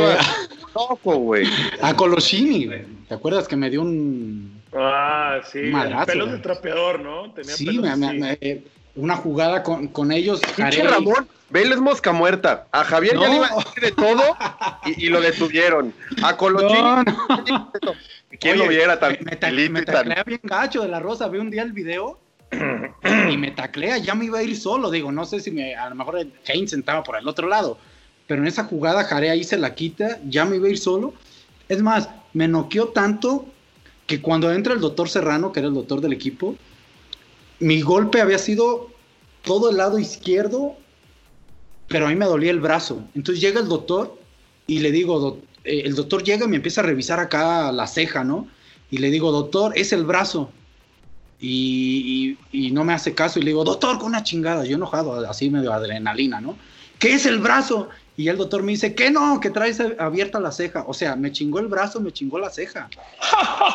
loco, 0.76 1.16
güey. 1.18 1.48
a 1.82 1.94
Colosini, 1.96 2.66
güey. 2.68 2.86
¿te 3.08 3.14
acuerdas 3.16 3.48
que 3.48 3.56
me 3.56 3.70
dio 3.70 3.82
un... 3.82 4.62
Ah, 4.74 5.40
sí. 5.50 5.60
Madrazo, 5.60 6.06
pelos 6.08 6.32
de 6.32 6.38
trapeador, 6.40 7.00
¿no? 7.00 7.32
Tenía 7.32 7.54
Sí, 7.56 7.66
pelos 7.66 7.84
me- 7.84 7.96
me- 8.14 8.32
así. 8.32 8.38
me- 8.42 8.62
una 8.96 9.16
jugada 9.16 9.62
con, 9.64 9.88
con 9.90 10.12
ellos. 10.12 10.42
Pinche. 10.56 10.82
Ramón, 10.84 11.28
Vélez 11.50 11.78
mosca 11.78 12.12
muerta. 12.12 12.66
A 12.72 12.84
Javier 12.84 13.18
ya 13.20 13.28
le 13.30 13.36
iba 13.36 13.48
a 13.48 13.56
decir 13.56 13.84
de 13.84 13.92
todo 13.92 14.36
y, 14.86 15.06
y 15.06 15.10
lo 15.10 15.22
detuvieron. 15.22 15.94
A 16.24 16.36
Colochín, 16.36 16.78
No, 16.80 17.04
no. 17.04 17.72
¿quién 18.40 18.58
lo 18.58 18.68
viera 18.68 19.00
tan 19.00 19.18
me, 19.22 19.70
me 19.70 19.82
ta- 19.84 20.04
tan- 20.04 20.24
bien 20.26 20.40
gacho 20.44 20.82
de 20.82 20.88
la 20.90 21.00
rosa. 21.00 21.28
Vi 21.30 21.38
un 21.38 21.52
día 21.52 21.62
el 21.62 21.74
video 21.74 22.20
y 22.52 23.38
me 23.38 23.52
taclea. 23.52 23.98
Ya 23.98 24.16
me 24.16 24.26
iba 24.26 24.40
a 24.40 24.44
ir 24.44 24.56
solo. 24.58 24.90
Digo, 24.90 25.12
no 25.12 25.26
sé 25.26 25.40
si 25.40 25.52
me, 25.52 25.76
a 25.76 25.90
lo 25.90 25.96
mejor 25.96 26.26
Kane 26.46 26.68
sentaba 26.68 27.04
por 27.04 27.18
el 27.18 27.28
otro 27.28 27.48
lado. 27.48 27.78
Pero 28.28 28.42
en 28.42 28.48
esa 28.48 28.66
jugada, 28.66 29.04
Jare 29.04 29.30
ahí 29.30 29.44
se 29.44 29.58
la 29.58 29.76
quita. 29.76 30.20
Ya 30.28 30.46
me 30.46 30.58
iba 30.58 30.68
a 30.68 30.72
ir 30.72 30.78
solo. 30.78 31.14
Es 31.70 31.82
más, 31.82 32.10
me 32.34 32.48
noqueó 32.48 32.90
tanto 32.90 33.46
que 34.06 34.22
cuando 34.22 34.52
entra 34.52 34.74
el 34.74 34.80
doctor 34.80 35.10
Serrano, 35.10 35.52
que 35.52 35.60
era 35.60 35.68
el 35.70 35.74
doctor 35.76 36.00
del 36.02 36.14
equipo, 36.14 36.56
mi 37.60 37.82
golpe 37.82 38.22
había 38.22 38.38
sido 38.38 38.90
todo 39.44 39.70
el 39.70 39.78
lado 39.78 40.00
izquierdo, 40.00 40.76
pero 41.88 42.06
a 42.06 42.10
mí 42.10 42.16
me 42.16 42.26
dolía 42.26 42.52
el 42.52 42.60
brazo. 42.60 43.04
Entonces 43.16 43.42
llega 43.42 43.60
el 43.60 43.68
doctor 43.68 44.18
y 44.66 44.80
le 44.80 44.92
digo, 44.92 45.20
"Doc- 45.20 45.44
eh, 45.64 45.84
el 45.86 45.96
doctor 45.96 46.24
llega 46.24 46.46
y 46.46 46.50
me 46.50 46.58
empieza 46.58 46.82
a 46.82 46.86
revisar 46.86 47.20
acá 47.20 47.72
la 47.72 47.88
ceja, 47.88 48.24
¿no? 48.24 48.48
Y 48.92 49.00
le 49.00 49.10
digo, 49.10 49.32
doctor, 49.32 49.74
es 49.76 49.92
el 49.92 50.06
brazo. 50.06 50.52
Y, 51.40 52.38
y- 52.52 52.68
y 52.68 52.72
no 52.72 52.84
me 52.84 52.94
hace 52.94 53.14
caso 53.14 53.40
y 53.40 53.44
le 53.44 53.50
digo, 53.52 53.64
doctor, 53.64 53.98
con 54.00 54.08
una 54.08 54.24
chingada, 54.24 54.66
yo 54.66 54.76
enojado, 54.76 55.30
así 55.30 55.50
medio 55.50 55.72
adrenalina, 55.72 56.42
¿no? 56.42 56.58
¿Qué 57.00 57.14
es 57.14 57.26
el 57.28 57.38
brazo? 57.40 57.90
Y 58.16 58.28
el 58.30 58.38
doctor 58.38 58.64
me 58.64 58.72
dice, 58.72 58.96
¿qué 58.96 59.12
no? 59.12 59.40
Que 59.40 59.52
traes 59.52 59.80
abierta 60.00 60.40
la 60.40 60.52
ceja. 60.52 60.84
O 60.88 60.94
sea, 60.96 61.16
me 61.16 61.32
chingó 61.32 61.60
el 61.60 61.68
brazo, 61.68 62.02
me 62.02 62.12
chingó 62.12 62.40
la 62.40 62.50
ceja. 62.50 62.90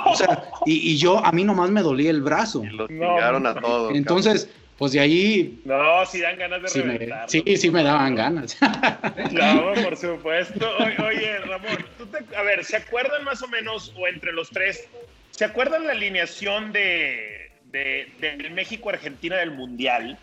O 0.07 0.17
sea, 0.17 0.51
y, 0.67 0.91
y 0.93 0.97
yo, 0.97 1.25
a 1.25 1.31
mí 1.31 1.45
nomás 1.45 1.71
me 1.71 1.83
dolía 1.83 2.11
el 2.11 2.21
brazo. 2.23 2.65
Y 2.65 2.71
lo 2.71 2.89
chingaron 2.89 3.47
a 3.47 3.55
todos. 3.55 3.95
Entonces, 3.95 4.49
pues 4.77 4.91
de 4.91 4.99
ahí. 4.99 5.61
No, 5.65 6.05
sí 6.07 6.21
dan 6.21 6.37
ganas 6.37 6.63
de 6.63 6.69
Sí, 6.69 6.83
me, 6.83 6.99
sí, 7.29 7.45
sí 7.57 7.71
me 7.71 7.85
daban 7.85 8.17
ganas. 8.17 8.57
Claro, 9.31 9.75
por 9.85 9.97
supuesto. 9.97 10.67
O- 10.69 11.05
Oye, 11.07 11.39
Ramón, 11.47 11.87
¿tú 11.97 12.07
te- 12.07 12.37
a 12.37 12.43
ver, 12.43 12.65
¿se 12.65 12.77
acuerdan 12.77 13.23
más 13.23 13.41
o 13.43 13.47
menos, 13.49 13.93
o 13.97 14.09
entre 14.09 14.33
los 14.33 14.51
tres, 14.51 14.89
¿se 15.31 15.45
acuerdan 15.45 15.87
la 15.87 15.93
alineación 15.93 16.73
de, 16.73 17.32
de, 17.73 18.13
del 18.21 18.51
México-Argentina 18.53 19.37
del 19.37 19.51
Mundial? 19.53 20.19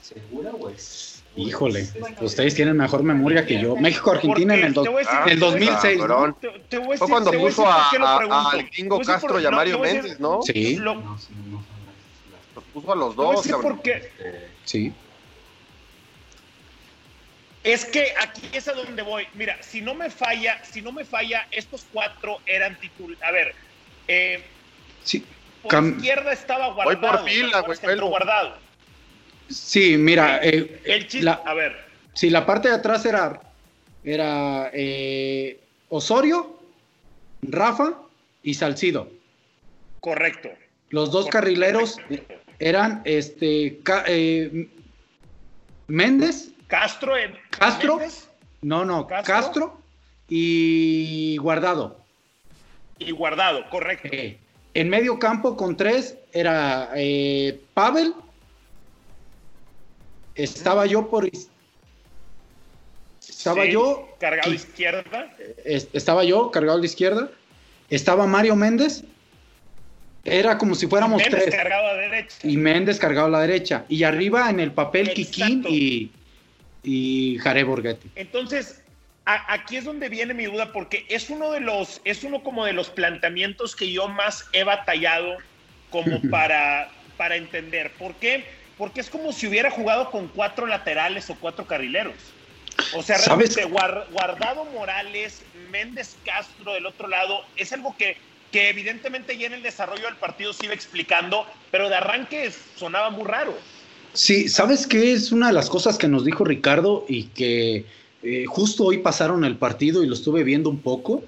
Híjole, 1.36 1.88
ustedes 2.22 2.56
tienen 2.56 2.78
mejor 2.78 3.04
memoria 3.04 3.46
que 3.46 3.60
yo. 3.60 3.76
México-Argentina 3.76 4.54
en 4.56 4.66
el, 4.66 4.74
do- 4.74 4.84
Te 4.84 4.90
voy 4.90 5.04
a 5.04 5.06
decir- 5.06 5.22
en 5.26 5.30
el 5.30 5.40
2006. 5.40 5.98
¿no? 6.08 6.34
Te, 6.36 6.50
te 6.70 6.78
voy 6.78 6.96
a 6.96 6.98
Fue 6.98 7.08
decir- 7.08 7.10
cuando 7.10 7.32
voy 7.32 7.42
a 7.42 7.44
puso 7.50 7.68
a, 7.68 7.76
a- 7.76 7.80
al 7.90 8.32
a 8.32 8.64
decir 8.64 8.90
Castro 9.06 9.30
por- 9.30 9.42
y 9.42 9.46
a 9.46 9.50
no, 9.52 9.58
Mario 9.58 9.76
a 9.78 9.80
Méndez, 9.80 10.20
¿no? 10.20 10.42
Sí, 10.44 10.76
Lo, 10.78 10.96
Los 10.96 12.64
puso 12.74 12.92
a 12.92 12.96
los 12.96 13.10
te 13.12 13.16
voy 13.16 13.26
a 13.26 13.34
dos, 13.34 13.44
decir 13.44 13.52
cabrón. 13.54 13.74
por 13.78 13.82
qué. 13.84 14.12
sí. 14.66 14.94
Es 17.62 17.84
que 17.86 18.14
aquí 18.22 18.42
es 18.54 18.68
a 18.70 18.74
donde 18.74 19.02
voy. 19.02 19.28
Mira, 19.34 19.62
si 19.62 19.82
no 19.82 19.94
me 19.94 20.10
falla, 20.10 20.64
si 20.64 20.82
no 20.82 20.92
me 20.94 21.04
falla, 21.04 21.46
estos 21.52 21.86
cuatro 21.92 22.40
eran 22.46 22.80
titulares. 22.80 23.22
A 23.22 23.32
ver, 23.32 23.54
eh, 24.08 24.46
Sí, 25.04 25.26
por 25.62 25.72
Cam- 25.72 25.96
izquierda 25.98 26.32
estaba 26.34 26.68
Voy 26.74 26.84
guardado. 26.96 27.18
por 27.18 27.30
fila, 27.30 27.52
¿te 27.52 27.58
acuerdas 27.58 27.84
güey, 27.98 28.00
guardado. 28.10 28.54
sí 29.50 29.98
mira, 29.98 30.40
eh, 30.44 30.82
El 30.86 31.04
chiste, 31.08 31.26
la- 31.26 31.42
a 31.46 31.54
ver, 31.54 31.76
si 32.14 32.30
la 32.30 32.46
parte 32.46 32.70
de 32.70 32.76
atrás 32.76 33.06
era, 33.06 33.42
era 34.04 34.70
eh, 34.74 35.60
Osorio, 35.90 36.60
Rafa 37.42 37.94
y 38.44 38.54
Salcido. 38.54 39.10
correcto. 40.00 40.50
Los 40.92 41.12
dos 41.12 41.28
carrileros 41.28 41.98
eran 42.58 43.02
este 43.06 43.80
eh, 44.08 44.68
Méndez, 45.88 46.50
Castro 46.68 47.16
en 47.18 47.38
Castro. 47.52 47.98
Méndez 47.98 48.28
no, 48.62 48.86
no, 48.86 49.08
Castro. 49.08 49.34
Castro, 49.36 49.82
y 50.28 51.38
Guardado. 51.38 51.98
y 52.98 53.12
guardado, 53.12 53.70
correcto. 53.70 54.10
Eh, 54.12 54.38
en 54.74 54.90
medio 54.90 55.18
campo 55.20 55.56
con 55.58 55.76
tres 55.78 56.16
era 56.34 56.90
eh, 56.96 57.60
Pavel. 57.74 58.14
Estaba 60.36 60.86
yo 60.86 61.10
por. 61.10 61.30
Estaba 63.28 63.64
Sí, 63.66 63.72
yo. 63.72 64.08
cargado 64.20 64.52
qui- 64.52 64.56
izquierda. 64.56 65.36
es- 65.66 65.88
estaba 65.94 66.24
yo 66.24 66.52
cargado 66.52 66.78
a 66.78 66.82
la 66.82 66.86
izquierda. 66.86 67.30
Estaba 67.90 68.28
Mario 68.28 68.56
Méndez. 68.56 69.04
Era 70.26 70.58
como 70.58 70.76
si 70.76 70.86
fuéramos 70.88 71.22
Méndez 71.22 71.44
tres. 71.46 71.56
cargado 71.56 71.88
a 71.88 71.94
derecha. 71.94 72.36
Y 72.44 72.58
Méndez 72.58 73.00
cargado 73.00 73.28
a 73.28 73.32
la 73.32 73.40
derecha. 73.42 73.86
Y 73.90 74.04
arriba 74.04 74.50
en 74.50 74.60
el 74.60 74.72
papel 74.72 75.14
Kikín 75.14 75.60
Exacto. 75.60 75.70
y, 75.70 76.12
y 76.84 77.38
Jare 77.40 77.64
Borghetti. 77.64 78.10
Entonces, 78.16 78.82
a- 79.30 79.54
aquí 79.54 79.78
es 79.78 79.84
donde 79.86 80.10
viene 80.10 80.34
mi 80.34 80.46
duda, 80.46 80.72
porque 80.74 81.06
es 81.08 81.30
uno 81.30 81.52
de 81.52 81.60
los, 81.60 82.02
es 82.04 82.24
uno 82.24 82.42
como 82.42 82.66
de 82.66 82.74
los 82.74 82.90
planteamientos 82.90 83.76
que 83.76 83.92
yo 83.92 84.08
más 84.08 84.46
he 84.54 84.64
batallado 84.64 85.38
como 85.92 86.20
para, 86.32 86.92
para 87.16 87.36
entender. 87.36 87.94
¿Por 88.00 88.16
qué? 88.16 88.44
Porque 88.76 89.02
es 89.02 89.10
como 89.10 89.32
si 89.32 89.46
hubiera 89.48 89.70
jugado 89.70 90.10
con 90.10 90.30
cuatro 90.30 90.66
laterales 90.66 91.30
o 91.30 91.36
cuatro 91.40 91.68
carrileros. 91.68 92.16
O 92.96 93.04
sea, 93.04 93.18
realmente 93.20 93.66
Guar- 93.68 94.08
Guardado 94.12 94.66
Morales, 94.66 95.44
Méndez 95.70 96.16
Castro 96.26 96.74
del 96.74 96.88
otro 96.88 97.08
lado, 97.08 97.42
es 97.56 97.72
algo 97.72 97.96
que, 98.00 98.18
que 98.52 98.70
evidentemente 98.70 99.38
ya 99.38 99.46
en 99.46 99.54
el 99.54 99.62
desarrollo 99.62 100.06
del 100.06 100.16
partido 100.16 100.54
se 100.54 100.66
iba 100.66 100.74
explicando, 100.74 101.46
pero 101.70 101.88
de 101.88 101.96
arranque 101.98 102.50
sonaba 102.52 103.12
muy 103.12 103.26
raro. 103.26 103.54
Sí, 104.14 104.48
¿sabes 104.50 104.88
qué? 104.88 105.14
Es 105.14 105.32
una 105.32 105.48
de 105.48 105.54
las 105.54 105.70
cosas 105.70 106.00
que 106.00 106.08
nos 106.08 106.26
dijo 106.26 106.44
Ricardo 106.44 107.06
y 107.08 107.26
que 107.28 107.86
eh, 108.24 108.46
justo 108.48 108.84
hoy 108.86 108.98
pasaron 109.00 109.46
el 109.46 109.56
partido 109.58 110.04
y 110.04 110.08
lo 110.08 110.14
estuve 110.14 110.44
viendo 110.44 110.70
un 110.70 110.80
poco. 110.80 111.24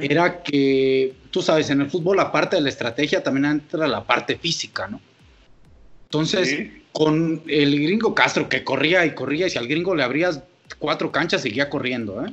Era 0.00 0.42
que, 0.42 1.14
tú 1.30 1.42
sabes, 1.42 1.70
en 1.70 1.80
el 1.80 1.90
fútbol, 1.90 2.20
aparte 2.20 2.56
de 2.56 2.62
la 2.62 2.68
estrategia, 2.68 3.22
también 3.22 3.44
entra 3.46 3.86
la 3.88 4.04
parte 4.04 4.36
física, 4.36 4.88
¿no? 4.88 5.00
Entonces, 6.04 6.48
Sí. 6.48 6.82
con 6.92 7.42
el 7.46 7.80
gringo 7.82 8.14
Castro 8.14 8.48
que 8.48 8.64
corría 8.64 9.06
y 9.06 9.14
corría, 9.14 9.46
y 9.46 9.50
si 9.50 9.58
al 9.58 9.68
gringo 9.68 9.94
le 9.94 10.02
abrías 10.02 10.42
cuatro 10.78 11.12
canchas, 11.12 11.42
seguía 11.42 11.68
corriendo, 11.70 12.24
¿eh? 12.26 12.32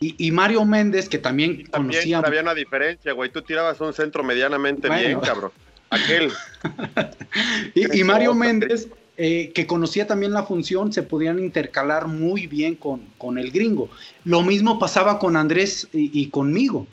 Y, 0.00 0.14
y 0.28 0.30
Mario 0.30 0.64
Méndez, 0.64 1.08
que 1.08 1.18
también, 1.18 1.64
También 1.70 1.92
conocía. 2.02 2.18
había 2.20 2.40
una 2.42 2.54
diferencia, 2.54 3.12
güey. 3.12 3.30
Tú 3.30 3.42
tirabas 3.42 3.80
un 3.80 3.92
centro 3.92 4.22
medianamente 4.22 4.86
Bueno. 4.88 5.02
bien, 5.08 5.20
cabrón. 5.20 5.50
Aquel. 5.90 6.30
Y, 7.74 8.00
y 8.00 8.04
Mario. 8.04 8.34
Méndez, 8.34 8.88
eh, 9.20 9.50
que 9.54 9.66
conocía 9.66 10.06
también 10.06 10.32
la 10.32 10.44
función, 10.44 10.92
se 10.92 11.02
podían 11.02 11.38
intercalar 11.40 12.06
muy 12.06 12.46
bien 12.46 12.76
con, 12.76 13.00
con 13.18 13.36
el 13.36 13.50
gringo. 13.50 13.90
Lo 14.24 14.42
mismo 14.42 14.78
pasaba 14.78 15.18
con 15.18 15.36
Andrés 15.36 15.88
y, 15.92 16.10
y 16.18 16.28
conmigo. 16.28 16.86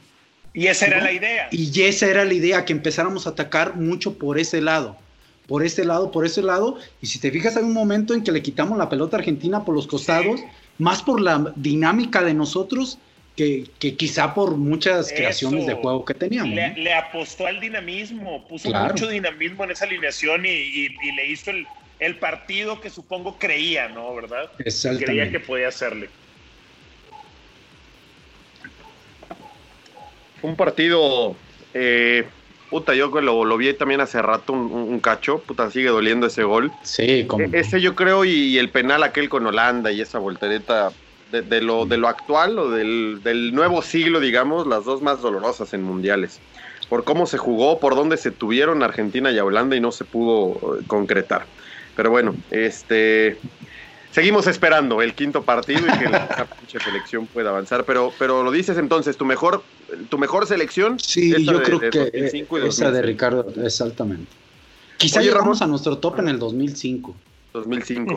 Y 0.53 0.67
esa 0.67 0.87
era 0.87 0.97
¿no? 0.97 1.03
la 1.05 1.11
idea. 1.11 1.47
Y 1.51 1.81
esa 1.83 2.07
era 2.09 2.25
la 2.25 2.33
idea, 2.33 2.65
que 2.65 2.73
empezáramos 2.73 3.27
a 3.27 3.31
atacar 3.31 3.75
mucho 3.75 4.17
por 4.17 4.39
ese 4.39 4.59
lado. 4.59 4.97
Por 5.47 5.63
ese 5.63 5.85
lado, 5.85 6.11
por 6.11 6.25
ese 6.25 6.41
lado. 6.41 6.77
Y 7.01 7.05
si 7.07 7.19
te 7.19 7.29
fijas, 7.29 7.55
hay 7.57 7.63
un 7.63 7.73
momento 7.73 8.13
en 8.15 8.23
que 8.23 8.31
le 8.31 8.41
quitamos 8.41 8.77
la 8.77 8.89
pelota 8.89 9.17
Argentina 9.17 9.63
por 9.63 9.75
los 9.75 9.85
costados, 9.85 10.41
más 10.79 11.03
por 11.03 11.21
la 11.21 11.53
dinámica 11.55 12.23
de 12.23 12.33
nosotros 12.33 12.97
que, 13.35 13.65
que 13.77 13.95
quizá 13.95 14.33
por 14.33 14.55
muchas 14.57 15.07
Eso. 15.07 15.15
creaciones 15.15 15.67
de 15.67 15.73
juego 15.75 16.03
que 16.05 16.13
teníamos. 16.15 16.55
Le, 16.55 16.69
¿no? 16.69 16.77
le 16.77 16.93
apostó 16.93 17.45
al 17.45 17.59
dinamismo, 17.59 18.47
puso 18.47 18.69
Claro. 18.69 18.93
mucho 18.93 19.07
dinamismo 19.07 19.65
en 19.65 19.71
esa 19.71 19.85
alineación 19.85 20.45
y, 20.45 20.49
y- 20.49 20.95
y 21.03 21.11
le 21.11 21.29
hizo 21.29 21.51
el, 21.51 21.67
el 21.99 22.19
partido 22.19 22.81
que 22.81 22.89
supongo 22.89 23.37
creía, 23.39 23.87
¿no? 23.87 24.13
¿Verdad? 24.15 24.51
Creía 24.99 25.29
que 25.31 25.39
podía 25.39 25.69
hacerle. 25.69 26.09
Un 30.41 30.55
partido. 30.55 31.35
eh, 31.73 32.27
puta, 32.69 32.93
yo 32.93 33.11
que 33.11 33.21
lo, 33.21 33.45
lo 33.45 33.57
vi 33.57 33.73
también 33.73 34.01
hace 34.01 34.21
rato, 34.21 34.53
un, 34.53 34.99
cacho. 34.99 35.39
Puta, 35.39 35.71
sigue 35.71 35.89
doliendo 35.89 36.27
ese 36.27 36.43
gol. 36.43 36.71
Sí, 36.83 37.25
como. 37.25 37.45
E- 37.45 37.49
Ese 37.53 37.81
yo 37.81 37.95
creo, 37.95 38.25
y, 38.25 38.31
y 38.31 38.57
el 38.57 38.69
penal 38.69 39.03
aquel 39.03 39.29
con 39.29 39.45
Holanda 39.47 39.91
y 39.91 40.01
esa 40.01 40.19
voltereta 40.19 40.91
de, 41.31 41.41
de 41.41 41.61
lo, 41.61 41.85
de 41.85 41.97
lo 41.97 42.07
actual 42.07 42.59
o 42.59 42.69
del, 42.69 43.21
del 43.23 43.53
nuevo 43.53 43.81
siglo, 43.81 44.19
digamos, 44.19 44.67
las 44.67 44.85
dos 44.85 45.01
más 45.01 45.21
dolorosas 45.21 45.73
en 45.73 45.81
mundiales. 45.81 46.41
Por 46.89 47.03
cómo 47.03 47.25
se 47.25 47.37
jugó, 47.37 47.79
por 47.79 47.95
dónde 47.95 48.17
se 48.17 48.29
tuvieron 48.31 48.83
Argentina 48.83 49.31
y 49.31 49.39
Holanda 49.39 49.75
y 49.75 49.79
no 49.79 49.91
se 49.91 50.05
pudo 50.05 50.77
eh, 50.77 50.83
concretar. 50.85 51.47
Pero 51.95 52.09
bueno, 52.11 52.35
este. 52.51 53.37
Seguimos 54.11 54.47
esperando 54.47 55.01
el 55.01 55.13
quinto 55.13 55.43
partido 55.43 55.81
y 55.81 55.99
que 55.99 56.07
la 56.09 56.45
pinche 56.59 56.79
selección 56.79 57.27
pueda 57.27 57.49
avanzar. 57.49 57.83
Pero, 57.83 58.13
pero 58.17 58.43
lo 58.43 58.51
dices 58.51 58.77
entonces, 58.77 59.17
tu 59.17 59.25
mejor, 59.25 59.61
tu 60.07 60.17
mejor 60.17 60.47
selección. 60.47 60.97
Sí, 60.99 61.43
yo 61.43 61.59
de- 61.59 61.63
creo 61.65 61.79
de 61.79 61.89
que 61.89 61.99
2005 61.99 62.59
y 62.59 62.67
esa 62.67 62.91
de 62.91 63.01
2006. 63.01 63.05
Ricardo, 63.05 63.45
exactamente. 63.65 64.31
Quizá 64.97 65.19
Oye, 65.19 65.27
llegamos 65.29 65.59
Ramón. 65.59 65.63
a 65.63 65.71
nuestro 65.71 65.97
top 65.97 66.19
en 66.19 66.29
el 66.29 66.39
2005. 66.39 67.13
2005. 67.51 68.15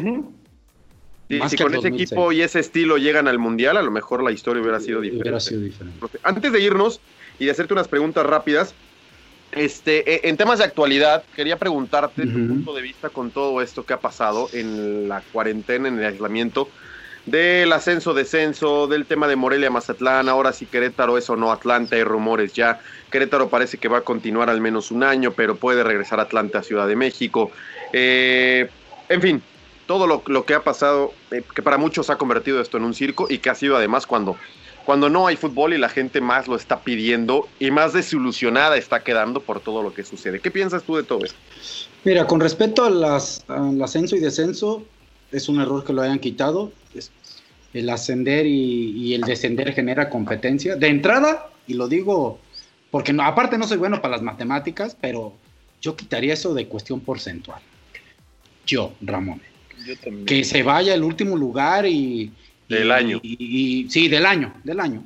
Sí, 1.29 1.39
Más 1.41 1.51
si 1.51 1.57
con 1.59 1.67
ese 1.75 1.77
2006. 1.89 2.13
equipo 2.13 2.31
y 2.33 2.43
ese 2.43 2.61
estilo 2.61 2.97
llegan 2.97 3.27
al 3.27 3.39
mundial, 3.41 3.77
a 3.77 3.83
lo 3.83 3.91
mejor 3.91 4.23
la 4.23 4.31
historia 4.31 4.63
hubiera 4.63 4.79
sido 4.79 5.01
diferente. 5.01 5.23
Hubiera 5.29 5.41
sido 5.41 5.61
diferente. 5.61 5.99
Antes 6.23 6.53
de 6.53 6.61
irnos 6.61 7.01
y 7.41 7.47
de 7.47 7.51
hacerte 7.51 7.73
unas 7.75 7.89
preguntas 7.89 8.25
rápidas, 8.25 8.73
este, 9.53 10.15
eh, 10.15 10.21
en 10.25 10.37
temas 10.37 10.59
de 10.59 10.65
actualidad, 10.65 11.25
quería 11.35 11.59
preguntarte 11.59 12.23
tu 12.23 12.47
punto 12.49 12.75
de 12.75 12.83
vista 12.83 13.09
con 13.09 13.31
todo 13.31 13.61
esto 13.63 13.85
que 13.85 13.95
ha 13.95 14.01
pasado 14.01 14.49
en 14.53 15.09
la 15.09 15.23
cuarentena, 15.33 15.89
en 15.89 15.99
el 15.99 16.05
aislamiento, 16.05 16.69
del 17.27 17.73
ascenso, 17.73 18.15
descenso, 18.15 18.87
del 18.87 19.05
tema 19.07 19.29
de 19.29 19.37
Morelia, 19.37 19.71
Mazatlán, 19.71 20.29
ahora 20.29 20.53
si 20.53 20.67
Querétaro 20.67 21.19
es 21.19 21.29
o 21.29 21.37
no 21.37 21.53
Atlanta, 21.53 21.97
hay 21.97 22.05
rumores 22.05 22.53
ya. 22.55 22.81
Querétaro 23.11 23.49
parece 23.49 23.79
que 23.79 23.89
va 23.89 23.99
a 23.99 24.03
continuar 24.03 24.49
al 24.49 24.61
menos 24.61 24.91
un 24.91 25.03
año, 25.03 25.33
pero 25.33 25.57
puede 25.57 25.83
regresar 25.83 26.21
a 26.21 26.25
Atlanta, 26.25 26.63
Ciudad 26.63 26.89
de 26.89 26.97
México. 26.97 27.51
Eh, 27.93 28.69
en 29.09 29.23
fin, 29.23 29.43
todo 29.87 30.07
lo, 30.07 30.23
lo 30.27 30.45
que 30.45 30.55
ha 30.55 30.63
pasado, 30.63 31.13
eh, 31.31 31.43
que 31.55 31.63
para 31.63 31.79
muchos 31.79 32.11
ha 32.11 32.17
convertido 32.17 32.61
esto 32.61 32.77
en 32.77 32.85
un 32.85 32.95
circo 32.95 33.27
y 33.29 33.39
que 33.39 33.51
ha 33.51 33.55
sido 33.55 33.77
además 33.77 34.07
cuando, 34.07 34.37
cuando 34.89 35.11
no 35.11 35.27
hay 35.27 35.37
fútbol 35.37 35.75
y 35.75 35.77
la 35.77 35.91
gente 35.91 36.23
más 36.23 36.49
lo 36.49 36.57
está 36.57 36.81
pidiendo 36.81 37.47
y 37.61 37.71
más 37.71 37.93
desilusionada 37.93 38.79
está 38.79 39.05
quedando 39.05 39.43
por 39.43 39.61
todo 39.61 39.83
lo 39.83 39.93
que 39.93 40.03
sucede. 40.03 40.41
¿Qué 40.41 40.51
piensas 40.51 40.83
tú 40.83 40.97
de 40.97 41.03
todo 41.03 41.27
esto? 41.27 41.37
Mira, 42.05 42.27
con 42.27 42.41
respecto 42.41 42.83
a 42.87 42.89
las, 42.89 43.45
al 43.49 43.83
ascenso 43.83 44.17
y 44.17 44.21
descenso, 44.21 44.87
es 45.31 45.51
un 45.51 45.61
error 45.61 45.85
que 45.85 45.93
lo 45.93 46.01
hayan 46.01 46.19
quitado. 46.19 46.73
El 47.75 47.91
ascender 47.91 48.47
y, 48.47 48.93
y 48.93 49.13
el 49.13 49.21
descender 49.21 49.75
genera 49.75 50.09
competencia. 50.09 50.75
De 50.75 50.87
entrada, 50.87 51.51
y 51.67 51.75
lo 51.75 51.87
digo 51.87 52.39
porque 52.91 53.13
no, 53.13 53.25
aparte 53.25 53.59
no 53.59 53.69
soy 53.69 53.77
bueno 53.77 54.01
para 54.01 54.13
las 54.13 54.23
matemáticas, 54.23 54.97
pero 54.99 55.35
yo 55.83 55.97
quitaría 55.97 56.33
eso 56.33 56.55
de 56.55 56.67
cuestión 56.67 57.01
porcentual. 57.01 57.61
Yo, 58.67 58.95
Ramón. 59.03 59.43
Yo 59.87 59.95
también. 59.99 60.25
que 60.25 60.45
se 60.45 60.63
vaya 60.63 60.95
el 60.95 61.05
último 61.05 61.37
lugar 61.37 61.85
y, 61.85 62.33
Del 62.69 62.91
año. 62.91 63.21
Y, 63.23 63.87
sí, 63.89 64.09
del 64.09 64.27
año, 64.27 64.53
del 64.65 64.81
año. 64.81 65.03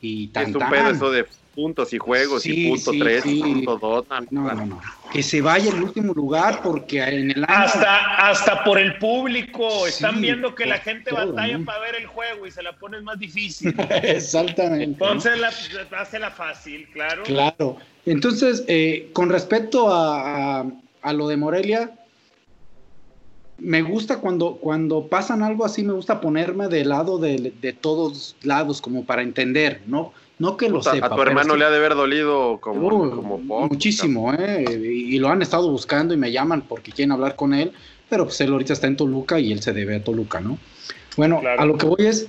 Y 0.00 0.28
tan, 0.28 0.50
es 0.50 0.54
un 0.54 0.70
pedo 0.70 0.90
eso 0.90 1.10
de 1.10 1.26
puntos 1.54 1.92
y 1.92 1.98
juegos 1.98 2.44
y 2.46 2.68
punto 2.68 2.92
3 2.92 3.22
punto 3.22 3.78
2. 3.78 4.06
No, 4.30 4.54
no, 4.54 4.66
no. 4.66 4.80
Que 5.12 5.22
se 5.22 5.40
vaya 5.40 5.70
el 5.70 5.82
último 5.82 6.12
lugar 6.12 6.60
porque 6.62 7.02
en 7.02 7.30
el 7.30 7.44
año... 7.44 7.46
Hasta, 7.48 8.28
hasta 8.28 8.64
por 8.64 8.78
el 8.78 8.98
público. 8.98 9.86
Están 9.86 10.20
viendo 10.20 10.54
que 10.54 10.66
la 10.66 10.78
gente 10.78 11.12
batalla 11.12 11.58
para 11.64 11.80
ver 11.80 11.96
el 11.96 12.06
juego 12.06 12.46
y 12.46 12.50
se 12.50 12.62
la 12.62 12.72
ponen 12.72 13.04
más 13.04 13.18
difícil. 13.18 13.74
Exactamente. 14.02 14.84
Entonces 14.84 15.38
la, 15.38 15.52
hace 15.98 16.18
la 16.18 16.30
fácil, 16.30 16.88
claro. 16.92 17.22
Claro. 17.22 17.76
Entonces, 18.06 18.64
eh, 18.68 19.10
con 19.12 19.30
respecto 19.30 19.88
a, 19.92 20.66
a, 21.02 21.12
lo 21.12 21.28
de 21.28 21.36
Morelia, 21.36 21.90
me 23.58 23.82
gusta 23.82 24.18
cuando, 24.18 24.56
cuando 24.56 25.06
pasan 25.06 25.42
algo 25.42 25.64
así, 25.64 25.82
me 25.82 25.92
gusta 25.92 26.20
ponerme 26.20 26.68
del 26.68 26.88
lado 26.88 27.18
de, 27.18 27.52
de 27.60 27.72
todos 27.72 28.36
lados, 28.42 28.80
como 28.80 29.04
para 29.04 29.22
entender, 29.22 29.82
¿no? 29.86 30.12
No 30.38 30.56
que 30.56 30.68
lo 30.68 30.82
sepa. 30.82 31.06
A 31.06 31.14
tu 31.14 31.22
hermano 31.22 31.56
le 31.56 31.64
ha 31.64 31.70
de 31.70 31.76
haber 31.76 31.94
dolido 31.94 32.58
como, 32.60 32.88
como 33.38 33.38
Muchísimo, 33.68 34.34
¿eh? 34.34 34.64
Y, 34.68 35.18
lo 35.18 35.28
han 35.28 35.42
estado 35.42 35.70
buscando 35.70 36.12
y 36.12 36.16
me 36.16 36.32
llaman 36.32 36.62
porque 36.62 36.90
quieren 36.90 37.12
hablar 37.12 37.36
con 37.36 37.54
él, 37.54 37.72
pero 38.08 38.24
pues 38.24 38.40
él 38.40 38.52
ahorita 38.52 38.72
está 38.72 38.88
en 38.88 38.96
Toluca 38.96 39.38
y 39.38 39.52
él 39.52 39.62
se 39.62 39.72
debe 39.72 39.96
a 39.96 40.02
Toluca, 40.02 40.40
¿no? 40.40 40.58
Bueno, 41.16 41.40
a 41.56 41.64
lo 41.64 41.78
que 41.78 41.86
voy 41.86 42.06
es, 42.06 42.26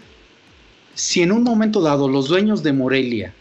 si 0.93 1.23
en 1.23 1.32
un 1.32 1.43
momento 1.43 1.82
dado 1.82 2.07
los 2.07 2.28
dueños 2.28 2.61
de 2.61 2.73
Morelia 2.73 3.34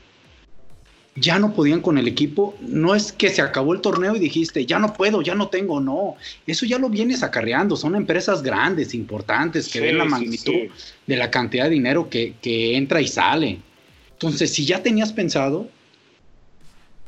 ya 1.16 1.38
no 1.38 1.54
podían 1.54 1.80
con 1.80 1.96
el 1.96 2.08
equipo, 2.08 2.56
no 2.60 2.94
es 2.94 3.12
que 3.12 3.30
se 3.30 3.40
acabó 3.40 3.72
el 3.72 3.80
torneo 3.80 4.16
y 4.16 4.18
dijiste, 4.18 4.66
ya 4.66 4.78
no 4.78 4.92
puedo, 4.92 5.22
ya 5.22 5.34
no 5.34 5.48
tengo, 5.48 5.80
no. 5.80 6.16
Eso 6.46 6.66
ya 6.66 6.78
lo 6.78 6.88
vienes 6.88 7.22
acarreando, 7.22 7.76
son 7.76 7.94
empresas 7.94 8.42
grandes, 8.42 8.94
importantes, 8.94 9.68
que 9.68 9.80
ven 9.80 9.98
la 9.98 10.04
magnitud 10.04 10.70
de 11.06 11.16
la 11.16 11.30
cantidad 11.30 11.64
de 11.64 11.70
dinero 11.70 12.08
que, 12.10 12.34
que 12.42 12.76
entra 12.76 13.00
y 13.00 13.06
sale. 13.06 13.60
Entonces, 14.12 14.52
si 14.52 14.64
ya 14.64 14.82
tenías 14.82 15.12
pensado, 15.12 15.68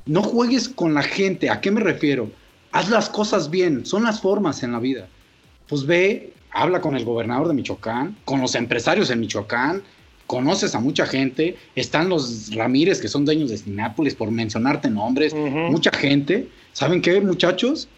no 0.07 0.23
juegues 0.23 0.69
con 0.69 0.95
la 0.95 1.03
gente. 1.03 1.51
¿A 1.51 1.61
qué 1.61 1.71
me 1.71 1.81
refiero? 1.81 2.31
Haz 2.71 2.89
las 2.91 3.11
cosas 3.11 3.51
bien, 3.51 3.85
son 3.85 4.05
las 4.05 4.21
formas 4.21 4.63
en 4.63 4.73
la 4.73 4.79
vida. 4.79 5.09
Pues 5.69 5.85
ve, 5.85 6.33
habla 6.53 6.81
con 6.81 6.97
el 6.97 7.05
gobernador 7.05 7.49
de 7.49 7.55
Michoacán, 7.55 8.17
con 8.25 8.41
los 8.41 8.55
empresarios 8.55 9.11
en 9.11 9.21
Michoacán, 9.21 9.83
conoces 10.27 10.75
a 10.75 10.81
mucha 10.81 11.07
gente, 11.07 11.57
están 11.75 12.09
los 12.09 12.55
Ramírez 12.55 13.01
que 13.01 13.09
son 13.09 13.25
dueños 13.25 13.51
de 13.51 13.59
Sinápolis, 13.59 14.15
por 14.15 14.31
mencionarte 14.31 14.91
nombres, 14.91 15.35
mucha 15.35 15.91
gente. 15.91 16.49
¿Saben 16.73 17.01
qué, 17.01 17.21
muchachos? 17.21 17.89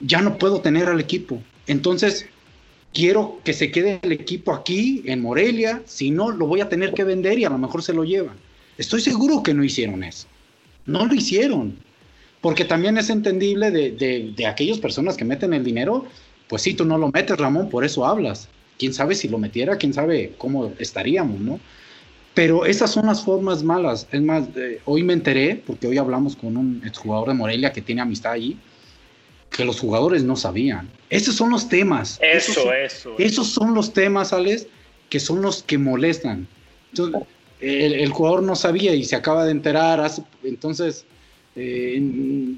Ya 0.00 0.20
no 0.20 0.38
puedo 0.38 0.60
tener 0.60 0.88
al 0.88 1.00
equipo. 1.00 1.40
Entonces, 1.66 2.26
quiero 2.92 3.40
que 3.44 3.52
se 3.52 3.70
quede 3.70 4.00
el 4.02 4.12
equipo 4.12 4.52
aquí, 4.52 5.02
en 5.06 5.22
Morelia, 5.22 5.82
si 5.86 6.10
no, 6.10 6.30
lo 6.30 6.46
voy 6.46 6.60
a 6.60 6.68
tener 6.68 6.92
que 6.92 7.04
vender 7.04 7.38
y 7.38 7.44
a 7.44 7.50
lo 7.50 7.58
mejor 7.58 7.82
se 7.82 7.94
lo 7.94 8.04
llevan. 8.04 8.36
Estoy 8.76 9.00
seguro 9.00 9.42
que 9.42 9.54
no 9.54 9.64
hicieron 9.64 10.02
eso. 10.04 10.26
No 10.86 11.06
lo 11.06 11.14
hicieron. 11.14 11.76
Porque 12.40 12.64
también 12.64 12.96
es 12.98 13.10
entendible 13.10 13.70
de, 13.70 14.32
de, 14.34 14.46
aquellas 14.46 14.78
personas 14.78 15.16
que 15.16 15.24
meten 15.24 15.52
el 15.52 15.64
dinero, 15.64 16.04
pues 16.48 16.62
si 16.62 16.74
tú 16.74 16.84
no 16.84 16.96
lo 16.96 17.10
metes, 17.10 17.36
Ramón, 17.36 17.68
por 17.68 17.84
eso 17.84 18.06
hablas. 18.06 18.48
Quién 18.78 18.94
sabe 18.94 19.14
si 19.14 19.28
lo 19.28 19.38
metiera, 19.38 19.76
quién 19.76 19.92
sabe 19.92 20.34
cómo 20.38 20.72
estaríamos, 20.78 21.40
¿no? 21.40 21.60
Pero 22.34 22.64
esas 22.66 22.92
son 22.92 23.06
las 23.06 23.24
formas 23.24 23.64
malas. 23.64 24.06
Es 24.12 24.22
más, 24.22 24.44
eh, 24.56 24.80
hoy 24.84 25.02
me 25.02 25.12
enteré, 25.12 25.60
porque 25.66 25.88
hoy 25.88 25.98
hablamos 25.98 26.36
con 26.36 26.56
un 26.56 26.82
exjugador 26.86 27.28
de 27.28 27.34
Morelia 27.34 27.72
que 27.72 27.82
tiene 27.82 28.00
amistad 28.00 28.32
allí, 28.32 28.56
que 29.50 29.64
los 29.64 29.80
jugadores 29.80 30.22
no 30.22 30.36
sabían. 30.36 30.88
Esos 31.10 31.34
son 31.34 31.50
los 31.50 31.68
temas. 31.68 32.18
Eso, 32.22 32.72
eso. 32.72 33.14
Esos 33.18 33.48
son 33.48 33.74
los 33.74 33.92
temas, 33.92 34.32
Alex, 34.32 34.66
que 35.08 35.18
son 35.18 35.42
los 35.42 35.64
que 35.64 35.78
molestan. 35.78 36.46
Entonces, 36.92 37.22
el, 37.60 38.10
jugador 38.10 38.42
no 38.42 38.54
sabía 38.54 38.94
y 38.94 39.04
se 39.04 39.16
acaba 39.16 39.44
de 39.44 39.50
enterar. 39.50 40.08
entonces, 40.44 41.04
eh, 41.60 41.96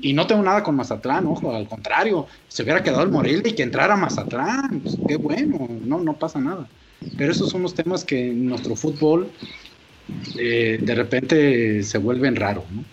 y 0.03 0.13
no 0.13 0.27
tengo 0.27 0.43
nada 0.43 0.63
con 0.63 0.77
Mazatlán, 0.77 1.27
ojo, 1.27 1.55
al 1.55 1.67
contrario, 1.67 2.27
se 2.49 2.63
hubiera 2.63 2.83
quedado 2.83 3.03
el 3.03 3.11
Morelia 3.11 3.51
y 3.51 3.55
que 3.55 3.63
entrara 3.63 3.97
Mazatlán. 3.97 4.81
Pues, 4.81 4.99
qué 5.07 5.17
bueno, 5.17 5.69
no, 5.85 6.01
no 6.01 6.19
pasa 6.19 6.39
nada. 6.39 6.69
Pero 7.17 7.33
esos 7.33 7.49
son 7.49 7.63
los 7.63 7.75
temas 7.75 8.05
que 8.05 8.29
en 8.29 8.47
nuestro 8.47 8.77
fútbol 8.77 9.33
eh, 10.35 10.79
de 10.83 10.95
repente 10.95 11.83
se 11.83 11.99
vuelven 11.99 12.37
raros, 12.37 12.71
¿no? 12.71 12.85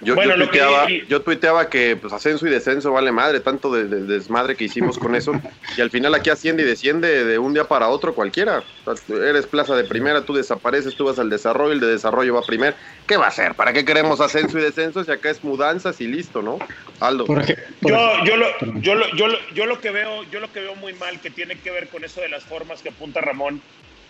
Yo, 0.00 0.14
bueno, 0.14 0.34
tuiteaba, 0.36 0.86
que... 0.86 1.04
yo 1.08 1.22
tuiteaba 1.22 1.70
que 1.70 1.96
pues, 1.96 2.12
ascenso 2.12 2.46
y 2.46 2.50
descenso 2.50 2.92
vale 2.92 3.12
madre, 3.12 3.40
tanto 3.40 3.72
de, 3.72 3.84
desmadre 3.84 4.56
que 4.56 4.64
hicimos 4.64 4.98
con 4.98 5.14
eso, 5.14 5.32
y 5.76 5.80
al 5.80 5.90
final 5.90 6.14
aquí 6.14 6.30
asciende 6.30 6.62
y 6.62 6.66
desciende 6.66 7.24
de 7.24 7.38
un 7.38 7.54
día 7.54 7.64
para 7.64 7.88
otro 7.88 8.14
cualquiera. 8.14 8.62
eres 9.08 9.46
plaza 9.46 9.76
de 9.76 9.84
primera, 9.84 10.22
tú 10.22 10.34
desapareces, 10.34 10.96
tú 10.96 11.04
vas 11.04 11.18
al 11.18 11.30
desarrollo, 11.30 11.72
el 11.72 11.80
de 11.80 11.86
desarrollo 11.86 12.34
va 12.34 12.40
a 12.40 12.44
primer. 12.44 12.74
¿Qué 13.06 13.16
va 13.16 13.28
a 13.28 13.30
ser? 13.30 13.54
¿Para 13.54 13.72
qué 13.72 13.84
queremos 13.84 14.20
ascenso 14.20 14.58
y 14.58 14.62
descenso 14.62 15.04
si 15.04 15.10
acá 15.10 15.30
es 15.30 15.44
mudanzas 15.44 16.00
y 16.00 16.06
listo, 16.06 16.42
no? 16.42 16.58
Aldo. 17.00 17.26
yo, 17.26 18.24
yo, 18.24 18.36
lo, 18.36 18.46
yo, 18.80 18.94
lo, 18.94 19.08
yo, 19.14 19.28
lo, 19.28 19.36
yo 19.54 19.66
lo 19.66 19.80
que 19.80 19.90
veo, 19.90 20.24
yo 20.24 20.40
lo 20.40 20.52
que 20.52 20.60
veo 20.60 20.74
muy 20.74 20.92
mal 20.94 21.20
que 21.20 21.30
tiene 21.30 21.56
que 21.56 21.70
ver 21.70 21.88
con 21.88 22.04
eso 22.04 22.20
de 22.20 22.28
las 22.28 22.44
formas 22.44 22.82
que 22.82 22.88
apunta 22.88 23.20
Ramón, 23.20 23.60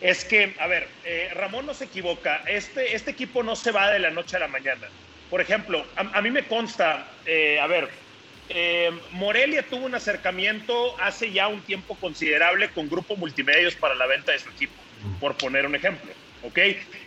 es 0.01 0.24
que, 0.24 0.55
a 0.59 0.66
ver, 0.66 0.89
eh, 1.05 1.30
Ramón 1.35 1.66
no 1.66 1.74
se 1.74 1.85
equivoca, 1.85 2.43
este, 2.47 2.95
este 2.95 3.11
equipo 3.11 3.43
no 3.43 3.57
se 3.57 3.72
va 3.72 3.91
de 3.91 3.99
la 3.99 4.11
noche 4.11 4.37
a 4.37 4.41
la 4.41 4.49
mañana. 4.49 4.89
Por 5.29 5.41
ejemplo, 5.41 5.87
a, 5.97 6.22
mí 6.22 6.31
me 6.31 6.47
consta, 6.47 7.20
eh, 7.25 7.59
a 7.59 7.66
ver, 7.66 7.91
eh, 8.49 8.91
Morelia 9.11 9.68
tuvo 9.68 9.87
un 9.87 9.95
acercamiento 9.95 11.01
hace 11.01 11.33
ya 11.33 11.49
un 11.49 11.64
tiempo 11.64 11.99
considerable 11.99 12.72
con 12.72 12.89
Grupo 12.89 13.16
Multimedios 13.16 13.77
para 13.77 13.95
la 13.95 14.07
venta 14.07 14.33
de 14.33 14.39
su 14.39 14.51
equipo, 14.51 14.83
por 15.18 15.37
poner 15.37 15.66
un 15.66 15.75
ejemplo, 15.75 16.12
¿ok? 16.43 16.59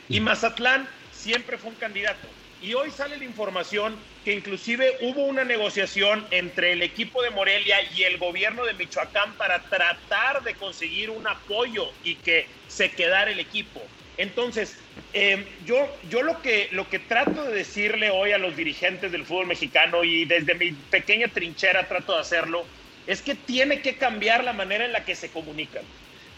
Y 0.10 0.20
Mazatlán 0.20 0.90
siempre 1.10 1.58
fue 1.58 1.72
un 1.72 1.78
candidato. 1.78 2.28
Y 2.60 2.74
hoy 2.74 2.90
sale 2.90 3.18
la 3.18 3.24
información 3.24 4.04
que 4.24 4.34
inclusive 4.34 4.98
hubo 5.02 5.26
una 5.26 5.44
negociación 5.44 6.28
entre 6.32 6.74
el 6.74 6.82
equipo 6.82 7.22
de 7.22 7.30
Morelia 7.30 7.78
y 7.96 8.02
el 8.04 8.18
gobierno 8.18 8.66
de 8.66 8.74
Michoacán 8.74 9.38
para 9.38 9.70
tratar 9.70 10.42
de 10.42 10.56
conseguir 10.56 11.12
un 11.12 11.28
apoyo 11.28 11.86
y 12.02 12.22
que 12.24 12.50
se 12.66 12.92
quedara 12.92 13.32
el 13.32 13.40
equipo. 13.40 13.80
Entonces, 14.18 14.84
em, 15.14 15.56
yo, 15.60 16.00
yo 16.04 16.24
lo, 16.24 16.42
que, 16.42 16.70
lo 16.72 16.90
que 16.90 17.00
trato 17.00 17.44
de 17.46 17.54
decirle 17.56 18.10
hoy 18.12 18.32
a 18.34 18.38
los 18.40 18.56
dirigentes 18.56 19.12
del 19.12 19.26
fútbol 19.26 19.48
mexicano 19.48 20.04
y 20.04 20.26
desde 20.26 20.56
mi 20.56 20.74
pequeña 20.74 21.28
trinchera 21.30 21.88
trato 21.88 22.14
de 22.16 22.22
hacerlo, 22.22 22.72
es 23.06 23.22
que 23.22 23.36
tiene 23.36 23.82
que 23.82 23.98
cambiar 23.98 24.44
la 24.44 24.54
manera 24.54 24.86
en 24.86 24.92
la 24.92 25.06
que 25.06 25.16
se 25.16 25.32
comunican. 25.32 25.90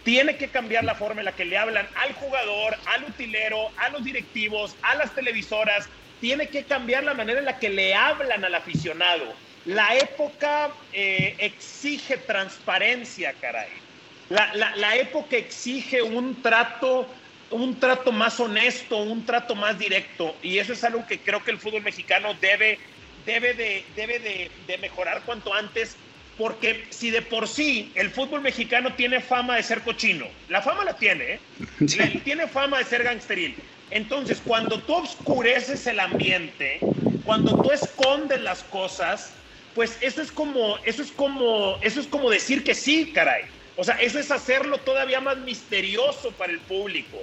Tiene 0.04 0.38
que 0.38 0.52
cambiar 0.52 0.84
la 0.86 0.96
forma 0.96 1.22
en 1.22 1.26
la 1.26 1.36
que 1.36 1.46
le 1.46 1.58
hablan 1.58 1.90
al 1.96 2.14
jugador, 2.14 2.80
al 2.86 3.06
utilero, 3.06 3.74
a 3.78 3.90
los 3.90 4.04
directivos, 4.04 4.78
a 4.82 4.96
las 4.96 5.14
televisoras. 5.14 5.90
Tiene 6.20 6.50
que 6.50 6.68
cambiar 6.68 7.04
la 7.04 7.14
manera 7.14 7.40
en 7.40 7.46
la 7.46 7.60
que 7.60 7.70
le 7.70 7.94
hablan 7.96 8.46
al 8.46 8.56
aficionado. 8.56 9.42
La 9.64 9.96
época 9.98 10.78
eh, 10.92 11.36
exige 11.40 12.18
transparencia, 12.20 13.40
caray. 13.40 13.84
La, 14.30 14.54
la, 14.54 14.76
la 14.76 14.96
época 14.98 15.38
exige 15.38 16.02
un 16.02 16.42
trato 16.42 17.19
un 17.52 17.80
trato 17.80 18.12
más 18.12 18.39
honesto, 18.39 18.97
un 18.97 19.26
trato 19.26 19.56
más 19.56 19.78
directo. 19.78 20.36
Y 20.41 20.58
eso 20.58 20.74
es 20.74 20.84
algo 20.84 21.06
que 21.08 21.20
creo 21.20 21.43
que 21.43 21.52
el 21.52 21.60
fútbol 21.60 21.82
mexicano 21.82 22.34
debe, 22.36 22.80
debe, 23.26 23.54
de, 23.54 23.86
debe 23.95 24.20
de, 24.20 24.78
mejorar 24.78 25.24
cuanto 25.26 25.54
antes, 25.54 25.95
porque 26.38 26.86
si 26.89 27.10
de 27.12 27.22
por 27.22 27.47
sí 27.47 27.91
el 27.95 28.10
fútbol 28.10 28.41
mexicano 28.41 28.93
tiene 28.93 29.20
fama 29.20 29.58
de 29.58 29.64
ser 29.64 29.82
cochino, 29.82 30.28
la 30.47 30.62
fama 30.62 30.86
la 30.86 30.97
tiene, 30.97 31.34
¿eh? 31.34 31.39
tiene 32.24 32.47
fama 32.47 32.78
de 32.80 32.86
ser 32.86 33.04
gangsteril. 33.04 33.56
Entonces, 33.91 34.39
cuando 34.45 34.80
tú 34.80 34.95
oscureces 34.95 35.88
el 35.88 36.00
ambiente, 36.00 36.80
cuando 37.26 37.56
tú 37.56 37.72
escondes 37.72 38.39
las 38.41 38.64
cosas, 38.64 39.34
pues 39.74 39.97
eso 40.02 40.22
es 40.22 40.32
como, 40.32 40.78
eso 40.86 41.02
es 41.02 41.12
como, 41.12 41.78
eso 41.82 42.00
es 42.00 42.08
como 42.08 42.30
decir 42.30 42.64
que 42.64 42.76
sí, 42.76 43.12
caray. 43.14 43.43
O 43.80 43.84
sea, 43.86 43.96
eso 43.96 44.20
es 44.20 44.30
hacerlo 44.30 44.78
todavía 44.80 45.22
más 45.22 45.38
misterioso 45.38 46.32
para 46.34 46.52
el 46.52 46.60
público. 46.60 47.18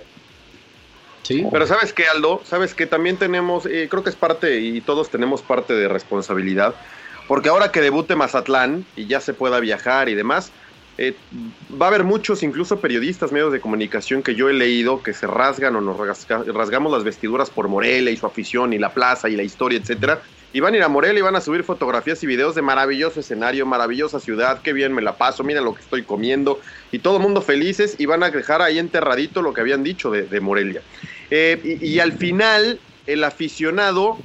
Sí. 1.22 1.44
Pero 1.52 1.66
sabes 1.66 1.92
qué, 1.92 2.06
Aldo, 2.08 2.40
sabes 2.44 2.72
que 2.72 2.86
también 2.86 3.18
tenemos, 3.18 3.66
eh, 3.66 3.88
creo 3.90 4.02
que 4.02 4.08
es 4.08 4.16
parte, 4.16 4.60
y 4.60 4.80
todos 4.80 5.10
tenemos 5.10 5.42
parte 5.42 5.74
de 5.74 5.86
responsabilidad, 5.86 6.74
porque 7.28 7.50
ahora 7.50 7.72
que 7.72 7.82
debute 7.82 8.16
Mazatlán 8.16 8.86
y 8.96 9.06
ya 9.06 9.20
se 9.20 9.34
pueda 9.34 9.60
viajar 9.60 10.08
y 10.08 10.14
demás, 10.14 10.50
eh, 10.96 11.14
va 11.70 11.86
a 11.86 11.88
haber 11.90 12.04
muchos, 12.04 12.42
incluso 12.42 12.80
periodistas, 12.80 13.32
medios 13.32 13.52
de 13.52 13.60
comunicación 13.60 14.22
que 14.22 14.34
yo 14.34 14.48
he 14.48 14.54
leído 14.54 15.02
que 15.02 15.12
se 15.12 15.26
rasgan 15.26 15.76
o 15.76 15.82
nos 15.82 15.98
rasgamos 15.98 16.90
las 16.90 17.04
vestiduras 17.04 17.50
por 17.50 17.68
Morelia 17.68 18.10
y 18.10 18.16
su 18.16 18.24
afición 18.24 18.72
y 18.72 18.78
la 18.78 18.94
plaza 18.94 19.28
y 19.28 19.36
la 19.36 19.42
historia, 19.42 19.78
etcétera. 19.78 20.22
Y 20.52 20.60
van 20.60 20.74
a 20.74 20.76
ir 20.78 20.82
a 20.82 20.88
Morelia 20.88 21.18
y 21.18 21.22
van 21.22 21.36
a 21.36 21.40
subir 21.40 21.64
fotografías 21.64 22.22
y 22.22 22.26
videos 22.26 22.54
de 22.54 22.62
maravilloso 22.62 23.20
escenario, 23.20 23.66
maravillosa 23.66 24.20
ciudad, 24.20 24.62
qué 24.62 24.72
bien 24.72 24.92
me 24.92 25.02
la 25.02 25.16
paso, 25.16 25.44
mira 25.44 25.60
lo 25.60 25.74
que 25.74 25.82
estoy 25.82 26.02
comiendo. 26.02 26.60
Y 26.92 27.00
todo 27.00 27.16
el 27.16 27.22
mundo 27.22 27.42
felices 27.42 27.96
y 27.98 28.06
van 28.06 28.22
a 28.22 28.30
dejar 28.30 28.62
ahí 28.62 28.78
enterradito 28.78 29.42
lo 29.42 29.52
que 29.52 29.60
habían 29.60 29.82
dicho 29.82 30.10
de, 30.10 30.40
Morelia. 30.40 30.80
Eh, 31.30 31.78
y, 31.80 31.98
al 31.98 32.12
final, 32.12 32.80
el 33.06 33.24
aficionado 33.24 34.18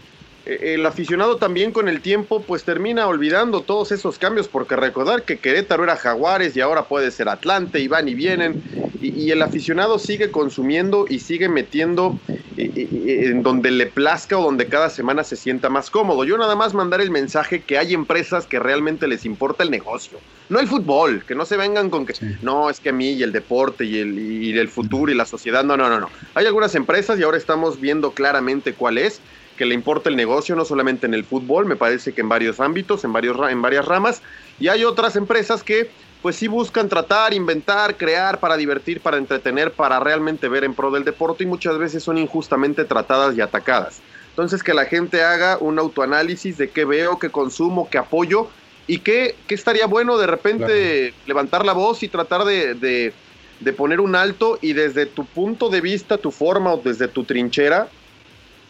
el 0.45 0.85
aficionado 0.85 1.37
también 1.37 1.71
con 1.71 1.87
el 1.87 2.01
tiempo 2.01 2.43
pues 2.45 2.63
termina 2.63 3.07
olvidando 3.07 3.61
todos 3.61 3.91
esos 3.91 4.17
cambios 4.17 4.47
porque 4.47 4.75
recordar 4.75 5.23
que 5.23 5.39
Querétaro 5.39 5.83
era 5.83 5.95
Jaguares 5.95 6.55
y 6.55 6.61
ahora 6.61 6.87
puede 6.87 7.11
ser 7.11 7.29
Atlante 7.29 7.79
y 7.79 7.87
van 7.87 8.07
y 8.07 8.15
vienen 8.15 8.57
y, 8.99 9.09
y 9.09 9.31
el 9.31 9.41
aficionado 9.41 9.99
sigue 9.99 10.31
consumiendo 10.31 11.05
y 11.07 11.19
sigue 11.19 11.47
metiendo 11.47 12.19
eh, 12.57 12.71
eh, 12.75 13.27
en 13.27 13.43
donde 13.43 13.71
le 13.71 13.87
plazca 13.87 14.37
o 14.37 14.43
donde 14.43 14.67
cada 14.67 14.89
semana 14.89 15.23
se 15.23 15.35
sienta 15.35 15.69
más 15.69 15.89
cómodo. 15.89 16.25
Yo 16.25 16.37
nada 16.37 16.55
más 16.55 16.73
mandar 16.73 17.01
el 17.01 17.09
mensaje 17.09 17.63
que 17.63 17.77
hay 17.77 17.93
empresas 17.93 18.45
que 18.45 18.59
realmente 18.59 19.07
les 19.07 19.25
importa 19.25 19.63
el 19.63 19.71
negocio, 19.71 20.19
no 20.49 20.59
el 20.59 20.67
fútbol, 20.67 21.23
que 21.25 21.33
no 21.33 21.45
se 21.45 21.55
vengan 21.55 21.89
con 21.89 22.05
que 22.05 22.13
no, 22.41 22.69
es 22.69 22.79
que 22.79 22.89
a 22.89 22.93
mí 22.93 23.11
y 23.11 23.23
el 23.23 23.31
deporte 23.31 23.85
y 23.85 23.99
el, 23.99 24.19
y 24.19 24.57
el 24.57 24.67
futuro 24.67 25.11
y 25.11 25.15
la 25.15 25.25
sociedad, 25.25 25.63
no, 25.63 25.77
no, 25.77 25.89
no, 25.89 25.99
no. 25.99 26.09
Hay 26.33 26.45
algunas 26.45 26.75
empresas 26.75 27.19
y 27.19 27.23
ahora 27.23 27.37
estamos 27.37 27.79
viendo 27.79 28.11
claramente 28.11 28.73
cuál 28.73 28.97
es 28.97 29.21
que 29.61 29.67
le 29.67 29.75
importa 29.75 30.09
el 30.09 30.15
negocio, 30.15 30.55
no 30.55 30.65
solamente 30.65 31.05
en 31.05 31.13
el 31.13 31.23
fútbol, 31.23 31.67
me 31.67 31.75
parece 31.75 32.13
que 32.13 32.21
en 32.21 32.29
varios 32.29 32.59
ámbitos, 32.59 33.03
en, 33.03 33.13
varios, 33.13 33.37
en 33.47 33.61
varias 33.61 33.85
ramas, 33.85 34.23
y 34.59 34.69
hay 34.69 34.83
otras 34.83 35.15
empresas 35.15 35.61
que 35.61 35.91
pues 36.23 36.35
sí 36.35 36.47
buscan 36.47 36.89
tratar, 36.89 37.31
inventar, 37.31 37.95
crear 37.95 38.39
para 38.39 38.57
divertir, 38.57 39.01
para 39.01 39.17
entretener, 39.17 39.71
para 39.71 39.99
realmente 39.99 40.49
ver 40.49 40.63
en 40.63 40.73
pro 40.73 40.89
del 40.89 41.03
deporte 41.03 41.43
y 41.43 41.45
muchas 41.45 41.77
veces 41.77 42.01
son 42.01 42.17
injustamente 42.17 42.85
tratadas 42.85 43.37
y 43.37 43.41
atacadas. 43.41 44.01
Entonces 44.29 44.63
que 44.63 44.73
la 44.73 44.85
gente 44.85 45.21
haga 45.21 45.59
un 45.59 45.77
autoanálisis 45.77 46.57
de 46.57 46.71
qué 46.71 46.83
veo, 46.83 47.19
qué 47.19 47.29
consumo, 47.29 47.87
qué 47.87 47.99
apoyo 47.99 48.47
y 48.87 48.97
qué, 48.97 49.35
qué 49.45 49.53
estaría 49.53 49.85
bueno 49.85 50.17
de 50.17 50.25
repente 50.25 51.13
levantar 51.27 51.67
la 51.67 51.73
voz 51.73 52.01
y 52.01 52.07
tratar 52.07 52.45
de, 52.45 52.73
de, 52.73 53.13
de 53.59 53.73
poner 53.73 54.01
un 54.01 54.15
alto 54.15 54.57
y 54.59 54.73
desde 54.73 55.05
tu 55.05 55.23
punto 55.23 55.69
de 55.69 55.81
vista, 55.81 56.17
tu 56.17 56.31
forma 56.31 56.73
o 56.73 56.77
desde 56.77 57.07
tu 57.07 57.25
trinchera, 57.25 57.89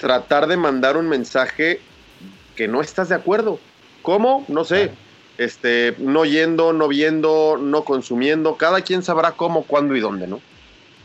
tratar 0.01 0.47
de 0.47 0.57
mandar 0.57 0.97
un 0.97 1.07
mensaje 1.07 1.79
que 2.55 2.67
no 2.67 2.81
estás 2.81 3.07
de 3.07 3.15
acuerdo. 3.15 3.59
¿Cómo? 4.01 4.43
No 4.47 4.65
sé. 4.65 4.89
Este, 5.37 5.95
no 5.99 6.25
yendo, 6.25 6.73
no 6.73 6.87
viendo, 6.87 7.57
no 7.61 7.85
consumiendo. 7.85 8.57
Cada 8.57 8.81
quien 8.81 9.03
sabrá 9.03 9.33
cómo, 9.33 9.63
cuándo 9.63 9.95
y 9.95 9.99
dónde, 9.99 10.25
¿no? 10.25 10.41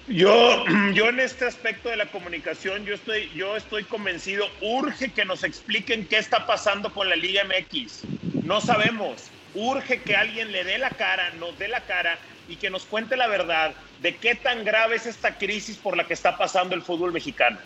Yo, 0.09 0.65
yo 0.95 1.11
en 1.11 1.21
este 1.21 1.45
aspecto 1.45 1.91
de 1.91 1.99
la 1.99 2.07
comunicación, 2.07 2.87
yo 2.87 2.95
estoy, 2.95 3.31
yo 3.35 3.55
estoy 3.55 3.85
convencido, 3.85 4.47
urge 4.63 5.13
que 5.13 5.27
nos 5.27 5.45
expliquen 5.45 6.07
qué 6.07 6.17
está 6.17 6.47
pasando 6.47 6.93
con 6.95 7.11
la 7.11 7.17
Liga 7.17 7.43
MX. 7.45 8.05
No 8.45 8.63
sabemos. 8.63 9.31
Urge 9.55 10.01
que 10.01 10.17
alguien 10.17 10.53
le 10.53 10.65
dé 10.65 10.79
la 10.79 10.91
cara, 10.91 11.33
nos 11.39 11.59
dé 11.59 11.69
la 11.69 11.83
cara 11.83 12.19
y 12.49 12.57
que 12.57 12.71
nos 12.71 12.87
cuente 12.87 13.17
la 13.19 13.27
verdad 13.27 13.75
de 14.01 14.17
qué 14.17 14.35
tan 14.35 14.65
grave 14.65 14.97
es 14.97 15.05
esta 15.05 15.37
crisis 15.37 15.77
por 15.77 15.99
la 15.99 16.07
que 16.07 16.15
está 16.15 16.39
pasando 16.39 16.75
el 16.75 16.83
fútbol 16.83 17.13
mexicano 17.13 17.59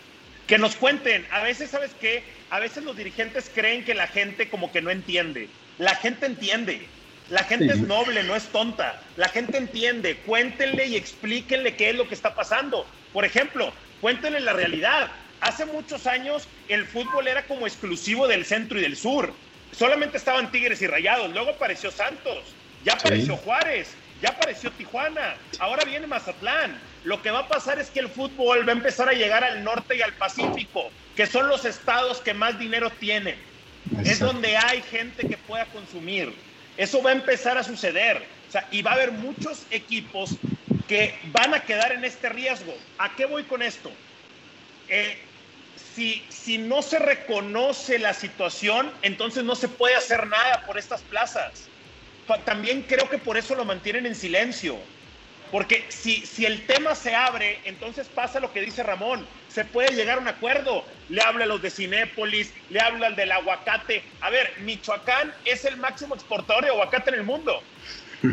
que 0.51 0.57
nos 0.57 0.75
cuenten. 0.75 1.25
A 1.31 1.43
veces, 1.43 1.69
¿sabes 1.69 1.93
qué? 1.93 2.25
A 2.49 2.59
veces 2.59 2.83
los 2.83 2.97
dirigentes 2.97 3.49
creen 3.55 3.85
que 3.85 3.93
la 3.93 4.07
gente 4.07 4.49
como 4.49 4.69
que 4.69 4.81
no 4.81 4.91
entiende. 4.91 5.47
La 5.77 5.95
gente 5.95 6.25
entiende. 6.25 6.89
La 7.29 7.45
gente 7.45 7.73
Sí. 7.73 7.79
es 7.79 7.87
noble, 7.87 8.21
no 8.23 8.35
es 8.35 8.49
tonta. 8.49 9.01
La 9.15 9.29
gente 9.29 9.57
entiende. 9.57 10.17
Cuéntenle 10.23 10.87
y 10.87 10.97
explíquenle 10.97 11.77
qué 11.77 11.91
es 11.91 11.95
lo 11.95 12.09
que 12.09 12.15
está 12.15 12.35
pasando. 12.35 12.85
Por 13.13 13.23
ejemplo, 13.23 13.73
cuéntenle 14.01 14.41
la 14.41 14.51
realidad. 14.51 15.09
Hace 15.39 15.65
muchos 15.67 16.05
años 16.05 16.49
el 16.67 16.85
fútbol 16.85 17.29
era 17.29 17.47
como 17.47 17.65
exclusivo 17.65 18.27
del 18.27 18.43
centro 18.43 18.77
y 18.77 18.81
del 18.81 18.97
sur. 18.97 19.39
Solamente 19.71 20.17
estaban 20.17 20.51
Tigres 20.51 20.81
y 20.81 20.87
Rayados. 20.87 21.31
Luego 21.31 21.51
apareció 21.51 21.91
Santos. 21.91 22.57
Ya 22.81 22.95
apareció 22.95 23.37
Juárez. 23.37 23.97
Ya 24.19 24.31
apareció 24.31 24.69
Tijuana. 24.73 25.37
Ahora 25.59 25.85
viene 25.85 26.07
Mazatlán. 26.07 26.90
Lo 27.03 27.21
que 27.21 27.31
va 27.31 27.39
a 27.39 27.47
pasar 27.47 27.79
es 27.79 27.89
que 27.89 27.99
el 27.99 28.09
fútbol 28.09 28.67
va 28.67 28.73
a 28.73 28.75
empezar 28.75 29.09
a 29.09 29.13
llegar 29.13 29.43
al 29.43 29.63
norte 29.63 29.95
y 29.95 30.01
al 30.01 30.17
Pacífico, 30.17 30.93
que 31.15 31.25
son 31.25 31.47
los 31.47 31.65
estados 31.65 32.21
que 32.21 32.33
más 32.33 32.59
dinero 32.59 32.91
tienen. 32.97 33.43
Es 34.03 34.19
donde 34.19 34.55
hay 34.57 34.81
gente 34.83 35.27
que 35.27 35.37
pueda 35.37 35.69
consumir. 35.71 36.47
Eso 36.75 37.01
va 37.01 37.09
a 37.11 37.13
empezar 37.13 37.57
a 37.57 37.63
suceder. 37.63 38.17
O 38.47 38.51
sea, 38.51 38.67
y 38.71 38.81
va 38.81 38.91
a 38.91 38.95
haber 38.95 39.11
muchos 39.11 39.67
equipos 39.71 40.41
que 40.85 41.19
van 41.23 41.53
a 41.53 41.65
quedar 41.65 41.91
en 41.91 42.05
este 42.05 42.29
riesgo. 42.29 42.73
¿A 42.97 43.15
qué 43.15 43.25
voy 43.25 43.45
con 43.45 43.61
esto? 43.61 43.97
Eh, 44.87 45.17
si, 45.75 46.27
si 46.31 46.57
no 46.57 46.81
se 46.81 46.99
reconoce 46.99 47.97
la 47.99 48.13
situación, 48.13 48.93
entonces 49.01 49.43
no 49.43 49.55
se 49.55 49.69
puede 49.69 49.95
hacer 49.95 50.27
nada 50.27 50.65
por 50.65 50.77
estas 50.77 51.03
plazas. 51.05 51.71
También 52.45 52.83
creo 52.83 53.09
que 53.09 53.17
por 53.17 53.37
eso 53.37 53.55
lo 53.55 53.65
mantienen 53.65 54.05
en 54.05 54.15
silencio. 54.15 54.87
Porque 55.51 55.85
si, 55.89 56.25
si 56.25 56.45
el 56.45 56.65
tema 56.65 56.95
se 56.95 57.13
abre, 57.13 57.59
entonces 57.65 58.07
pasa 58.07 58.39
lo 58.39 58.53
que 58.53 58.61
dice 58.61 58.83
Ramón. 58.83 59.27
Se 59.49 59.65
puede 59.65 59.93
llegar 59.93 60.17
a 60.17 60.21
un 60.21 60.27
acuerdo. 60.29 60.85
Le 61.09 61.21
habla 61.21 61.43
a 61.43 61.47
los 61.47 61.61
de 61.61 61.69
Cinépolis, 61.69 62.53
le 62.69 62.79
habla 62.79 63.07
al 63.07 63.15
del 63.17 63.31
aguacate. 63.33 64.03
A 64.21 64.29
ver, 64.29 64.53
Michoacán 64.61 65.33
es 65.43 65.65
el 65.65 65.75
máximo 65.75 66.15
exportador 66.15 66.63
de 66.63 66.69
aguacate 66.69 67.09
en 67.09 67.17
el 67.17 67.23
mundo. 67.23 67.61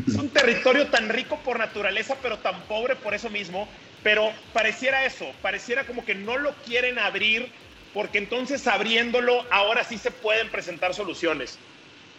Es 0.06 0.14
un 0.14 0.30
territorio 0.30 0.86
tan 0.88 1.08
rico 1.08 1.42
por 1.42 1.58
naturaleza, 1.58 2.16
pero 2.22 2.38
tan 2.38 2.62
pobre 2.68 2.94
por 2.94 3.14
eso 3.14 3.28
mismo. 3.30 3.68
Pero 4.04 4.32
pareciera 4.52 5.04
eso, 5.04 5.34
pareciera 5.42 5.84
como 5.84 6.04
que 6.04 6.14
no 6.14 6.38
lo 6.38 6.54
quieren 6.62 7.00
abrir, 7.00 7.52
porque 7.92 8.18
entonces 8.18 8.64
abriéndolo, 8.68 9.44
ahora 9.50 9.82
sí 9.82 9.98
se 9.98 10.12
pueden 10.12 10.50
presentar 10.50 10.94
soluciones. 10.94 11.58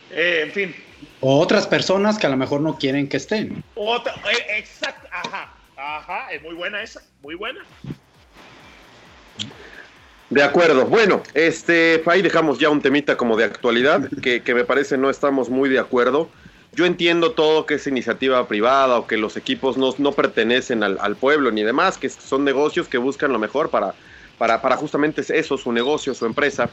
Eh, 0.09 0.41
en 0.43 0.51
fin, 0.51 0.75
O 1.21 1.39
otras 1.39 1.67
personas 1.67 2.17
que 2.17 2.27
a 2.27 2.29
lo 2.29 2.37
mejor 2.37 2.61
no 2.61 2.77
quieren 2.77 3.07
que 3.09 3.17
estén. 3.17 3.63
otra, 3.75 4.13
eh, 4.13 4.57
exacto, 4.57 5.07
ajá, 5.11 5.53
ajá, 5.75 6.31
es 6.31 6.41
muy 6.41 6.53
buena 6.53 6.81
esa, 6.81 7.01
muy 7.21 7.35
buena. 7.35 7.59
De 10.29 10.43
acuerdo. 10.43 10.85
Bueno, 10.85 11.23
este, 11.33 12.03
ahí 12.05 12.21
dejamos 12.21 12.59
ya 12.59 12.69
un 12.69 12.81
temita 12.81 13.17
como 13.17 13.35
de 13.35 13.45
actualidad, 13.45 14.07
que, 14.21 14.43
que 14.43 14.53
me 14.53 14.63
parece 14.63 14.97
no 14.97 15.09
estamos 15.09 15.49
muy 15.49 15.69
de 15.69 15.79
acuerdo. 15.79 16.29
Yo 16.73 16.85
entiendo 16.85 17.31
todo 17.31 17.65
que 17.65 17.73
es 17.75 17.87
iniciativa 17.87 18.47
privada 18.47 18.99
o 18.99 19.07
que 19.07 19.17
los 19.17 19.35
equipos 19.37 19.75
no, 19.75 19.93
no 19.97 20.11
pertenecen 20.11 20.83
al, 20.83 20.99
al 21.01 21.15
pueblo 21.15 21.51
ni 21.51 21.63
demás, 21.63 21.97
que 21.97 22.09
son 22.09 22.45
negocios 22.45 22.87
que 22.87 22.99
buscan 22.99 23.33
lo 23.33 23.39
mejor 23.39 23.71
para, 23.71 23.95
para, 24.39 24.61
para 24.61 24.77
justamente 24.77 25.21
eso, 25.29 25.57
su 25.57 25.71
negocio, 25.71 26.15
su 26.15 26.25
empresa. 26.25 26.69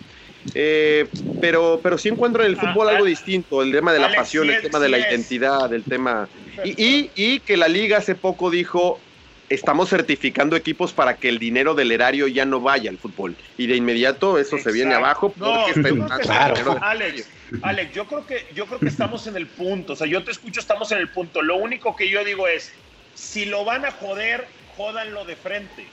Eh, 0.54 1.06
pero, 1.40 1.80
pero 1.82 1.98
sí 1.98 2.08
encuentro 2.08 2.42
en 2.44 2.50
el 2.52 2.56
fútbol 2.56 2.88
Ah, 2.88 2.92
algo 2.92 3.04
ah, 3.04 3.08
distinto, 3.08 3.60
el 3.62 3.72
tema 3.72 3.92
de 3.92 3.98
la 3.98 4.06
Alex, 4.06 4.22
pasión, 4.22 4.46
sí 4.46 4.54
el 4.54 4.62
tema 4.62 4.78
de 4.78 4.88
la 4.88 4.98
es. 4.98 5.10
identidad, 5.10 5.74
el 5.74 5.82
tema... 5.82 6.28
Y, 6.64 6.82
y, 6.82 7.10
y 7.14 7.40
que 7.40 7.56
la 7.56 7.68
liga 7.68 7.98
hace 7.98 8.14
poco 8.14 8.50
dijo, 8.50 9.00
estamos 9.48 9.88
certificando 9.88 10.56
equipos 10.56 10.92
para 10.92 11.16
que 11.16 11.28
el 11.28 11.38
dinero 11.38 11.74
del 11.74 11.92
erario 11.92 12.28
ya 12.28 12.44
no 12.44 12.60
vaya 12.60 12.90
al 12.90 12.98
fútbol. 12.98 13.36
Y 13.58 13.66
de 13.66 13.76
inmediato 13.76 14.38
eso 14.38 14.58
se 14.58 14.72
viene 14.72 14.94
abajo 14.94 15.32
No, 15.36 15.66
está 15.66 16.18
Claro. 16.20 16.78
Alex. 16.80 17.28
Alex, 17.62 17.94
yo 17.94 18.06
creo 18.06 18.26
que 18.26 18.46
yo 18.54 18.66
creo 18.66 18.80
que 18.80 18.88
estamos 18.88 19.26
en 19.26 19.36
el 19.36 19.46
punto. 19.46 19.92
O 19.92 19.96
sea, 19.96 20.06
yo 20.06 20.24
te 20.24 20.30
escucho, 20.30 20.60
estamos 20.60 20.90
en 20.92 20.98
el 20.98 21.08
punto. 21.08 21.42
Lo 21.42 21.56
único 21.56 21.94
que 21.94 22.08
yo 22.08 22.24
digo 22.24 22.48
es, 22.48 22.72
si 23.14 23.44
lo 23.44 23.64
van 23.64 23.84
a 23.84 23.90
joder, 23.92 24.46
jódanlo 24.76 25.24
de 25.24 25.36
frente. 25.36 25.86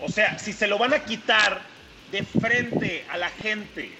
O 0.00 0.08
sea, 0.08 0.38
si 0.38 0.52
se 0.52 0.66
lo 0.66 0.78
van 0.78 0.94
a 0.94 1.04
quitar 1.04 1.62
de 2.10 2.22
frente 2.22 3.04
a 3.10 3.16
la 3.16 3.28
gente. 3.30 3.90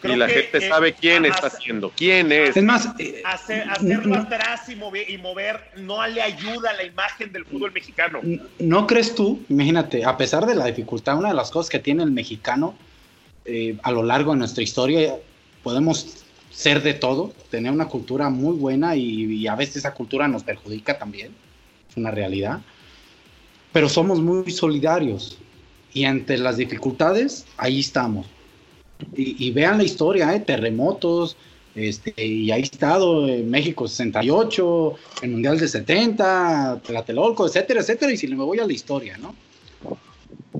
creo 0.00 0.14
Y 0.14 0.18
la 0.18 0.26
que, 0.26 0.32
gente 0.34 0.58
eh, 0.58 0.68
sabe 0.68 0.92
quién 0.94 1.24
está 1.24 1.46
haciendo, 1.46 1.92
quién 1.96 2.32
es. 2.32 2.56
Es 2.56 2.62
más, 2.62 2.88
eh, 2.98 3.22
Hacer, 3.24 3.68
hacerlo 3.70 4.16
no- 4.16 4.22
atrás 4.22 4.68
y 4.68 4.76
mover, 4.76 5.08
y 5.08 5.18
mover 5.18 5.60
no 5.76 6.04
le 6.06 6.20
ayuda 6.20 6.70
a 6.70 6.74
la 6.74 6.84
imagen 6.84 7.32
del 7.32 7.44
fútbol 7.44 7.72
mexicano. 7.72 8.20
¿No 8.58 8.86
crees 8.86 9.14
tú? 9.14 9.44
Imagínate, 9.48 10.04
a 10.04 10.16
pesar 10.16 10.44
de 10.46 10.54
la 10.54 10.66
dificultad, 10.66 11.16
una 11.16 11.28
de 11.28 11.34
las 11.34 11.50
cosas 11.50 11.70
que 11.70 11.78
tiene 11.78 12.02
el 12.02 12.10
mexicano 12.10 12.74
eh, 13.44 13.76
a 13.82 13.90
lo 13.92 14.02
largo 14.02 14.32
de 14.32 14.38
nuestra 14.38 14.62
historia, 14.62 15.14
podemos 15.62 16.24
ser 16.50 16.82
de 16.82 16.94
todo, 16.94 17.32
tener 17.50 17.72
una 17.72 17.86
cultura 17.86 18.28
muy 18.28 18.54
buena 18.56 18.94
y, 18.96 19.24
y 19.32 19.46
a 19.46 19.54
veces 19.54 19.76
esa 19.76 19.94
cultura 19.94 20.28
nos 20.28 20.42
perjudica 20.44 20.98
también, 20.98 21.32
es 21.90 21.96
una 21.96 22.10
realidad, 22.10 22.60
pero 23.72 23.88
somos 23.88 24.20
muy 24.20 24.50
solidarios 24.50 25.38
y 25.94 26.04
ante 26.04 26.38
las 26.38 26.56
dificultades, 26.56 27.46
ahí 27.56 27.80
estamos. 27.80 28.26
Y, 29.16 29.46
y 29.46 29.50
vean 29.50 29.78
la 29.78 29.84
historia, 29.84 30.34
¿eh? 30.34 30.40
terremotos, 30.40 31.36
este, 31.74 32.12
y 32.22 32.50
ahí 32.50 32.62
estado 32.62 33.26
en 33.28 33.50
México 33.50 33.88
68, 33.88 34.94
el 35.22 35.30
Mundial 35.30 35.58
de 35.58 35.68
70, 35.68 36.82
Tlatelolco, 36.84 37.46
etcétera, 37.46 37.80
etcétera, 37.80 38.12
y 38.12 38.16
si 38.16 38.28
me 38.28 38.44
voy 38.44 38.58
a 38.58 38.66
la 38.66 38.72
historia, 38.72 39.16
¿no? 39.16 39.34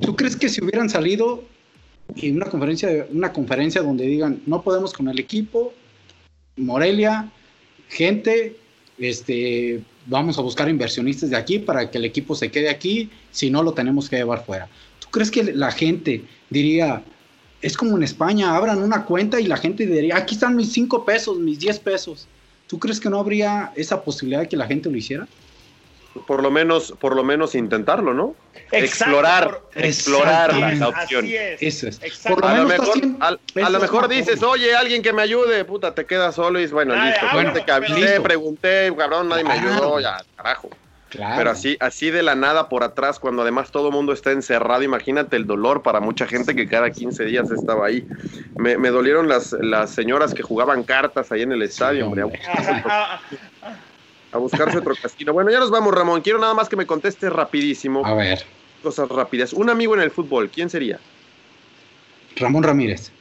¿Tú 0.00 0.16
crees 0.16 0.36
que 0.36 0.48
si 0.48 0.64
hubieran 0.64 0.88
salido 0.88 1.44
en 2.16 2.36
una 2.36 2.46
conferencia, 2.46 3.06
una 3.10 3.32
conferencia 3.32 3.82
donde 3.82 4.06
digan, 4.06 4.42
no 4.46 4.62
podemos 4.62 4.92
con 4.94 5.08
el 5.08 5.18
equipo, 5.18 5.74
Morelia, 6.56 7.30
gente, 7.88 8.56
este, 9.08 9.82
vamos 10.06 10.38
a 10.38 10.42
buscar 10.42 10.68
inversionistas 10.68 11.30
de 11.30 11.36
aquí 11.36 11.58
para 11.58 11.90
que 11.90 11.98
el 11.98 12.04
equipo 12.04 12.34
se 12.34 12.50
quede 12.50 12.70
aquí, 12.70 13.10
si 13.30 13.50
no 13.50 13.62
lo 13.62 13.72
tenemos 13.72 14.08
que 14.08 14.16
llevar 14.16 14.44
fuera? 14.44 14.68
¿Tú 15.00 15.08
crees 15.10 15.30
que 15.30 15.42
la 15.52 15.72
gente 15.72 16.24
diría, 16.50 17.02
es 17.60 17.76
como 17.76 17.96
en 17.96 18.02
España, 18.02 18.56
abran 18.56 18.82
una 18.82 19.04
cuenta 19.04 19.40
y 19.40 19.46
la 19.46 19.56
gente 19.56 19.86
diría, 19.86 20.16
aquí 20.16 20.34
están 20.34 20.56
mis 20.56 20.72
5 20.72 21.04
pesos, 21.04 21.38
mis 21.38 21.58
10 21.58 21.78
pesos? 21.80 22.28
¿Tú 22.66 22.78
crees 22.78 23.00
que 23.00 23.10
no 23.10 23.18
habría 23.18 23.72
esa 23.76 24.02
posibilidad 24.02 24.40
de 24.40 24.48
que 24.48 24.56
la 24.56 24.66
gente 24.66 24.90
lo 24.90 24.96
hiciera? 24.96 25.28
Por 26.26 26.42
lo 26.42 26.50
menos, 26.50 26.92
por 27.00 27.16
lo 27.16 27.24
menos 27.24 27.54
intentarlo, 27.54 28.12
¿no? 28.12 28.34
Exacto, 28.54 28.76
explorar, 28.76 29.60
por- 29.72 29.84
explorar 29.84 30.56
la, 30.56 30.66
Así 30.68 30.82
opción. 30.84 31.26
es. 31.26 31.62
Eso 31.62 31.88
es. 31.88 32.00
Por 32.26 32.40
lo 32.40 32.48
A 32.48 32.58
lo 32.58 32.66
mejor, 32.66 32.98
a, 33.20 33.30
lo 33.70 34.08
dices, 34.08 34.42
oye, 34.42 34.74
alguien 34.74 35.02
que 35.02 35.12
me 35.12 35.22
ayude, 35.22 35.64
puta, 35.64 35.94
te 35.94 36.04
quedas 36.04 36.34
solo 36.34 36.60
y 36.60 36.66
bueno, 36.66 36.94
Ah, 36.96 37.06
listo. 37.06 37.20
ah, 37.28 37.34
Bueno, 37.34 37.52
te 37.54 37.64
pregunté, 38.20 38.94
cabrón, 38.96 39.28
nadie 39.28 39.44
me 39.44 39.52
ayudó, 39.52 40.00
ya, 40.00 40.18
carajo. 40.36 40.68
Claro. 41.08 41.34
Pero 41.36 41.50
así, 41.50 41.76
así 41.80 42.10
de 42.10 42.22
la 42.22 42.34
nada 42.34 42.70
por 42.70 42.82
atrás, 42.84 43.18
cuando 43.18 43.42
además 43.42 43.70
todo 43.70 43.88
el 43.88 43.94
mundo 43.94 44.14
está 44.14 44.30
encerrado, 44.32 44.82
imagínate 44.82 45.36
el 45.36 45.46
dolor 45.46 45.82
para 45.82 46.00
mucha 46.00 46.26
gente 46.26 46.54
que 46.56 46.66
cada 46.66 46.90
15 46.90 47.24
días 47.24 47.50
estaba 47.50 47.86
ahí. 47.86 48.06
Me, 48.56 48.78
me 48.78 48.88
dolieron 48.88 49.28
las, 49.28 49.52
las 49.60 49.90
señoras 49.90 50.32
que 50.32 50.42
jugaban 50.42 50.84
cartas 50.84 51.30
ahí 51.30 51.42
en 51.42 51.52
el 51.52 51.62
estadio, 51.62 52.06
hombre. 52.06 52.24
A 54.32 54.38
buscarse 54.38 54.78
otro, 54.78 54.94
casino. 55.02 55.32
Bueno, 55.32 55.50
ya 55.50 55.60
nos 55.60 55.70
vamos, 55.70 55.94
Ramón. 55.94 56.22
Quiero 56.22 56.38
nada 56.38 56.54
más 56.54 56.68
que 56.68 56.76
me 56.76 56.86
contestes 56.86 57.32
rapidísimo. 57.32 58.04
A 58.04 58.14
ver, 58.14 58.44
Cosas 58.82 59.08
rápidas. 59.08 59.52
Un 59.52 59.70
amigo 59.70 59.94
en 59.94 60.00
el 60.00 60.10
fútbol, 60.10 60.50
¿quién 60.50 60.68
sería? 60.68 60.98
Ramón 62.36 62.64
Ramírez. 62.64 63.12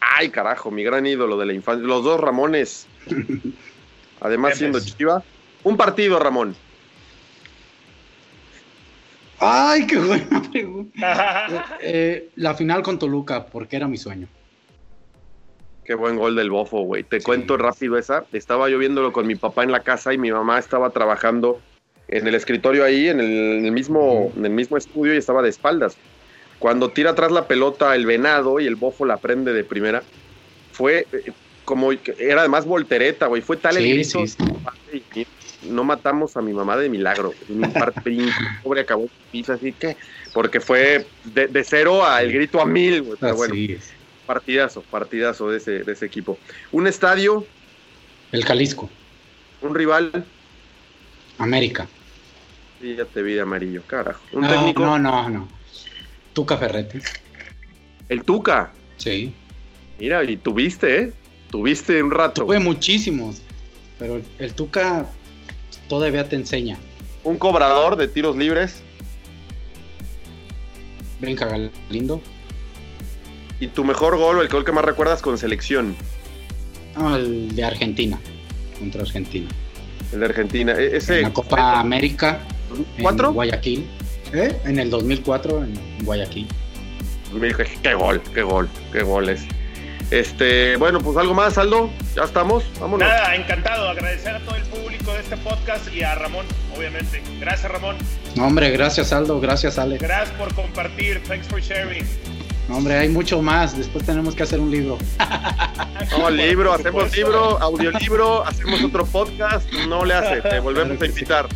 Ay, 0.00 0.28
carajo, 0.28 0.70
mi 0.70 0.82
gran 0.82 1.06
ídolo 1.06 1.38
de 1.38 1.46
la 1.46 1.52
infancia. 1.54 1.86
Los 1.86 2.04
dos 2.04 2.20
Ramones. 2.20 2.86
Además, 4.20 4.58
siendo 4.58 4.80
chiva. 4.80 5.22
Un 5.64 5.76
partido, 5.76 6.18
Ramón. 6.18 6.54
Ay, 9.40 9.86
qué 9.86 9.98
buena 9.98 10.42
pregunta. 10.50 11.76
Eh, 11.80 12.30
la 12.36 12.54
final 12.54 12.82
con 12.82 12.98
Toluca, 12.98 13.46
porque 13.46 13.76
era 13.76 13.86
mi 13.86 13.96
sueño. 13.96 14.28
Qué 15.88 15.94
buen 15.94 16.16
gol 16.16 16.36
del 16.36 16.50
bofo, 16.50 16.82
güey. 16.82 17.02
Te 17.02 17.22
cuento 17.22 17.56
rápido 17.56 17.96
esa. 17.96 18.26
Estaba 18.34 18.68
yo 18.68 18.76
viéndolo 18.76 19.10
con 19.10 19.26
mi 19.26 19.36
papá 19.36 19.64
en 19.64 19.72
la 19.72 19.80
casa 19.80 20.12
y 20.12 20.18
mi 20.18 20.30
mamá 20.30 20.58
estaba 20.58 20.90
trabajando 20.90 21.62
en 22.08 22.26
el 22.28 22.34
escritorio 22.34 22.84
ahí, 22.84 23.08
en 23.08 23.20
el, 23.20 23.56
en 23.60 23.64
el 23.64 23.72
mismo, 23.72 24.30
en 24.36 24.44
el 24.44 24.50
mismo 24.50 24.76
estudio 24.76 25.14
y 25.14 25.16
estaba 25.16 25.40
de 25.40 25.48
espaldas. 25.48 25.96
Cuando 26.58 26.90
tira 26.90 27.12
atrás 27.12 27.32
la 27.32 27.48
pelota 27.48 27.96
el 27.96 28.04
venado 28.04 28.60
y 28.60 28.66
el 28.66 28.76
bofo 28.76 29.06
la 29.06 29.16
prende 29.16 29.54
de 29.54 29.64
primera, 29.64 30.02
fue 30.72 31.06
eh, 31.10 31.32
como, 31.64 31.90
era 31.92 32.40
además 32.40 32.66
voltereta, 32.66 33.26
güey. 33.26 33.40
Fue 33.40 33.56
tal 33.56 33.78
el 33.78 33.84
Sí, 33.84 33.92
grito. 33.94 34.26
sí, 34.26 35.02
sí. 35.14 35.26
No 35.70 35.84
matamos 35.84 36.36
a 36.36 36.42
mi 36.42 36.52
mamá 36.52 36.76
de 36.76 36.90
milagro. 36.90 37.32
Infarto, 37.48 38.02
pobre 38.62 38.82
acabó 38.82 39.08
así 39.48 39.72
que, 39.72 39.96
porque 40.34 40.60
fue 40.60 41.06
de, 41.24 41.46
de 41.46 41.64
cero 41.64 42.04
al 42.04 42.30
grito 42.30 42.60
a 42.60 42.66
mil, 42.66 43.00
güey. 43.00 43.16
Pero 43.18 43.36
bueno, 43.36 43.54
Así 43.54 43.72
es. 43.72 43.97
Partidazo, 44.28 44.82
partidazo 44.82 45.48
de 45.50 45.56
ese, 45.56 45.70
de 45.82 45.92
ese 45.92 46.04
equipo. 46.06 46.38
Un 46.70 46.86
estadio, 46.86 47.46
El 48.30 48.44
Jalisco, 48.44 48.90
un 49.62 49.74
rival, 49.74 50.24
América. 51.38 51.88
y 52.82 52.94
ya 52.94 53.06
te 53.06 53.22
vi 53.22 53.32
de 53.32 53.40
amarillo, 53.40 53.82
carajo. 53.86 54.20
Un 54.32 54.42
No, 54.42 54.48
técnico, 54.48 54.82
no, 54.84 54.98
no, 54.98 55.28
no. 55.30 55.48
Tuca 56.34 56.56
Ferretti. 56.58 56.98
el 58.08 58.22
Tuca. 58.22 58.70
Sí. 58.98 59.32
Mira, 59.98 60.22
y 60.24 60.36
tuviste, 60.36 61.00
¿eh? 61.02 61.12
Tuviste 61.50 62.00
un 62.02 62.10
rato. 62.10 62.42
Tuve 62.44 62.58
muchísimos, 62.60 63.40
pero 63.98 64.16
el, 64.16 64.24
el 64.38 64.52
Tuca 64.52 65.06
todavía 65.88 66.28
te 66.28 66.36
enseña. 66.36 66.76
Un 67.24 67.38
cobrador 67.38 67.96
de 67.96 68.06
tiros 68.08 68.36
libres. 68.36 68.82
Benja 71.20 71.46
Galindo. 71.46 72.20
Y 73.60 73.68
tu 73.68 73.84
mejor 73.84 74.16
gol 74.16 74.38
o 74.38 74.42
el 74.42 74.48
gol 74.48 74.64
que 74.64 74.72
más 74.72 74.84
recuerdas 74.84 75.20
con 75.22 75.36
selección. 75.38 75.96
No, 76.96 77.16
el 77.16 77.54
de 77.54 77.64
Argentina. 77.64 78.18
Contra 78.78 79.02
Argentina. 79.02 79.48
El 80.12 80.20
de 80.20 80.26
Argentina. 80.26 80.72
E- 80.72 80.96
Ese, 80.96 81.16
en 81.18 81.22
la 81.24 81.32
Copa 81.32 81.80
América. 81.80 82.40
¿Cuatro? 83.02 83.28
En 83.28 83.34
Guayaquil. 83.34 83.86
¿Eh? 84.32 84.56
En 84.64 84.78
el 84.78 84.90
2004 84.90 85.64
en 85.64 86.04
Guayaquil. 86.04 86.46
Me 87.32 87.48
dije, 87.48 87.64
qué 87.82 87.94
gol, 87.94 88.22
qué 88.34 88.42
gol, 88.42 88.68
qué 88.92 89.02
gol 89.02 89.28
es. 89.28 89.42
Este, 90.10 90.76
bueno, 90.76 91.00
pues 91.00 91.16
algo 91.18 91.34
más, 91.34 91.58
Aldo. 91.58 91.90
Ya 92.16 92.22
estamos, 92.24 92.64
vámonos. 92.80 93.06
Nada, 93.06 93.34
encantado. 93.34 93.88
Agradecer 93.90 94.34
a 94.34 94.40
todo 94.40 94.56
el 94.56 94.62
público 94.62 95.12
de 95.12 95.20
este 95.20 95.36
podcast 95.38 95.92
y 95.94 96.02
a 96.02 96.14
Ramón, 96.14 96.46
obviamente. 96.76 97.22
Gracias, 97.40 97.70
Ramón. 97.70 97.96
No, 98.34 98.46
hombre, 98.46 98.70
gracias 98.70 99.12
Aldo, 99.12 99.40
gracias 99.40 99.78
Ale. 99.78 99.98
Gracias 99.98 100.30
por 100.38 100.54
compartir. 100.54 101.22
Thanks 101.24 101.46
for 101.48 101.60
sharing. 101.60 102.06
No, 102.68 102.76
hombre, 102.76 102.96
hay 102.98 103.08
mucho 103.08 103.40
más. 103.42 103.76
Después 103.76 104.04
tenemos 104.04 104.34
que 104.34 104.42
hacer 104.42 104.60
un 104.60 104.70
libro. 104.70 104.98
No, 106.16 106.30
libro, 106.30 106.72
hacemos 106.72 107.14
libro, 107.14 107.58
audiolibro, 107.60 108.44
hacemos 108.46 108.82
otro 108.82 109.04
podcast, 109.04 109.70
no 109.88 110.04
le 110.04 110.14
hace, 110.14 110.40
te 110.40 110.58
volvemos 110.60 110.96
Claro 110.96 111.02
a 111.02 111.06
sí. 111.06 111.10
invitar. 111.12 111.48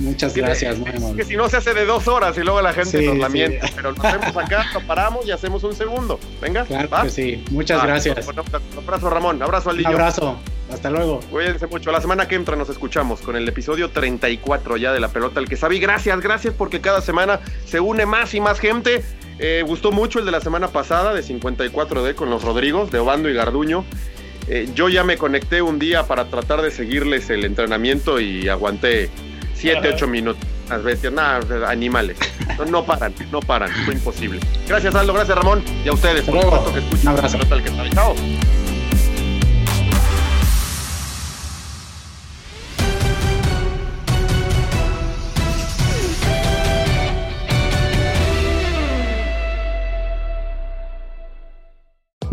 Muchas 0.00 0.34
gracias, 0.34 0.78
muy 0.78 0.90
amable. 0.90 1.16
que 1.16 1.24
si 1.24 1.36
no 1.36 1.48
se 1.48 1.56
hace 1.56 1.72
de 1.72 1.86
dos 1.86 2.06
horas 2.08 2.36
y 2.36 2.40
luego 2.42 2.60
la 2.60 2.72
gente 2.72 2.98
Sí, 2.98 3.06
nos 3.06 3.14
sí. 3.14 3.20
lamenta, 3.20 3.66
pero 3.74 3.92
lo 3.92 4.02
hacemos 4.04 4.36
acá, 4.36 4.66
lo 4.74 4.80
paramos 4.80 5.26
y 5.26 5.30
hacemos 5.30 5.62
un 5.64 5.74
segundo. 5.74 6.18
Venga, 6.40 6.64
Claro 6.64 6.88
¿va? 6.90 7.02
que 7.04 7.10
sí. 7.10 7.44
Muchas 7.50 7.82
gracias. 7.82 8.26
Un 8.28 8.38
abrazo, 8.84 9.08
Ramón, 9.10 9.42
abrazo 9.42 9.70
al 9.70 9.76
Un 9.76 9.82
niño. 9.82 9.94
abrazo. 9.94 10.36
Hasta 10.72 10.90
luego. 10.90 11.20
Cuídense 11.30 11.66
mucho. 11.68 11.92
La 11.92 12.00
semana 12.00 12.26
que 12.26 12.34
entra 12.34 12.56
nos 12.56 12.68
escuchamos 12.68 13.20
con 13.20 13.36
el 13.36 13.48
episodio 13.48 13.90
34 13.90 14.76
ya 14.76 14.92
de 14.92 14.98
La 15.00 15.08
Pelota 15.08 15.38
al 15.38 15.48
que 15.48 15.56
sabe. 15.56 15.76
Y 15.76 15.78
Gracias, 15.80 16.20
gracias 16.20 16.52
porque 16.56 16.80
cada 16.80 17.00
semana 17.00 17.40
se 17.64 17.78
une 17.80 18.04
más 18.06 18.34
y 18.34 18.40
más 18.40 18.58
gente. 18.58 19.02
Eh, 19.38 19.64
gustó 19.66 19.92
mucho 19.92 20.18
el 20.18 20.24
de 20.24 20.30
la 20.30 20.40
semana 20.40 20.68
pasada 20.68 21.12
de 21.12 21.22
54D 21.22 22.14
con 22.14 22.30
los 22.30 22.42
Rodrigos, 22.42 22.90
de 22.90 22.98
Obando 22.98 23.28
y 23.28 23.34
Garduño. 23.34 23.84
Eh, 24.46 24.68
yo 24.74 24.88
ya 24.88 25.04
me 25.04 25.16
conecté 25.16 25.62
un 25.62 25.78
día 25.78 26.06
para 26.06 26.26
tratar 26.26 26.62
de 26.62 26.70
seguirles 26.70 27.30
el 27.30 27.44
entrenamiento 27.44 28.20
y 28.20 28.48
aguanté 28.48 29.10
7, 29.54 29.78
Ajá. 29.78 29.88
8 29.94 30.06
minutos. 30.06 30.44
Las 30.68 30.82
bestias, 30.82 31.12
nada, 31.12 31.68
animales. 31.68 32.16
No, 32.58 32.64
no 32.66 32.84
paran, 32.84 33.14
no 33.30 33.40
paran, 33.40 33.70
fue 33.84 33.94
imposible. 33.94 34.40
Gracias, 34.68 34.94
Aldo, 34.94 35.12
gracias, 35.12 35.36
Ramón. 35.36 35.62
Y 35.84 35.88
a 35.88 35.92
ustedes, 35.92 36.22
por 36.22 36.40
supuesto, 36.40 36.72
que 36.72 36.78
escuchan 36.78 37.12
Un 37.12 37.18
abrazo. 37.18 37.38
Chao. 37.92 38.14